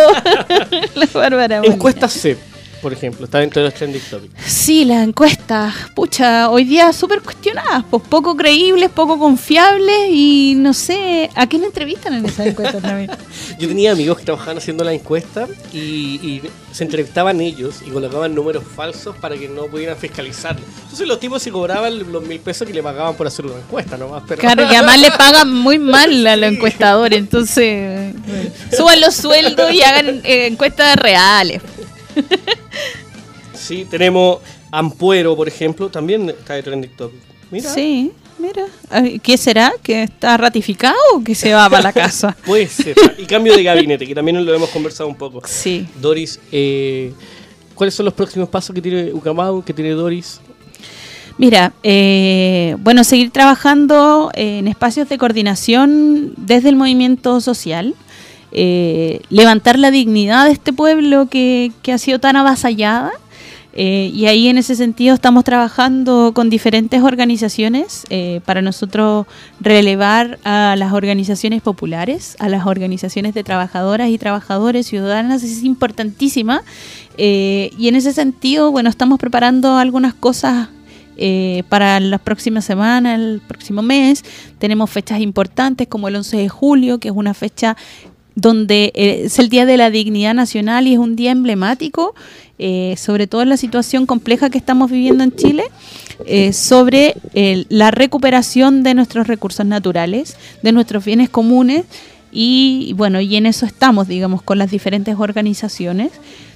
la 0.95 1.07
Bárbara. 1.12 1.61
Encuesta 1.64 2.09
C, 2.09 2.39
por 2.87 2.93
ejemplo, 2.93 3.24
está 3.24 3.41
dentro 3.41 3.61
de 3.61 3.68
los 3.68 3.74
trending 3.76 4.01
topics. 4.09 4.32
Sí, 4.47 4.84
la 4.84 5.03
encuesta, 5.03 5.74
pucha, 5.93 6.49
hoy 6.51 6.62
día 6.62 6.93
súper 6.93 7.20
cuestionadas, 7.20 7.82
pues 7.91 8.01
poco 8.09 8.37
creíbles, 8.37 8.91
poco 8.91 9.18
confiables 9.18 10.09
y 10.09 10.55
no 10.57 10.72
sé, 10.72 11.28
¿a 11.34 11.49
quién 11.49 11.64
entrevistan 11.64 12.14
en 12.14 12.26
esas 12.26 12.47
encuestas 12.47 12.80
también? 12.80 13.11
Yo 13.59 13.66
tenía 13.66 13.91
amigos 13.91 14.18
que 14.18 14.24
trabajaban 14.24 14.59
haciendo 14.59 14.84
la 14.84 14.93
encuesta 14.93 15.49
y, 15.72 15.78
y 15.78 16.43
se 16.70 16.84
entrevistaban 16.84 17.41
ellos 17.41 17.82
y 17.84 17.91
colocaban 17.91 18.32
números 18.37 18.62
falsos 18.62 19.16
para 19.16 19.37
que 19.37 19.49
no 19.49 19.66
pudieran 19.66 19.97
fiscalizarlo. 19.97 20.64
Entonces 20.82 21.09
los 21.09 21.18
tipos 21.18 21.43
se 21.43 21.51
cobraban 21.51 22.12
los 22.12 22.22
mil 22.22 22.39
pesos 22.39 22.68
que 22.68 22.72
le 22.72 22.84
pagaban 22.84 23.16
por 23.16 23.26
hacer 23.26 23.47
una 23.47 23.57
encuesta 23.57 23.97
nomás. 23.97 24.22
Pero... 24.28 24.43
Claro, 24.43 24.62
y 24.62 24.76
además 24.76 25.01
le 25.01 25.11
pagan 25.11 25.53
muy 25.53 25.80
mal 25.80 26.24
a 26.24 26.37
los 26.37 26.53
encuestadores, 26.53 27.18
entonces 27.18 28.14
bueno, 28.28 28.51
suban 28.76 29.01
los 29.01 29.16
sueldos 29.16 29.72
y 29.72 29.82
hagan 29.82 30.20
eh, 30.22 30.47
encuestas 30.47 30.95
reales. 30.95 31.62
Sí, 33.67 33.87
tenemos 33.89 34.39
Ampuero, 34.71 35.35
por 35.37 35.49
ejemplo, 35.49 35.89
también 35.89 36.29
está 36.31 36.55
de 36.55 36.62
trending 36.62 36.91
topic. 36.97 37.21
Mira, 37.51 37.71
Sí, 37.73 38.12
mira. 38.39 38.64
¿Qué 39.23 39.37
será? 39.37 39.73
¿Que 39.83 40.03
está 40.05 40.37
ratificado 40.37 40.97
o 41.14 41.23
que 41.23 41.35
se 41.35 41.53
va 41.55 41.69
para 41.71 41.83
la 41.85 41.93
casa? 42.05 42.37
puede 42.45 42.67
ser. 42.67 42.97
Y 43.19 43.25
cambio 43.25 43.57
de 43.57 43.62
gabinete, 43.62 44.07
que 44.07 44.14
también 44.14 44.45
lo 44.45 44.55
hemos 44.55 44.71
conversado 44.71 45.09
un 45.09 45.14
poco. 45.17 45.43
Sí. 45.47 45.87
Doris, 46.01 46.39
eh, 46.53 47.12
¿cuáles 47.75 47.95
son 47.95 48.05
los 48.05 48.14
próximos 48.14 48.49
pasos 48.49 48.75
que 48.75 48.83
tiene 48.83 49.12
Ucamau, 49.12 49.62
que 49.62 49.73
tiene 49.73 49.91
Doris? 49.91 50.41
Mira, 51.39 51.73
eh, 51.83 52.77
bueno, 52.79 53.05
seguir 53.05 53.31
trabajando 53.31 54.31
en 54.35 54.69
espacios 54.69 55.09
de 55.09 55.19
coordinación 55.19 56.33
desde 56.37 56.71
el 56.71 56.77
movimiento 56.77 57.41
social, 57.43 57.95
eh, 58.53 59.21
levantar 59.29 59.79
la 59.79 59.91
dignidad 59.91 60.47
de 60.47 60.53
este 60.53 60.73
pueblo 60.73 61.27
que, 61.29 61.73
que 61.83 61.93
ha 61.93 61.99
sido 61.99 62.19
tan 62.21 62.37
avasallada. 62.37 63.12
Eh, 63.79 64.11
y 64.14 64.24
ahí 64.24 64.49
en 64.49 64.57
ese 64.57 64.74
sentido 64.74 65.14
estamos 65.14 65.45
trabajando 65.45 66.33
con 66.35 66.49
diferentes 66.49 67.03
organizaciones 67.03 68.05
eh, 68.09 68.41
para 68.47 68.62
nosotros 68.62 69.27
relevar 69.61 70.39
a 70.45 70.77
las 70.79 70.95
organizaciones 70.95 71.61
populares, 71.61 72.37
a 72.39 72.49
las 72.49 72.66
organizaciones 72.66 73.35
de 73.35 73.45
trabajadoras 73.45 74.09
y 74.09 74.16
trabajadores 74.16 74.87
ciudadanas, 74.87 75.43
es 75.43 75.62
importantísima. 75.62 76.62
Eh, 77.18 77.70
y 77.79 77.89
en 77.89 77.97
ese 77.97 78.14
sentido, 78.14 78.72
bueno, 78.72 78.89
estamos 78.89 79.18
preparando 79.18 79.77
algunas 79.77 80.14
cosas 80.14 80.70
eh, 81.18 81.62
para 81.68 82.01
las 82.01 82.20
próximas 82.22 82.64
semanas, 82.64 83.18
el 83.18 83.43
próximo 83.47 83.83
mes. 83.83 84.24
Tenemos 84.59 84.89
fechas 84.89 85.20
importantes 85.20 85.87
como 85.87 86.09
el 86.09 86.16
11 86.16 86.37
de 86.39 86.49
julio, 86.49 86.99
que 86.99 87.09
es 87.09 87.14
una 87.14 87.35
fecha 87.35 87.77
donde 88.35 88.93
es 88.95 89.39
el 89.39 89.49
Día 89.49 89.64
de 89.64 89.79
la 89.79 89.91
Dignidad 89.91 90.35
Nacional 90.35 90.87
y 90.87 90.93
es 90.93 90.99
un 90.99 91.16
día 91.16 91.31
emblemático, 91.31 92.14
eh, 92.59 92.94
sobre 92.96 93.26
todo 93.26 93.42
en 93.42 93.48
la 93.50 93.57
situación 93.57 94.07
compleja 94.07 94.50
que 94.50 94.59
estamos 94.59 94.90
viviendo 94.90 95.22
en 95.24 95.34
Chile, 95.34 95.64
eh, 96.24 96.52
sobre 96.52 97.14
la 97.68 97.90
recuperación 97.90 98.82
de 98.82 98.94
nuestros 98.94 99.26
recursos 99.26 99.66
naturales, 99.66 100.36
de 100.62 100.72
nuestros 100.72 101.04
bienes 101.04 101.28
comunes 101.28 101.84
y 102.32 102.94
bueno, 102.96 103.20
y 103.20 103.36
en 103.36 103.46
eso 103.46 103.66
estamos, 103.66 104.09
digamos, 104.09 104.42
con 104.42 104.59
las 104.59 104.70
diferentes 104.70 105.16
organizaciones 105.18 106.12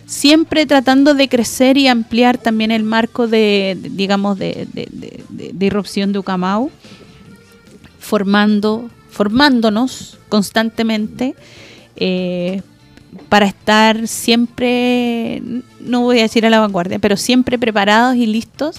siempre 0.07 0.66
tratando 0.66 1.14
de 1.14 1.28
crecer 1.28 1.76
y 1.76 1.86
ampliar 1.86 2.36
también 2.36 2.72
el 2.72 2.82
marco 2.82 3.28
de, 3.28 3.78
digamos, 3.80 4.36
de- 4.38 4.66
de 4.72 5.66
irrupción 5.66 6.12
de 6.12 6.18
Ucamau, 6.18 6.68
formando, 7.98 8.90
formándonos 9.11 10.18
constantemente 10.28 11.34
eh, 11.96 12.62
para 13.29 13.47
estar 13.47 14.07
siempre, 14.07 15.43
no 15.81 16.03
voy 16.03 16.19
a 16.21 16.23
decir 16.23 16.47
a 16.47 16.51
la 16.51 16.61
vanguardia, 16.61 16.99
pero 16.99 17.17
siempre 17.17 17.59
preparados 17.59 18.17
y 18.17 18.27
listos 18.27 18.77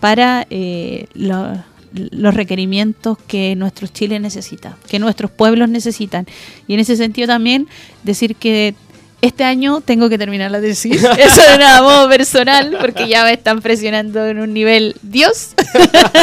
para 0.00 0.46
eh, 0.50 1.06
lo- 1.14 1.62
los 1.92 2.34
requerimientos 2.34 3.18
que 3.28 3.54
nuestros 3.56 3.92
Chile 3.92 4.18
necesita, 4.18 4.76
que 4.88 4.98
nuestros 4.98 5.30
pueblos 5.30 5.68
necesitan. 5.68 6.26
Y 6.66 6.74
en 6.74 6.80
ese 6.80 6.96
sentido 6.96 7.28
también 7.28 7.68
decir 8.02 8.34
que 8.36 8.74
este 9.22 9.44
año 9.44 9.80
tengo 9.80 10.08
que 10.10 10.18
terminar 10.18 10.50
la 10.50 10.60
tesis. 10.60 11.02
Eso 11.18 11.50
de 11.52 11.58
nada 11.58 11.80
modo 11.82 12.08
personal, 12.08 12.76
porque 12.80 13.06
ya 13.08 13.24
me 13.24 13.32
están 13.32 13.60
presionando 13.62 14.26
en 14.26 14.38
un 14.40 14.52
nivel 14.52 14.96
Dios. 15.02 15.54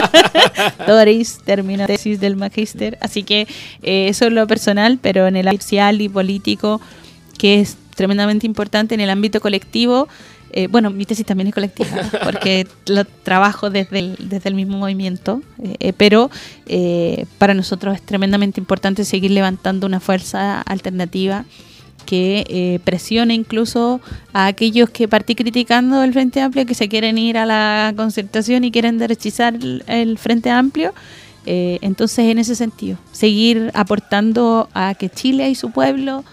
Doris 0.87 1.39
termina 1.43 1.83
la 1.83 1.87
tesis 1.87 2.19
del 2.19 2.35
magíster. 2.35 2.97
Así 3.01 3.23
que 3.23 3.47
eh, 3.81 4.07
eso 4.09 4.25
es 4.27 4.33
lo 4.33 4.45
personal, 4.47 4.99
pero 5.01 5.27
en 5.27 5.35
el 5.35 5.49
social 5.59 6.01
y 6.01 6.09
político, 6.09 6.81
que 7.37 7.59
es 7.61 7.77
tremendamente 7.95 8.45
importante, 8.45 8.95
en 8.95 9.01
el 9.01 9.09
ámbito 9.09 9.39
colectivo. 9.41 10.07
eh, 10.53 10.67
bueno, 10.67 10.89
mi 10.89 11.05
tesis 11.05 11.25
también 11.25 11.47
es 11.47 11.53
colectiva, 11.53 11.89
porque 12.23 12.67
lo 12.87 13.05
trabajo 13.05 13.69
desde 13.69 13.99
el, 13.99 14.15
desde 14.19 14.49
el 14.49 14.55
mismo 14.55 14.77
movimiento, 14.77 15.41
eh, 15.63 15.75
eh, 15.79 15.93
pero 15.95 16.29
eh, 16.65 17.25
para 17.37 17.53
nosotros 17.53 17.95
es 17.95 18.01
tremendamente 18.01 18.59
importante 18.59 19.05
seguir 19.05 19.31
levantando 19.31 19.87
una 19.87 19.99
fuerza 19.99 20.61
alternativa 20.61 21.45
que 22.05 22.43
eh, 22.49 22.79
presione 22.83 23.33
incluso 23.35 24.01
a 24.33 24.47
aquellos 24.47 24.89
que 24.89 25.07
partí 25.07 25.35
criticando 25.35 26.03
el 26.03 26.11
Frente 26.11 26.41
Amplio, 26.41 26.65
que 26.65 26.73
se 26.73 26.89
quieren 26.89 27.17
ir 27.17 27.37
a 27.37 27.45
la 27.45 27.93
concertación 27.95 28.63
y 28.63 28.71
quieren 28.71 28.97
derechizar 28.97 29.53
el, 29.53 29.83
el 29.87 30.17
Frente 30.17 30.49
Amplio. 30.49 30.93
Entonces, 31.43 32.25
en 32.25 32.37
ese 32.37 32.55
sentido, 32.55 32.97
seguir 33.11 33.71
aportando 33.73 34.69
a 34.75 34.93
que 34.93 35.09
Chile 35.09 35.49
y 35.49 35.55
su 35.55 35.71
pueblo 35.71 36.23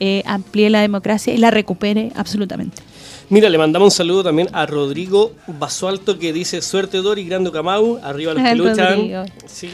eh, 0.00 0.22
amplíe 0.26 0.70
la 0.70 0.80
democracia 0.80 1.32
y 1.32 1.38
la 1.38 1.50
recupere 1.50 2.12
absolutamente. 2.14 2.82
Mira, 3.28 3.48
le 3.48 3.58
mandamos 3.58 3.86
un 3.86 3.90
saludo 3.90 4.22
también 4.22 4.48
a 4.52 4.66
Rodrigo 4.66 5.32
Basualto 5.46 6.18
que 6.18 6.32
dice 6.32 6.62
suerte 6.62 6.98
Doris, 6.98 7.26
grande 7.26 7.50
Ucamau, 7.50 7.98
arriba 8.02 8.34
los 8.34 8.42
que 8.48 8.54
luchan. 8.54 9.32
Sí. 9.46 9.70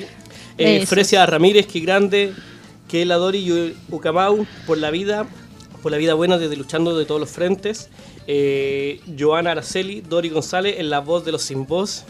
Eh. 0.57 0.87
Frecia 0.87 1.27
Ramírez, 1.27 1.67
que 1.67 1.81
grande, 1.81 2.33
que 2.89 3.05
la 3.05 3.17
Doris 3.17 3.47
y 3.47 3.75
Ucamau 3.91 4.47
por 4.67 4.79
la 4.79 4.91
vida, 4.91 5.27
por 5.83 5.93
la 5.93 5.99
vida 5.99 6.15
buena 6.15 6.39
desde 6.39 6.57
luchando 6.57 6.97
de 6.97 7.05
todos 7.05 7.21
los 7.21 7.31
frentes. 7.31 7.91
Eh, 8.27 9.01
Joana 9.19 9.51
Araceli, 9.51 10.01
Dori 10.01 10.31
González 10.31 10.77
en 10.79 10.89
la 10.89 11.01
voz 11.01 11.25
de 11.25 11.33
los 11.33 11.43
sin 11.43 11.67
voz. 11.67 12.05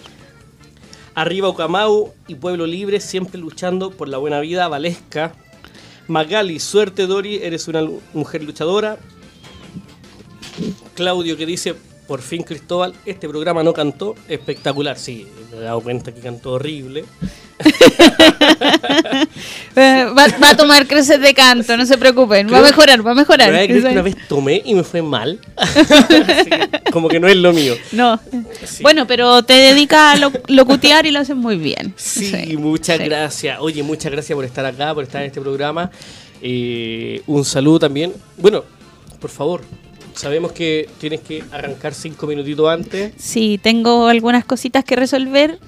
Arriba 1.15 1.49
Ucamau 1.49 2.13
y 2.29 2.37
Pueblo 2.37 2.67
Libre, 2.67 3.01
siempre 3.01 3.41
luchando 3.41 3.91
por 3.91 4.09
la 4.09 4.19
buena 4.19 4.41
vida. 4.41 4.69
Valesca. 4.69 5.35
Magali, 6.13 6.61
suerte 6.61 7.07
Dori, 7.07 7.37
eres 7.37 7.69
una 7.69 7.83
mujer 8.13 8.45
luchadora. 8.45 8.99
Claudio 10.95 11.39
que 11.39 11.47
dice, 11.47 11.75
por 12.07 12.21
fin 12.21 12.43
Cristóbal, 12.43 12.95
este 13.07 13.27
programa 13.31 13.63
no 13.63 13.73
cantó, 13.73 14.15
espectacular. 14.29 14.99
Sí, 14.99 15.27
me 15.51 15.57
he 15.57 15.61
dado 15.61 15.81
cuenta 15.81 16.13
que 16.13 16.21
cantó 16.21 16.53
horrible. 16.53 17.07
Eh, 19.75 20.05
va, 20.17 20.27
va 20.43 20.51
a 20.51 20.57
tomar 20.57 20.87
creces 20.87 21.21
de 21.21 21.33
canto, 21.35 21.77
no 21.77 21.87
se 21.87 21.97
preocupen. 21.97 22.47
Va 22.47 22.59
a 22.59 22.61
Creo- 22.61 22.71
mejorar, 22.71 23.07
va 23.07 23.13
a 23.13 23.15
mejorar. 23.15 23.53
Hay 23.55 23.69
que 23.69 23.79
una 23.79 24.03
vez 24.03 24.17
tomé 24.29 24.61
y 24.65 24.75
me 24.75 24.83
fue 24.85 25.01
mal. 25.03 25.39
Como 26.93 27.09
que 27.09 27.19
no 27.21 27.29
es 27.29 27.37
lo 27.37 27.53
mío. 27.53 27.75
No. 27.93 28.21
Sí. 28.65 28.83
Bueno, 28.83 29.07
pero 29.07 29.43
te 29.43 29.55
dedicas 29.55 30.17
a 30.17 30.19
lo- 30.19 30.33
locutear 30.49 31.07
y 31.07 31.11
lo 31.11 31.21
haces 31.21 31.37
muy 31.37 31.57
bien. 31.57 31.95
Sí, 31.97 32.57
muchas 32.59 32.99
sí. 32.99 33.05
gracias. 33.05 33.59
Oye, 33.61 33.83
muchas 33.83 34.13
gracias 34.13 34.35
por 34.37 34.45
estar 34.45 34.65
acá, 34.67 34.95
por 34.95 35.05
estar 35.05 35.23
en 35.23 35.29
este 35.29 35.41
programa. 35.41 35.91
Eh, 36.43 37.23
un 37.27 37.45
saludo 37.45 37.79
también. 37.79 38.13
Bueno, 38.37 38.65
por 39.21 39.31
favor, 39.31 39.63
sabemos 40.15 40.53
que 40.53 40.89
tienes 41.01 41.21
que 41.21 41.43
arrancar 41.51 41.95
cinco 41.95 42.27
minutitos 42.27 42.69
antes. 42.69 43.13
Sí, 43.17 43.59
tengo 43.63 44.07
algunas 44.09 44.45
cositas 44.45 44.85
que 44.85 44.97
resolver. 44.97 45.59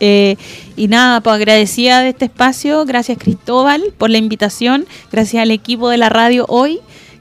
Eh, 0.00 0.36
y 0.76 0.88
nada, 0.88 1.20
pues 1.20 1.36
agradecida 1.36 2.00
de 2.00 2.08
este 2.10 2.24
espacio. 2.24 2.84
Gracias 2.84 3.18
Cristóbal 3.18 3.82
por 3.98 4.10
la 4.10 4.18
invitación. 4.18 4.86
Gracias 5.12 5.42
al 5.42 5.50
equipo 5.50 5.88
de 5.88 5.98
la 5.98 6.08
radio 6.08 6.46
hoy 6.48 6.80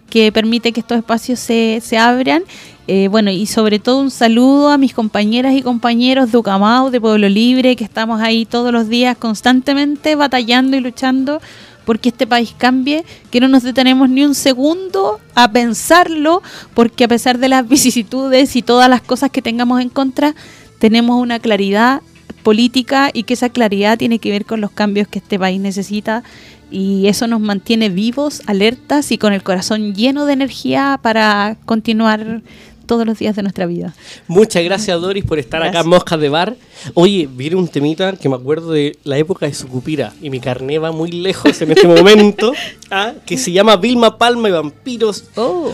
que 0.09 0.31
permite 0.31 0.71
que 0.71 0.79
estos 0.79 0.97
espacios 0.97 1.39
se, 1.39 1.81
se 1.83 1.97
abran. 1.97 2.43
Eh, 2.87 3.07
bueno, 3.07 3.29
y 3.29 3.45
sobre 3.45 3.77
todo 3.77 3.99
un 3.99 4.09
saludo 4.09 4.69
a 4.69 4.79
mis 4.79 4.95
compañeras 4.95 5.53
y 5.53 5.61
compañeros 5.61 6.31
de 6.31 6.39
Ucamau, 6.39 6.89
de 6.89 6.99
Pueblo 6.99 7.29
Libre, 7.29 7.75
que 7.75 7.83
estamos 7.83 8.19
ahí 8.19 8.47
todos 8.47 8.73
los 8.73 8.89
días 8.89 9.15
constantemente 9.15 10.15
batallando 10.15 10.75
y 10.75 10.79
luchando 10.79 11.39
porque 11.85 12.09
este 12.09 12.27
país 12.27 12.53
cambie, 12.57 13.03
que 13.31 13.39
no 13.39 13.47
nos 13.47 13.63
detenemos 13.63 14.09
ni 14.09 14.23
un 14.23 14.35
segundo 14.35 15.19
a 15.33 15.51
pensarlo, 15.51 16.43
porque 16.75 17.03
a 17.03 17.07
pesar 17.07 17.39
de 17.39 17.49
las 17.49 17.67
vicisitudes 17.69 18.55
y 18.55 18.61
todas 18.61 18.89
las 18.89 19.01
cosas 19.01 19.31
que 19.31 19.41
tengamos 19.41 19.81
en 19.81 19.89
contra, 19.89 20.35
tenemos 20.79 21.21
una 21.21 21.39
claridad 21.39 22.01
política 22.49 23.11
y 23.13 23.25
que 23.25 23.35
esa 23.35 23.49
claridad 23.49 23.95
tiene 23.99 24.17
que 24.17 24.31
ver 24.31 24.43
con 24.43 24.59
los 24.59 24.71
cambios 24.71 25.07
que 25.07 25.19
este 25.19 25.37
país 25.37 25.61
necesita 25.61 26.23
y 26.71 27.05
eso 27.05 27.27
nos 27.27 27.39
mantiene 27.39 27.89
vivos, 27.89 28.41
alertas 28.47 29.11
y 29.11 29.19
con 29.19 29.33
el 29.33 29.43
corazón 29.43 29.93
lleno 29.93 30.25
de 30.25 30.33
energía 30.33 30.99
para 30.99 31.57
continuar 31.65 32.41
todos 32.87 33.05
los 33.05 33.19
días 33.19 33.35
de 33.35 33.43
nuestra 33.43 33.67
vida. 33.67 33.93
Muchas 34.27 34.63
gracias, 34.63 34.99
Doris, 34.99 35.23
por 35.23 35.37
estar 35.37 35.61
acá 35.61 35.81
en 35.81 35.89
Moscas 35.89 36.19
de 36.19 36.29
Bar. 36.29 36.55
Oye, 36.95 37.29
viene 37.31 37.55
un 37.55 37.67
temita 37.67 38.13
que 38.13 38.27
me 38.27 38.35
acuerdo 38.35 38.71
de 38.71 38.97
la 39.03 39.19
época 39.19 39.45
de 39.45 39.53
Sucupira 39.53 40.11
y 40.19 40.31
mi 40.31 40.39
carné 40.39 40.79
va 40.79 40.91
muy 40.91 41.11
lejos 41.11 41.61
en 41.61 41.69
este 41.69 41.87
momento, 41.87 42.51
ah, 42.89 43.13
que 43.27 43.37
se 43.37 43.51
llama 43.51 43.75
Vilma 43.75 44.17
Palma 44.17 44.49
y 44.49 44.53
Vampiros 44.53 45.25
Oh, 45.35 45.71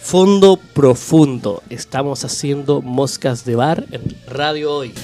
Fondo 0.00 0.58
Profundo. 0.72 1.62
Estamos 1.68 2.24
haciendo 2.24 2.80
Moscas 2.80 3.44
de 3.44 3.54
Bar 3.54 3.84
en 3.90 4.00
Radio 4.28 4.72
Hoy. 4.72 4.94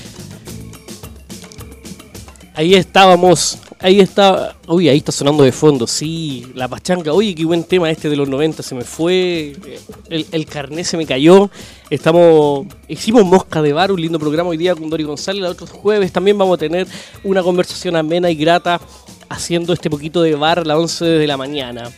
Ahí 2.57 2.75
estábamos. 2.75 3.59
Ahí 3.79 4.01
está. 4.01 4.57
Uy, 4.67 4.89
ahí 4.89 4.97
está 4.97 5.13
sonando 5.13 5.45
de 5.45 5.53
fondo. 5.53 5.87
Sí, 5.87 6.47
la 6.55 6.67
pachanga. 6.67 7.13
Oye, 7.13 7.35
qué 7.35 7.45
buen 7.45 7.63
tema 7.65 7.91
este 7.91 8.09
de 8.09 8.17
los 8.17 8.27
90. 8.31 8.63
Se 8.63 8.75
me 8.75 8.83
fue. 8.83 9.55
El, 10.09 10.27
el 10.33 10.47
carné 10.47 10.83
se 10.83 10.97
me 10.97 11.05
cayó. 11.05 11.51
Estamos. 11.91 12.67
Hicimos 12.89 13.27
Mosca 13.27 13.61
de 13.61 13.75
Bar, 13.75 13.93
un 13.93 14.01
lindo 14.01 14.19
programa 14.19 14.49
hoy 14.49 14.57
día 14.57 14.75
con 14.75 14.89
Dori 14.89 15.05
González. 15.05 15.45
El 15.45 15.51
otro 15.51 15.67
jueves 15.67 16.11
también 16.11 16.39
vamos 16.39 16.55
a 16.55 16.59
tener 16.59 16.87
una 17.25 17.43
conversación 17.43 17.95
amena 17.95 18.31
y 18.31 18.37
grata 18.37 18.81
haciendo 19.29 19.75
este 19.75 19.91
poquito 19.91 20.23
de 20.23 20.35
bar 20.35 20.61
a 20.61 20.65
las 20.65 20.79
11 20.79 21.05
de 21.05 21.27
la 21.27 21.37
mañana. 21.37 21.93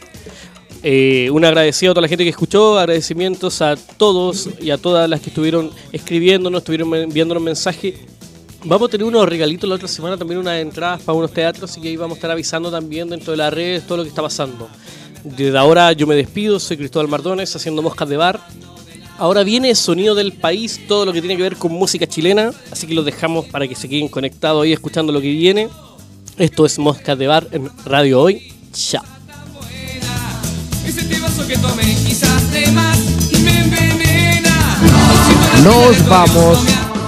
Eh, 0.83 1.31
un 1.33 1.45
agradecido 1.45 1.93
a 1.93 1.95
toda 1.95 2.03
la 2.03 2.09
gente 2.09 2.25
que 2.25 2.31
escuchó, 2.31 2.81
agradecimientos 2.81 3.63
a 3.63 3.77
todos 3.77 4.49
y 4.61 4.71
a 4.71 4.79
todas 4.79 5.09
las 5.09 5.21
que 5.21 5.31
estuvieron 5.31 5.71
escribiéndonos, 5.93 6.63
estuvieron 6.63 6.93
enviándonos 6.97 7.45
mensajes. 7.45 7.95
Vamos 8.65 8.89
a 8.89 8.91
tener 8.91 9.07
unos 9.07 9.29
regalitos 9.29 9.69
la 9.69 9.77
otra 9.77 9.87
semana, 9.87 10.17
también 10.17 10.41
unas 10.41 10.61
entradas 10.61 11.01
para 11.03 11.17
unos 11.17 11.33
teatros, 11.33 11.79
y 11.79 11.87
ahí 11.87 11.97
vamos 11.97 12.17
a 12.17 12.19
estar 12.19 12.31
avisando 12.31 12.71
también 12.71 13.09
dentro 13.09 13.31
de 13.31 13.37
las 13.37 13.53
redes 13.53 13.87
todo 13.87 13.99
lo 13.99 14.03
que 14.03 14.09
está 14.09 14.23
pasando. 14.23 14.69
Desde 15.23 15.57
ahora 15.57 15.93
yo 15.93 16.07
me 16.07 16.17
despido, 16.17 16.59
soy 16.59 16.77
Cristóbal 16.77 17.09
Mardones, 17.09 17.55
haciendo 17.55 17.83
moscas 17.83 18.09
de 18.09 18.17
bar. 18.17 18.41
Ahora 19.17 19.45
viene 19.45 19.75
Sonido 19.75 20.15
del 20.15 20.33
País, 20.33 20.81
todo 20.89 21.07
lo 21.07 21.13
que 21.13 21.21
tiene 21.21 21.37
que 21.37 21.43
ver 21.43 21.57
con 21.57 21.73
música 21.73 22.07
chilena, 22.07 22.53
así 22.71 22.87
que 22.87 22.95
los 22.95 23.05
dejamos 23.05 23.47
para 23.47 23.67
que 23.69 23.75
se 23.75 23.89
queden 23.89 24.09
conectados 24.09 24.65
ahí 24.65 24.73
escuchando 24.73 25.13
lo 25.13 25.21
que 25.21 25.31
viene. 25.31 25.69
Esto 26.37 26.67
es 26.67 26.79
Moscas 26.79 27.19
de 27.19 27.27
Bar 27.27 27.49
en 27.53 27.71
Radio 27.85 28.21
Hoy. 28.23 28.53
Chao. 28.73 29.03
Que. 31.47 31.57
Nos 35.65 36.09
vamos, 36.09 36.59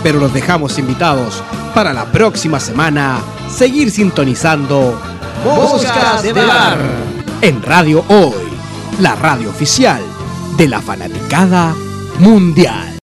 pero 0.03 0.19
los 0.19 0.33
dejamos 0.33 0.79
invitados 0.79 1.43
para 1.75 1.93
la 1.93 2.07
próxima 2.07 2.61
semana 2.61 3.21
seguir 3.49 3.91
sintonizando 3.91 5.01
Moscas 5.45 6.23
de 6.23 6.33
Bar 6.33 6.79
en 7.41 7.63
Radio 7.63 8.05
Hoy, 8.09 8.49
la 9.01 9.15
radio 9.17 9.51
oficial 9.51 10.01
de 10.57 10.69
la 10.69 10.81
fanaticada 10.81 11.75
mundial. 12.19 12.90